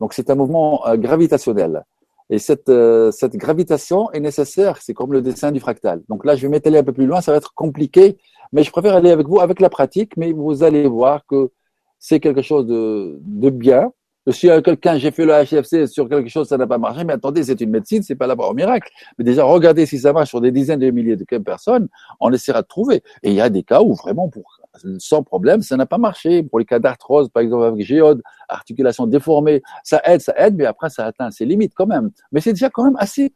[0.00, 1.84] Donc c'est un mouvement euh, gravitationnel.
[2.30, 6.02] Et cette, euh, cette gravitation est nécessaire, c'est comme le dessin du fractal.
[6.08, 8.18] Donc là, je vais m'étaler un peu plus loin, ça va être compliqué,
[8.52, 11.50] mais je préfère aller avec vous avec la pratique, mais vous allez voir que
[11.98, 13.92] c'est quelque chose de, de bien.
[14.32, 17.44] Si quelqu'un, j'ai fait le HFC sur quelque chose, ça n'a pas marché, mais attendez,
[17.44, 18.90] c'est une médecine, c'est pas là-bas au miracle.
[19.18, 21.88] Mais déjà, regardez si ça marche sur des dizaines de milliers de personnes,
[22.18, 23.02] on essaiera de trouver.
[23.22, 24.60] Et il y a des cas où vraiment, pour
[24.98, 26.42] sans problème, ça n'a pas marché.
[26.42, 30.66] Pour les cas d'arthrose, par exemple, avec géode, articulation déformée, ça aide, ça aide, mais
[30.66, 32.10] après, ça atteint ses limites quand même.
[32.32, 33.32] Mais c'est déjà quand même assez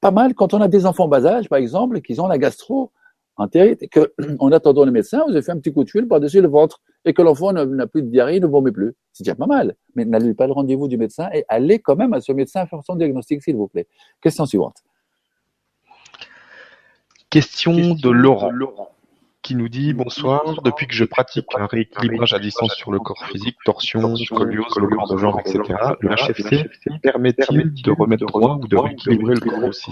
[0.00, 2.90] pas mal quand on a des enfants bas âge, par exemple, qui ont la gastro
[3.42, 6.40] entérite et qu'en attendant le médecin, vous avez fait un petit coup de fil par-dessus
[6.40, 8.94] le ventre et que l'enfant n'a plus de diarrhée, ne vomit plus.
[9.12, 9.76] C'est déjà pas mal.
[9.94, 12.80] Mais n'allez pas le rendez-vous du médecin et allez quand même à ce médecin faire
[12.84, 13.86] son diagnostic, s'il vous plaît.
[14.20, 14.76] Question suivante.
[17.30, 18.91] Question, de Laurent
[19.52, 20.62] qui nous dit bonsoir.
[20.64, 24.88] Depuis que je pratique un rééquilibrage à distance sur le corps physique, torsion, scoliose, le
[24.88, 25.62] corps de genre, etc.,
[26.00, 26.70] le HFC
[27.02, 29.90] permet-il de remettre droit ou de rééquilibrer le corps aussi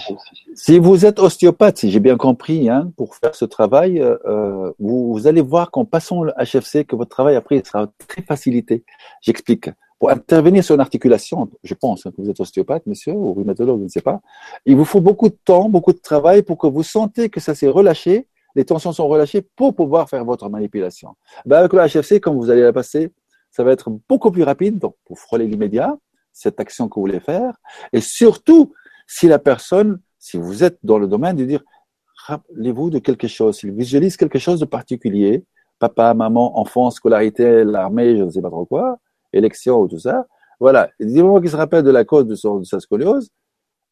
[0.54, 5.12] Si vous êtes ostéopathe, si j'ai bien compris, hein, pour faire ce travail, euh, vous,
[5.12, 8.84] vous, allez voir qu'en passant le HFC, que votre travail après sera très facilité.
[9.20, 9.68] J'explique.
[9.98, 13.80] Pour intervenir sur une articulation, je pense hein, que vous êtes ostéopathe, monsieur, ou rhumatologue,
[13.80, 14.22] je ne sais pas,
[14.64, 17.54] il vous faut beaucoup de temps, beaucoup de travail pour que vous sentez que ça
[17.54, 21.14] s'est relâché les tensions sont relâchées pour pouvoir faire votre manipulation.
[21.46, 23.12] Ben avec le HFC, comme vous allez la passer,
[23.50, 25.96] ça va être beaucoup plus rapide, donc pour frôler l'immédiat,
[26.32, 27.54] cette action que vous voulez faire,
[27.92, 28.72] et surtout,
[29.06, 31.62] si la personne, si vous êtes dans le domaine de dire,
[32.26, 33.58] rappelez-vous de quelque chose.
[33.58, 35.44] S'il visualise quelque chose de particulier,
[35.78, 38.98] papa, maman, enfant, scolarité, l'armée, je ne sais pas trop quoi,
[39.32, 40.26] élection ou tout ça,
[40.60, 40.90] voilà.
[41.00, 43.30] Du moment qu'il se rappelle de la cause de, son, de sa scoliose,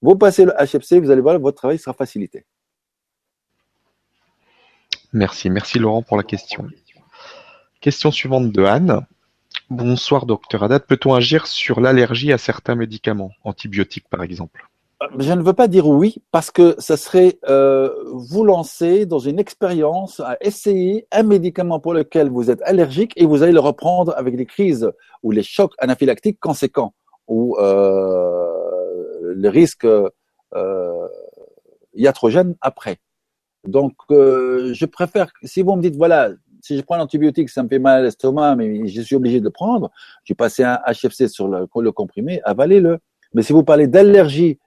[0.03, 2.45] vous passez le HFC, vous allez voir, votre travail sera facilité.
[5.13, 6.67] Merci, merci Laurent pour la question.
[7.81, 9.07] Question suivante de Anne.
[9.71, 14.69] Bonsoir docteur Haddad, peut-on agir sur l'allergie à certains médicaments, antibiotiques par exemple
[15.01, 19.21] euh, je ne veux pas dire oui parce que ça serait euh, vous lancer dans
[19.21, 23.61] une expérience à essayer un médicament pour lequel vous êtes allergique et vous allez le
[23.61, 24.91] reprendre avec des crises
[25.23, 26.95] ou les chocs anaphylactiques conséquents
[27.29, 28.49] ou euh,
[29.37, 29.87] le risque
[30.55, 31.09] euh,
[31.95, 32.99] iatrogène après.
[33.69, 36.31] Donc, euh, je préfère, si vous me dites, voilà,
[36.63, 39.45] si je prends l'antibiotique, ça me fait mal à l'estomac, mais je suis obligé de
[39.45, 39.91] le prendre,
[40.25, 42.99] je passer un HFC sur le, comprimé, avalez-le.
[43.35, 44.59] Mais si vous parlez d'allergie,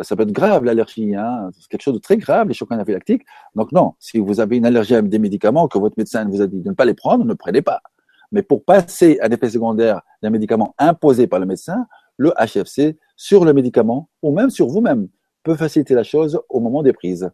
[0.00, 3.22] ça peut être grave l'allergie, hein, c'est quelque chose de très grave, les chocs anaphylactiques.
[3.54, 6.46] Donc non, si vous avez une allergie à des médicaments que votre médecin vous a
[6.46, 7.82] dit de ne pas les prendre, ne prenez pas.
[8.30, 11.86] Mais pour passer à effet secondaire d'un médicament imposé par le médecin,
[12.16, 15.08] le HFC sur le médicament ou même sur vous-même
[15.42, 17.30] peut faciliter la chose au moment des prises.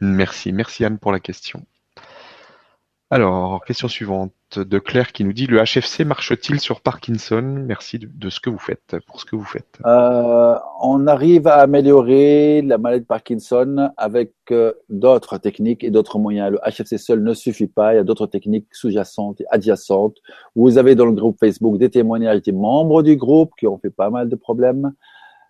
[0.00, 1.64] Merci, merci Anne pour la question.
[3.10, 7.40] Alors, question suivante de Claire qui nous dit le HFC marche-t-il sur Parkinson?
[7.40, 9.78] Merci de, ce que vous faites, pour ce que vous faites.
[9.86, 16.18] Euh, on arrive à améliorer la maladie de Parkinson avec euh, d'autres techniques et d'autres
[16.18, 16.52] moyens.
[16.52, 17.94] Le HFC seul ne suffit pas.
[17.94, 20.18] Il y a d'autres techniques sous-jacentes et adjacentes.
[20.54, 23.88] Vous avez dans le groupe Facebook des témoignages des membres du groupe qui ont fait
[23.88, 24.92] pas mal de problèmes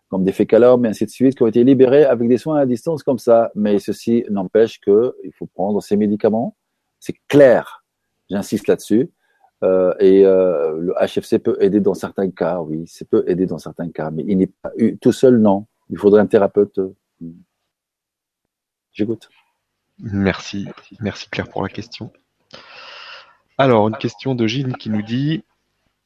[0.08, 2.66] comme des fécalomes et ainsi de suite, qui ont été libérés avec des soins à
[2.66, 3.50] distance comme ça.
[3.54, 6.56] Mais ceci n'empêche qu'il faut prendre ces médicaments.
[6.98, 7.84] C'est clair,
[8.30, 9.10] j'insiste là-dessus.
[9.64, 13.58] Euh, et euh, le HFC peut aider dans certains cas, oui, ça peut aider dans
[13.58, 14.70] certains cas, mais il n'est pas
[15.00, 15.66] tout seul, non.
[15.90, 16.80] Il faudrait un thérapeute.
[18.92, 19.28] J'écoute.
[19.98, 20.68] Merci,
[21.00, 22.12] merci Claire pour la question.
[23.56, 25.42] Alors, une question de Gilles qui nous dit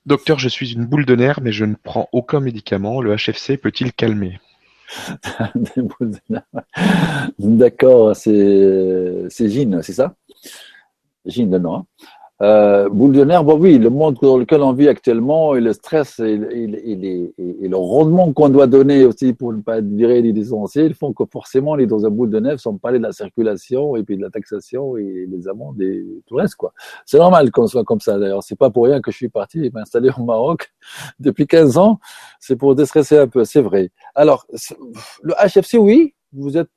[0.05, 3.01] Docteur, je suis une boule de nerfs, mais je ne prends aucun médicament.
[3.01, 4.41] Le HFC peut-il calmer?
[7.39, 10.15] D'accord, c'est Gine, c'est ça?
[11.25, 11.87] Gine, non hein.
[12.43, 15.73] Euh, boule de nerf, bon oui, le monde dans lequel on vit actuellement et le
[15.73, 20.95] stress et, le rendement qu'on doit donner aussi pour ne pas être viré des essentiels
[20.95, 24.03] font que forcément est dans un boule de nerf sans parler de la circulation et
[24.03, 26.73] puis de la taxation et les amendes et tout le reste quoi.
[27.07, 28.43] C'est normal qu'on soit comme ça d'ailleurs.
[28.43, 30.73] C'est pas pour rien que je suis parti m'installer au Maroc
[31.21, 32.01] depuis 15 ans.
[32.41, 33.91] C'est pour déstresser un peu, c'est vrai.
[34.17, 34.47] Alors
[35.23, 36.71] le HFC, oui, vous êtes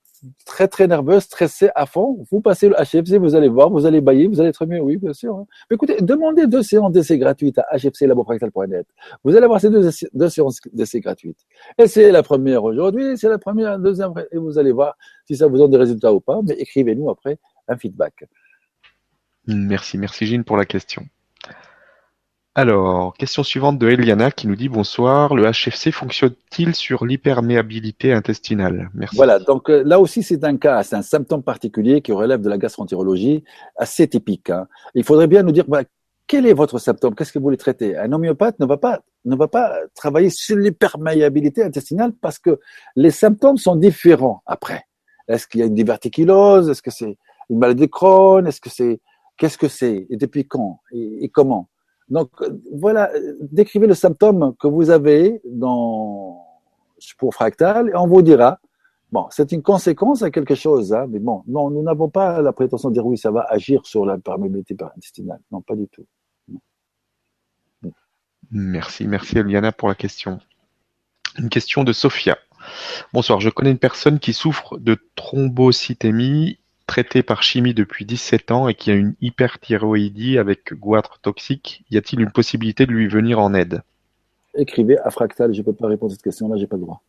[0.46, 4.02] très très nerveuse, stressée à fond, vous passez le HFC, vous allez voir, vous allez
[4.02, 5.36] bailler, vous allez être mieux, oui, bien sûr.
[5.36, 5.46] Hein.
[5.70, 8.88] Mais écoutez, demandez deux séances d'essai gratuites à hfclabopractal.net.
[9.24, 11.40] Vous allez avoir ces deux, séances d'essai gratuites.
[11.88, 14.96] C'est la première aujourd'hui, c'est la première, deuxième, et vous allez voir
[15.26, 17.38] si ça vous donne des résultats ou pas, mais écrivez-nous après
[17.68, 18.26] un feedback.
[19.48, 21.06] Merci, merci Gilles pour la question.
[22.58, 25.36] Alors, question suivante de Eliana qui nous dit bonsoir.
[25.36, 28.90] Le HFC fonctionne-t-il sur l'hyperméabilité intestinale?
[28.94, 29.18] Merci.
[29.18, 32.48] Voilà, donc euh, là aussi c'est un cas, c'est un symptôme particulier qui relève de
[32.48, 33.44] la gastroentérologie,
[33.76, 34.52] assez typique.
[34.52, 34.68] Hein.
[34.94, 35.82] Il faudrait bien nous dire bah,
[36.28, 39.36] quel est votre symptôme, qu'est-ce que vous voulez traiter Un homéopathe ne va pas ne
[39.36, 42.62] va pas travailler sur l'hyperméabilité intestinale parce que
[42.96, 44.86] les symptômes sont différents après.
[45.28, 46.70] Est-ce qu'il y a une diverticulose?
[46.70, 47.18] Est-ce que c'est
[47.50, 48.48] une maladie de Crohn?
[48.48, 49.02] Est-ce que c'est
[49.36, 50.08] qu'est-ce que c'est?
[50.10, 50.80] Et depuis quand?
[50.94, 51.68] Et comment?
[52.10, 52.30] Donc
[52.72, 56.46] voilà, décrivez le symptôme que vous avez dans
[57.18, 58.60] pour fractal et on vous dira.
[59.12, 62.52] Bon, c'est une conséquence à quelque chose, hein, mais bon, non, nous n'avons pas la
[62.52, 65.40] prétention de dire oui, ça va agir sur la perméabilité intestinale.
[65.52, 66.06] Non, pas du tout.
[68.52, 70.40] Merci, merci Eliana pour la question.
[71.38, 72.38] Une question de Sophia.
[73.14, 78.68] Bonsoir, je connais une personne qui souffre de thrombocytémie traité par chimie depuis 17 ans
[78.68, 83.40] et qui a une hyperthyroïdie avec goitre toxique, y a-t-il une possibilité de lui venir
[83.40, 83.82] en aide?
[84.56, 87.02] Écrivez à Fractal, je ne peux pas répondre à cette question-là, j'ai pas le droit.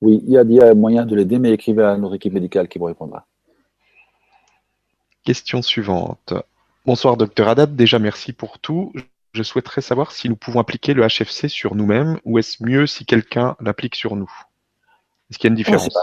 [0.00, 2.32] Oui, il y, a, il y a moyen de l'aider, mais écrivez à notre équipe
[2.32, 3.26] médicale qui vous répondra.
[5.24, 6.32] Question suivante.
[6.86, 8.92] Bonsoir docteur Haddad, déjà merci pour tout.
[9.32, 13.04] Je souhaiterais savoir si nous pouvons appliquer le HFC sur nous-mêmes ou est-ce mieux si
[13.04, 14.32] quelqu'un l'applique sur nous?
[15.30, 15.96] Est-ce qu'il y a une différence?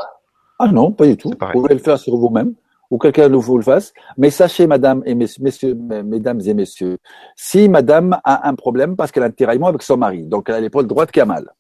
[0.60, 1.32] Ah non, pas du tout.
[1.32, 2.54] Vous pouvez le faire sur vous-même
[2.89, 3.93] ou quelqu'un vous le fasse.
[4.18, 6.97] Mais sachez, madame et messieurs, mesdames et messieurs,
[7.35, 10.55] si madame a un problème parce qu'elle a un tiraillement avec son mari, donc elle
[10.55, 11.53] a l'épaule droite qui a mal.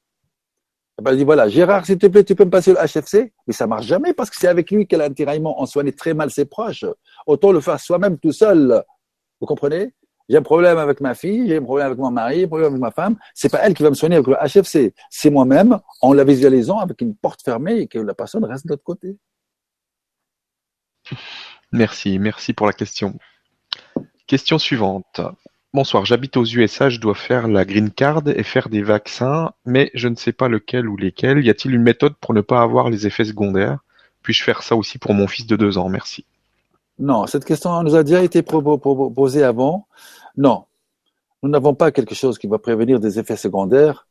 [1.05, 3.67] Elle dit voilà, Gérard, s'il te plaît, tu peux me passer le HFC Mais ça
[3.67, 5.61] marche jamais parce que c'est avec lui qu'elle a un tiraillement.
[5.61, 6.85] On soigne très mal ses proches.
[7.27, 8.83] Autant le faire soi-même tout seul.
[9.39, 9.93] Vous comprenez?
[10.27, 12.81] J'ai un problème avec ma fille, j'ai un problème avec mon mari, un problème avec
[12.81, 13.15] ma femme.
[13.33, 14.93] C'est pas elle qui va me soigner avec le HFC.
[15.09, 18.71] C'est moi-même en la visualisant avec une porte fermée et que la personne reste de
[18.71, 19.17] l'autre côté.
[21.71, 23.17] Merci, merci pour la question.
[24.25, 25.21] Question suivante.
[25.73, 29.91] Bonsoir, j'habite aux USA, je dois faire la green card et faire des vaccins, mais
[29.93, 31.45] je ne sais pas lequel ou lesquels.
[31.45, 33.79] Y a-t-il une méthode pour ne pas avoir les effets secondaires?
[34.23, 35.89] Puis-je faire ça aussi pour mon fils de deux ans?
[35.89, 36.25] Merci.
[36.99, 39.87] Non, cette question nous a déjà été posée avant.
[40.35, 40.65] Non,
[41.43, 44.06] nous n'avons pas quelque chose qui va prévenir des effets secondaires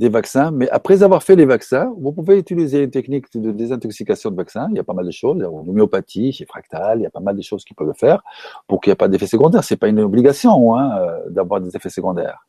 [0.00, 4.30] des vaccins, mais après avoir fait les vaccins, vous pouvez utiliser une technique de désintoxication
[4.30, 4.66] de vaccins.
[4.70, 7.36] Il y a pas mal de choses, l'homéopathie, chez Fractal, il y a pas mal
[7.36, 8.22] de choses qui peuvent le faire
[8.66, 9.62] pour qu'il n'y ait pas d'effets secondaires.
[9.62, 12.46] C'est pas une obligation hein, euh, d'avoir des effets secondaires.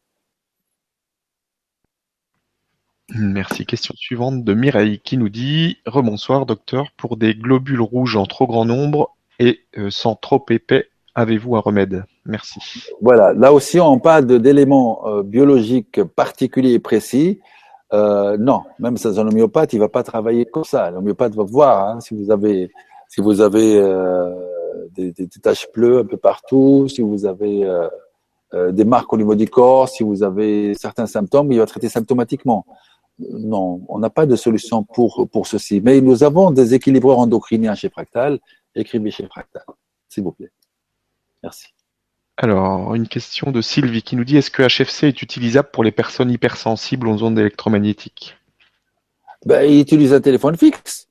[3.14, 3.66] Merci.
[3.66, 8.48] Question suivante de Mireille qui nous dit Rebonsoir docteur, pour des globules rouges en trop
[8.48, 12.06] grand nombre et euh, sans trop épais, avez-vous un remède?
[12.26, 12.60] Merci.
[13.02, 17.40] Voilà, là aussi on parle d'éléments euh, biologiques particuliers et précis.
[17.94, 20.92] Euh, non, même sans un homéopathe, il va pas travailler comme ça.
[20.92, 22.72] L'homéopathe va voir hein, si vous avez,
[23.10, 24.34] si vous avez euh,
[24.92, 27.68] des, des, taches bleues un peu partout, si vous avez
[28.72, 32.66] des marques au niveau du corps, si vous avez certains symptômes, il va traiter symptomatiquement.
[33.20, 35.82] Non, on n'a pas de solution pour pour ceci.
[35.82, 38.40] Mais nous avons des équilibreurs endocriniens chez Fractal.
[38.76, 39.64] Écrivez chez Fractal,
[40.10, 40.52] s'il vous plaît.
[41.44, 41.68] Merci.
[42.38, 45.92] Alors, une question de Sylvie qui nous dit est-ce que HFC est utilisable pour les
[45.92, 48.38] personnes hypersensibles aux ondes électromagnétiques?
[49.46, 51.08] Ben, Il utilise un téléphone fixe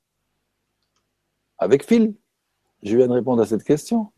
[1.59, 2.14] avec fil.
[2.82, 4.10] Je viens de répondre à cette question.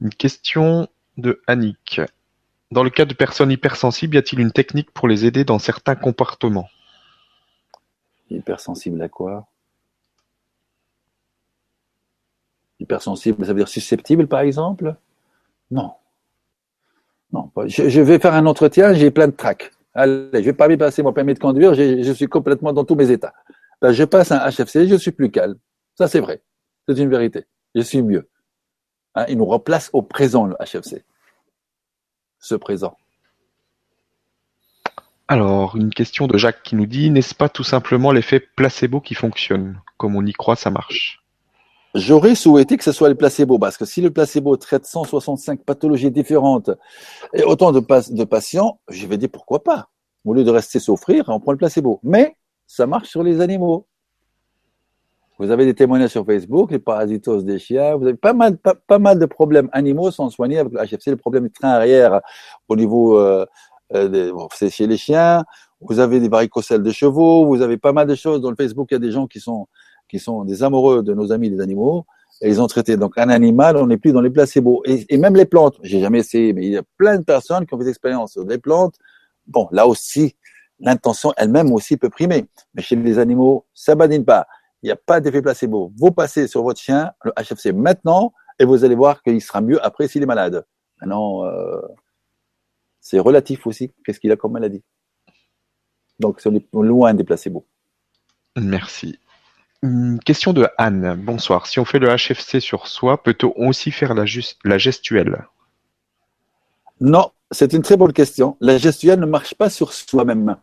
[0.00, 2.00] Une question de Annick.
[2.70, 5.94] Dans le cas de personnes hypersensibles, y a-t-il une technique pour les aider dans certains
[5.94, 6.68] comportements?
[8.30, 9.46] Hypersensible à quoi?
[12.82, 14.94] Hypersensible, ça veut dire susceptible, par exemple?
[15.70, 15.92] Non.
[17.32, 17.50] Non.
[17.66, 19.72] Je, vais faire un entretien, j'ai plein de tracs.
[19.94, 22.94] Allez, je vais pas m'y passer mon permis de conduire, je suis complètement dans tous
[22.94, 23.34] mes états.
[23.82, 25.56] Je passe un HFC, je suis plus calme.
[25.96, 26.42] Ça, c'est vrai.
[26.88, 27.46] C'est une vérité.
[27.74, 28.28] Je suis mieux.
[29.14, 31.04] Hein, il nous replace au présent, le HFC.
[32.38, 32.96] Ce présent.
[35.28, 39.14] Alors, une question de Jacques qui nous dit, n'est-ce pas tout simplement l'effet placebo qui
[39.14, 39.80] fonctionne?
[39.96, 41.21] Comme on y croit, ça marche.
[41.94, 46.10] J'aurais souhaité que ce soit le placebo, parce que si le placebo traite 165 pathologies
[46.10, 46.70] différentes
[47.34, 47.80] et autant de,
[48.24, 49.88] patients, je vais dire pourquoi pas?
[50.24, 52.00] Au lieu de rester souffrir, on prend le placebo.
[52.02, 52.36] Mais
[52.66, 53.86] ça marche sur les animaux.
[55.38, 58.98] Vous avez des témoignages sur Facebook, les parasitoses des chiens, vous avez pas mal, pas,
[58.98, 62.20] mal de problèmes animaux sont soignés avec le le problème du train arrière
[62.68, 63.44] au niveau, euh,
[63.94, 65.44] euh c'est chez les chiens,
[65.80, 68.40] vous avez des varicocèles de chevaux, vous avez pas mal de choses.
[68.40, 69.66] Dans le Facebook, il y a des gens qui sont
[70.12, 72.04] qui sont des amoureux de nos amis les animaux,
[72.42, 72.98] et ils ont traité.
[72.98, 74.82] Donc un animal, on n'est plus dans les placebos.
[74.84, 77.72] Et, même les plantes, j'ai jamais essayé, mais il y a plein de personnes qui
[77.72, 78.96] ont fait des expériences sur des plantes.
[79.46, 80.36] Bon, là aussi,
[80.80, 82.44] l'intention elle-même aussi peut primer.
[82.74, 84.46] Mais chez les animaux, ça badine pas.
[84.82, 85.92] Il n'y a pas d'effet placebo.
[85.96, 89.82] Vous passez sur votre chien le HFC maintenant et vous allez voir qu'il sera mieux
[89.82, 90.66] après s'il est malade.
[91.00, 91.80] Maintenant, euh,
[93.00, 93.90] c'est relatif aussi.
[94.04, 94.82] Qu'est-ce qu'il a comme maladie
[96.20, 97.64] Donc, c'est loin des placebos.
[98.56, 99.18] Merci.
[100.24, 101.20] Question de Anne.
[101.24, 101.66] Bonsoir.
[101.66, 104.24] Si on fait le HFC sur soi, peut-on aussi faire la,
[104.64, 105.44] la gestuelle?
[107.00, 108.56] Non, c'est une très bonne question.
[108.60, 110.56] La gestuelle ne marche pas sur soi-même.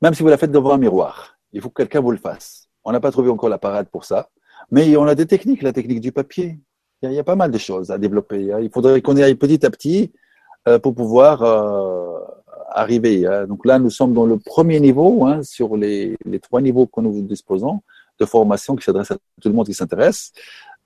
[0.00, 1.36] Même si vous la faites devant un miroir.
[1.52, 2.68] Il faut que quelqu'un vous le fasse.
[2.84, 4.28] On n'a pas trouvé encore la parade pour ça.
[4.70, 6.60] Mais on a des techniques, la technique du papier.
[7.02, 8.52] Il y a, pas mal de choses à développer.
[8.52, 8.60] Hein.
[8.60, 10.12] Il faudrait qu'on y aille petit à petit
[10.68, 12.20] euh, pour pouvoir euh,
[12.68, 13.26] arriver.
[13.26, 13.46] Hein.
[13.46, 17.22] Donc là, nous sommes dans le premier niveau, hein, sur les, trois niveaux que nous
[17.22, 17.82] disposons
[18.18, 20.32] de formation qui s'adresse à tout le monde qui s'intéresse.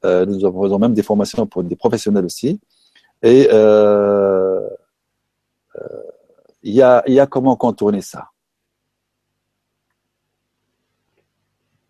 [0.05, 2.61] Euh, nous avons même des formations pour des professionnels aussi.
[3.23, 4.67] Et euh,
[5.77, 6.03] euh,
[6.63, 8.31] il y, a, comment contourner ça.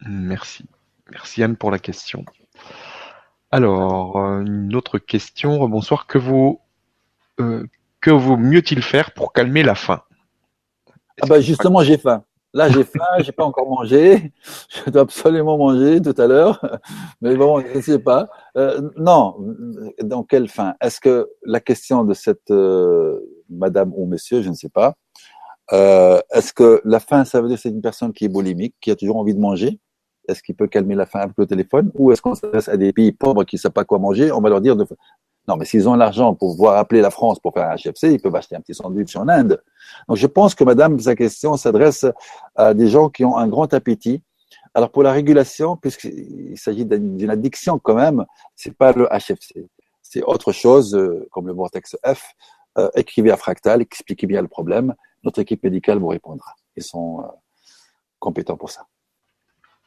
[0.06, 0.64] Merci.
[1.10, 2.24] Merci Anne pour la question.
[3.50, 5.68] Alors, une autre question.
[5.68, 6.06] Bonsoir.
[6.06, 6.60] Que vaut,
[8.00, 10.02] que vaut mieux-il faire pour calmer la faim?
[11.22, 12.24] Ah bah justement, j'ai faim.
[12.52, 14.32] Là, j'ai faim, j'ai pas encore mangé.
[14.84, 16.60] Je dois absolument manger tout à l'heure.
[17.20, 18.28] Mais bon, je ne sais pas.
[18.56, 19.36] Euh, non,
[20.02, 20.74] dans quelle faim?
[20.80, 24.94] Est-ce que la question de cette euh, madame ou monsieur, je ne sais pas,
[25.72, 28.90] euh, est-ce que la faim, ça veut dire c'est une personne qui est boulimique, qui
[28.90, 29.78] a toujours envie de manger?
[30.26, 31.92] Est-ce qu'il peut calmer la faim avec le téléphone?
[31.94, 34.32] Ou est-ce qu'on s'adresse à des pays pauvres qui ne savent pas quoi manger?
[34.32, 34.86] On va leur dire de,
[35.48, 38.20] non, mais s'ils ont l'argent pour pouvoir appeler la France pour faire un HFC, ils
[38.20, 39.62] peuvent acheter un petit sandwich en Inde.
[40.06, 42.06] Donc je pense que Madame, sa question s'adresse
[42.54, 44.22] à des gens qui ont un grand appétit.
[44.74, 49.66] Alors pour la régulation, puisqu'il s'agit d'une addiction quand même, c'est pas le HFC,
[50.02, 52.34] c'est autre chose euh, comme le vortex F.
[52.78, 54.94] Euh, écrivez à Fractal, expliquez bien le problème.
[55.24, 56.54] Notre équipe médicale vous répondra.
[56.76, 57.28] Ils sont euh,
[58.18, 58.86] compétents pour ça.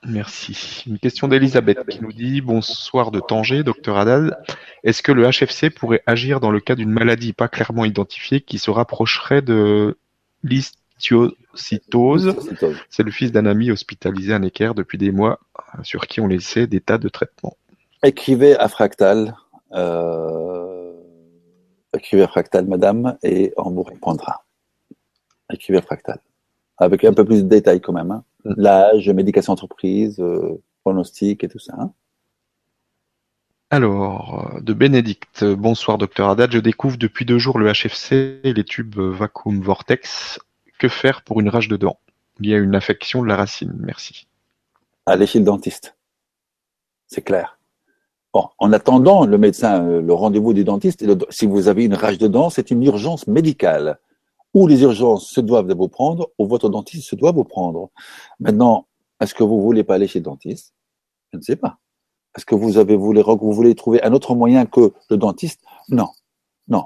[0.05, 0.83] Merci.
[0.85, 4.37] Une question d'Elisabeth qui nous dit Bonsoir de Tanger, docteur Haddad.
[4.83, 8.59] Est-ce que le HFC pourrait agir dans le cas d'une maladie pas clairement identifiée qui
[8.59, 9.97] se rapprocherait de
[10.43, 12.35] l'histiocytose
[12.89, 15.39] C'est le fils d'un ami hospitalisé à Necker depuis des mois,
[15.83, 17.55] sur qui on laissait des tas de traitements.
[18.03, 19.37] Écrivez à Fractal.
[19.71, 20.91] Euh,
[21.95, 24.43] écrivez à Fractal, madame, et on vous répondra.
[25.51, 26.19] Écrivez à Fractal.
[26.77, 28.11] Avec un peu plus de détails quand même.
[28.11, 28.23] Hein.
[28.45, 31.91] L'âge, médication entreprise, euh, pronostic et tout ça.
[33.69, 38.53] Alors, euh, de Bénédicte, bonsoir docteur Haddad, je découvre depuis deux jours le HFC et
[38.53, 40.39] les tubes vacuum vortex.
[40.79, 41.99] Que faire pour une rage de dents
[42.39, 44.27] Il y a une affection de la racine, merci.
[45.05, 45.95] Allez chez le dentiste.
[47.07, 47.57] C'est clair.
[48.33, 52.17] Bon, en attendant le médecin, euh, le rendez-vous du dentiste, si vous avez une rage
[52.17, 53.99] de dents, c'est une urgence médicale
[54.53, 57.89] ou les urgences se doivent de vous prendre, ou votre dentiste se doit vous prendre.
[58.39, 58.87] Maintenant,
[59.19, 60.73] est-ce que vous voulez pas aller chez le dentiste?
[61.31, 61.77] Je ne sais pas.
[62.35, 65.61] Est-ce que vous avez voulu, vous voulez trouver un autre moyen que le dentiste?
[65.89, 66.09] Non,
[66.67, 66.85] non.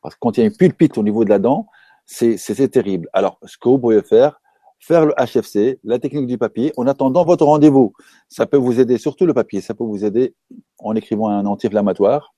[0.00, 1.66] Parce que quand il y a une pulpite au niveau de la dent,
[2.06, 3.08] c'est terrible.
[3.12, 4.40] Alors, ce que vous pouvez faire,
[4.78, 7.92] faire le HFC, la technique du papier, en attendant votre rendez-vous.
[8.28, 10.34] Ça peut vous aider, surtout le papier, ça peut vous aider
[10.78, 12.34] en écrivant un anti-inflammatoire.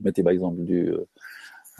[0.00, 0.92] Mettez par exemple du,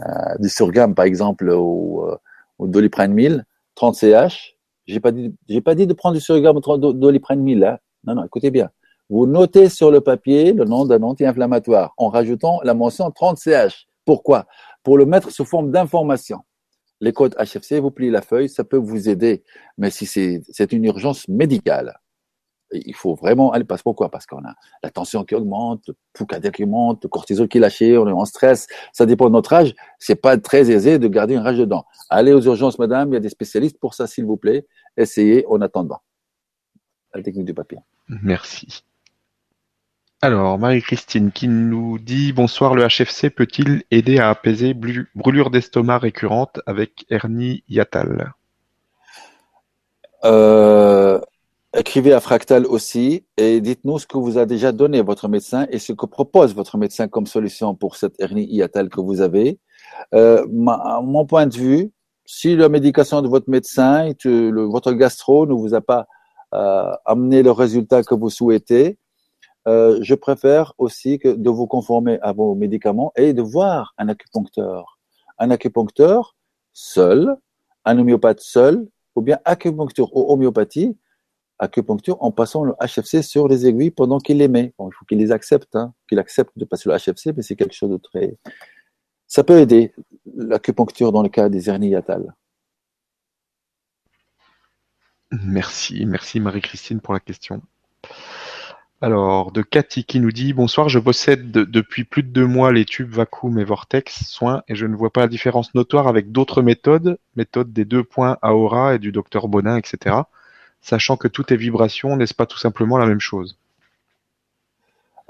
[0.01, 2.17] euh, du surgam, par exemple, ou, euh,
[2.59, 3.45] ou doliprane 1000,
[3.75, 4.57] 30 CH.
[4.87, 7.81] J'ai pas dit, j'ai pas dit de prendre du surgam ou doliprane 1000, là.
[8.05, 8.71] Non, non, écoutez bien.
[9.11, 13.87] Vous notez sur le papier le nom d'un anti-inflammatoire en rajoutant la mention 30 CH.
[14.05, 14.47] Pourquoi?
[14.83, 16.41] Pour le mettre sous forme d'information.
[17.01, 19.45] Les codes HFC, vous pliez la feuille, ça peut vous aider.
[19.79, 21.99] Mais si c'est une urgence médicale,
[22.73, 24.11] il faut vraiment aller parce pourquoi?
[24.11, 27.59] Parce qu'on a la tension qui augmente, le pouls cardiaque qui monte, le cortisol qui
[27.59, 28.67] est lâché, on est en stress.
[28.93, 29.75] Ça dépend de notre âge.
[29.99, 31.87] C'est pas très aisé de garder une rage de dents.
[32.11, 33.11] Allez aux urgences, madame.
[33.11, 34.67] Il y a des spécialistes pour ça, s'il vous plaît.
[34.97, 36.01] Essayez en attendant.
[37.15, 37.79] La technique du papier.
[38.09, 38.85] Merci.
[40.21, 44.75] Alors, Marie-Christine qui nous dit Bonsoir, le HFC peut-il aider à apaiser
[45.15, 48.33] brûlure d'estomac récurrente avec hernie hiatale
[50.25, 51.21] euh,
[51.77, 55.81] Écrivez à Fractal aussi et dites-nous ce que vous a déjà donné votre médecin et
[55.81, 59.59] ce que propose votre médecin comme solution pour cette hernie hiatale que vous avez.
[60.15, 61.91] Euh, mon point de vue,
[62.25, 66.07] si la médication de votre médecin, le, votre gastro ne vous a pas
[66.55, 68.97] euh, amené le résultat que vous souhaitez,
[69.67, 74.09] euh, je préfère aussi que de vous conformer à vos médicaments et de voir un
[74.09, 75.01] acupuncteur.
[75.39, 76.37] Un acupuncteur
[76.73, 77.35] seul,
[77.85, 78.87] un homéopathe seul,
[79.17, 80.97] ou bien acupuncture ou homéopathie,
[81.59, 84.75] acupuncture en passant le HFC sur les aiguilles pendant qu'il les met.
[84.79, 87.75] il faut qu'il les accepte, hein, qu'il accepte de passer le HFC, mais c'est quelque
[87.75, 88.37] chose de très.
[89.27, 89.93] Ça peut aider
[90.37, 92.35] l'acupuncture dans le cas des hernies hiatales.
[95.33, 97.63] Merci, merci Marie-Christine pour la question.
[99.01, 102.85] Alors, de Cathy qui nous dit Bonsoir, je possède depuis plus de deux mois les
[102.85, 106.63] tubes Vacuum et Vortex soins et je ne vois pas la différence notoire avec d'autres
[106.63, 110.23] méthodes, méthode des deux points Aura et du docteur Bonin, etc
[110.85, 113.57] sachant que tout est vibration, n'est-ce pas tout simplement la même chose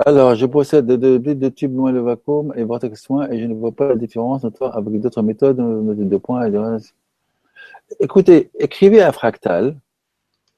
[0.07, 3.71] alors, je possède deux tubes loin de vacuum et vortex soin et je ne vois
[3.71, 6.51] pas la différence avec d'autres méthodes de points.
[8.01, 9.77] Écoutez, écrivez un fractal.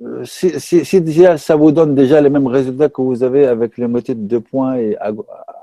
[0.01, 4.27] Euh, si, ça vous donne déjà les mêmes résultats que vous avez avec les méthodes
[4.27, 4.97] de points et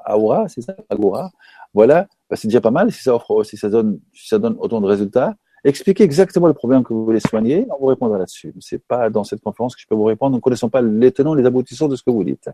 [0.08, 1.32] Aura, c'est ça, Agora,
[1.74, 4.86] voilà, bah, c'est déjà pas mal si ça offre, si si ça donne autant de
[4.86, 5.34] résultats.
[5.66, 8.54] Expliquez exactement le problème que vous voulez soigner, on vous répondra là-dessus.
[8.60, 10.32] C'est pas dans cette conférence que je peux vous répondre.
[10.32, 12.50] Nous ne connaissons pas les tenants, les aboutissants de ce que vous dites.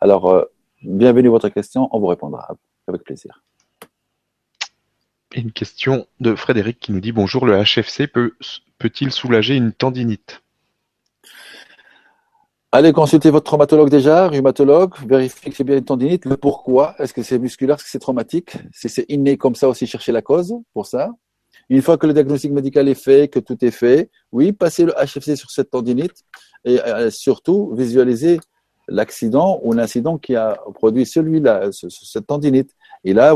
[0.00, 0.44] Alors, euh,
[0.82, 2.56] bienvenue à votre question, on vous répondra
[2.86, 3.42] avec plaisir.
[5.34, 8.32] Une question de Frédéric qui nous dit bonjour, le HFC peut,
[8.78, 10.42] peut-il soulager une tendinite?
[12.72, 16.24] Allez consulter votre traumatologue déjà, rhumatologue, vérifiez que c'est bien une tendinite.
[16.24, 16.94] Le pourquoi?
[16.98, 17.76] Est-ce que c'est musculaire?
[17.76, 18.56] Est-ce que c'est traumatique?
[18.72, 21.10] Si c'est inné comme ça aussi, chercher la cause pour ça.
[21.70, 24.92] Une fois que le diagnostic médical est fait, que tout est fait, oui, passez le
[24.92, 26.24] HFC sur cette tendinite
[26.64, 28.40] et euh, surtout visualiser
[28.88, 32.70] l'accident ou l'incident qui a produit celui-là, cette tendinite.
[33.04, 33.34] Et là,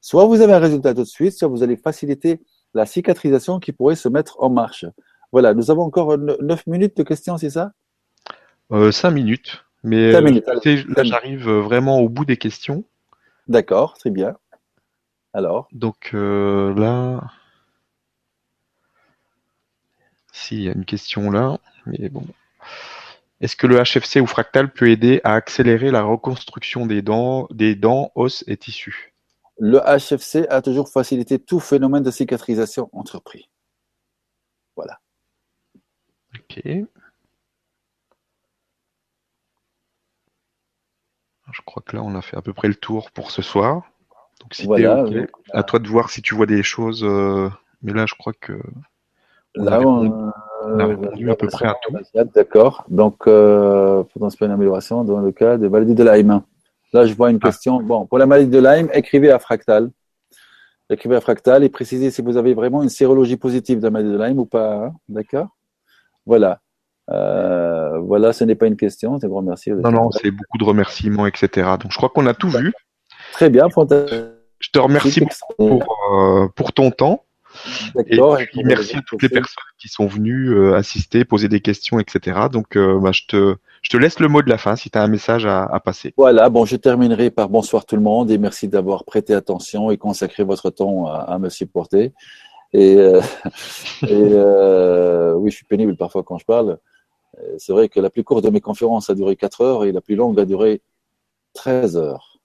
[0.00, 2.40] soit vous avez un résultat tout de suite, soit vous allez faciliter
[2.74, 4.86] la cicatrisation qui pourrait se mettre en marche.
[5.32, 7.72] Voilà, nous avons encore 9 minutes de questions, c'est ça?
[8.72, 9.64] Euh, 5 minutes.
[9.82, 10.40] Mais euh,
[10.96, 12.84] là, j'arrive vraiment au bout des questions.
[13.46, 14.36] D'accord, très bien.
[15.32, 15.68] Alors?
[15.72, 17.30] Donc euh, là,
[20.38, 22.24] s'il y a une question là, mais bon.
[23.40, 27.48] Est-ce que le HFC ou fractal peut aider à accélérer la reconstruction des dents,
[28.14, 29.12] os et tissus?
[29.58, 33.48] Le HFC a toujours facilité tout phénomène de cicatrisation entrepris.
[34.76, 35.00] Voilà.
[36.36, 36.62] Ok.
[41.52, 43.82] Je crois que là, on a fait à peu près le tour pour ce soir.
[44.40, 44.68] Donc, si
[45.52, 47.02] à toi de voir si tu vois des choses.
[47.02, 47.50] Euh,
[47.82, 48.60] mais là, je crois que
[49.54, 50.30] là, on,
[50.78, 51.94] a répondu à peu près à tout.
[52.34, 52.84] D'accord.
[52.88, 54.04] Donc, euh,
[54.40, 56.42] une amélioration dans le cas de maladie de Lyme.
[56.92, 57.46] Là, je vois une ah.
[57.46, 57.82] question.
[57.82, 59.90] Bon, pour la maladie de Lyme, écrivez à Fractal.
[60.90, 64.12] Écrivez à Fractal et précisez si vous avez vraiment une sérologie positive de la maladie
[64.12, 64.86] de Lyme ou pas.
[64.86, 64.92] Hein.
[65.08, 65.48] D'accord?
[66.24, 66.60] Voilà.
[67.10, 69.18] Euh, voilà, ce n'est pas une question.
[69.18, 69.70] C'est grand merci.
[69.70, 71.68] Non, non, c'est beaucoup de remerciements, etc.
[71.80, 72.72] Donc, je crois qu'on a tout vu.
[73.32, 74.24] Très bien, fantastique.
[74.60, 77.24] Je te remercie beaucoup pour, euh, pour ton temps.
[77.94, 78.40] D'accord.
[78.40, 81.98] Et puis, merci à toutes les personnes qui sont venues euh, assister, poser des questions,
[81.98, 82.48] etc.
[82.52, 84.98] Donc, euh, bah, je, te, je te laisse le mot de la fin si tu
[84.98, 86.14] as un message à, à, passer.
[86.16, 89.96] Voilà, bon, je terminerai par bonsoir tout le monde et merci d'avoir prêté attention et
[89.96, 92.12] consacré votre temps à, à me supporter.
[92.72, 93.20] Et, euh,
[94.08, 96.78] et oui, je suis pénible parfois quand je parle.
[97.58, 100.00] C'est vrai que la plus courte de mes conférences a duré 4 heures et la
[100.00, 100.82] plus longue a duré
[101.54, 102.38] 13 heures.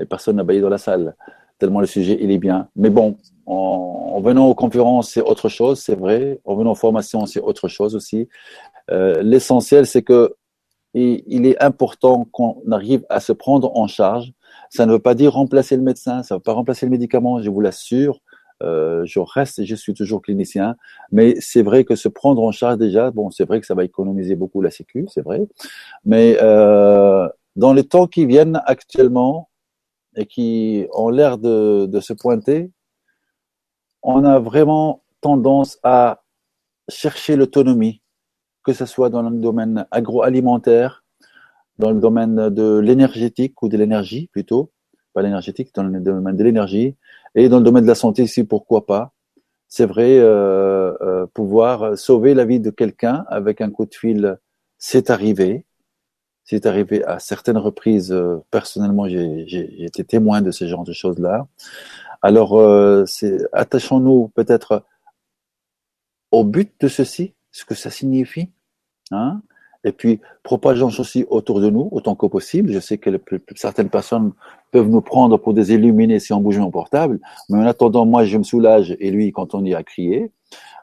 [0.00, 1.14] Et personne n'a baillé dans la salle,
[1.62, 2.68] tellement le sujet, il est bien.
[2.74, 3.16] Mais bon,
[3.46, 6.40] en, venant aux conférences, c'est autre chose, c'est vrai.
[6.44, 8.28] En venant aux formations, c'est autre chose aussi.
[8.90, 10.34] Euh, L'essentiel, c'est que
[10.94, 14.32] il, est important qu'on arrive à se prendre en charge.
[14.70, 17.40] Ça ne veut pas dire remplacer le médecin, ça ne veut pas remplacer le médicament,
[17.40, 18.18] je vous l'assure.
[18.64, 20.74] Euh, je reste je suis toujours clinicien,
[21.12, 23.84] mais c'est vrai que se prendre en charge déjà, bon, c'est vrai que ça va
[23.84, 25.40] économiser beaucoup la sécu, c'est vrai,
[26.04, 29.48] mais euh, dans les temps qui viennent actuellement
[30.16, 32.70] et qui ont l'air de, de se pointer,
[34.02, 36.22] on a vraiment tendance à
[36.88, 38.02] chercher l'autonomie,
[38.64, 41.04] que ce soit dans le domaine agroalimentaire,
[41.78, 44.70] dans le domaine de l'énergétique ou de l'énergie plutôt,
[45.14, 46.96] pas l'énergétique, dans le domaine de l'énergie,
[47.34, 49.12] et dans le domaine de la santé ici, pourquoi pas.
[49.68, 54.38] C'est vrai, euh, euh, pouvoir sauver la vie de quelqu'un avec un coup de fil,
[54.78, 55.64] c'est arrivé.
[56.44, 58.12] C'est arrivé à certaines reprises.
[58.12, 61.46] Euh, personnellement, j'ai été témoin de ce genre de choses-là.
[62.20, 63.04] Alors, euh,
[63.52, 64.84] attachons-nous peut-être
[66.30, 68.48] au but de ceci, ce que ça signifie,
[69.10, 69.42] hein,
[69.84, 72.72] et puis propageons ceci autour de nous autant que possible.
[72.72, 73.10] Je sais que
[73.56, 74.32] certaines personnes
[74.70, 78.24] peuvent nous prendre pour des illuminés si on bouge mon portable, mais en attendant, moi,
[78.24, 80.30] je me soulage et lui, quand on y a crié.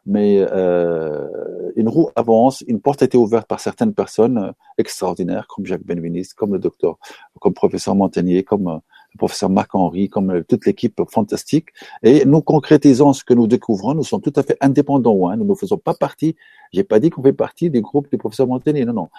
[0.05, 1.27] Mais euh,
[1.75, 6.33] une roue avance, une porte a été ouverte par certaines personnes extraordinaires, comme Jacques Benveniste,
[6.33, 6.97] comme le docteur,
[7.39, 8.81] comme professeur Montagnier, comme
[9.13, 11.67] le professeur Marc-Henri, comme euh, toute l'équipe fantastique.
[12.03, 13.93] Et nous concrétisons ce que nous découvrons.
[13.93, 15.29] Nous sommes tout à fait indépendants.
[15.29, 15.37] Hein.
[15.37, 16.35] Nous ne faisons pas partie,
[16.71, 18.85] j'ai pas dit qu'on fait partie des groupes du professeur Montagnier.
[18.85, 19.09] Non, non.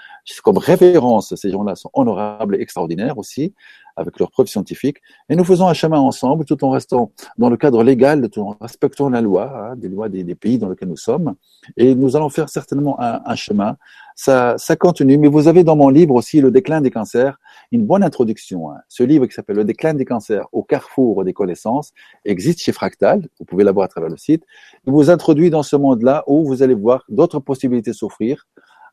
[0.42, 1.34] Comme référence.
[1.34, 3.54] Ces gens-là sont honorables et extraordinaires aussi,
[3.96, 4.98] avec leurs preuves scientifiques.
[5.28, 8.56] Et nous faisons un chemin ensemble, tout en restant dans le cadre légal, tout en
[8.60, 11.34] respectant la loi, hein, des lois des, pays dans lesquels nous sommes.
[11.76, 13.76] Et nous allons faire certainement un, un chemin
[14.20, 15.16] ça, ça continue.
[15.16, 17.38] Mais vous avez dans mon livre aussi Le déclin des cancers,
[17.72, 18.70] une bonne introduction.
[18.70, 18.76] Hein.
[18.86, 21.92] Ce livre qui s'appelle Le déclin des cancers au carrefour des connaissances
[22.26, 23.28] existe chez Fractal.
[23.38, 24.44] Vous pouvez l'avoir à travers le site.
[24.86, 28.46] Il vous introduit dans ce monde-là où vous allez voir d'autres possibilités s'offrir,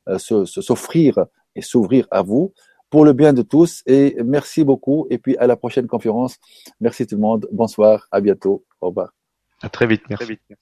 [0.10, 1.26] euh, s'offrir
[1.56, 2.54] et s'ouvrir à vous
[2.90, 3.84] pour le bien de tous.
[3.86, 5.08] Et merci beaucoup.
[5.10, 6.38] Et puis à la prochaine conférence.
[6.80, 7.48] Merci tout le monde.
[7.52, 8.08] Bonsoir.
[8.12, 8.66] À bientôt.
[8.82, 9.10] Au revoir.
[9.62, 10.04] À très vite.
[10.10, 10.26] Merci.
[10.26, 10.60] Très vite.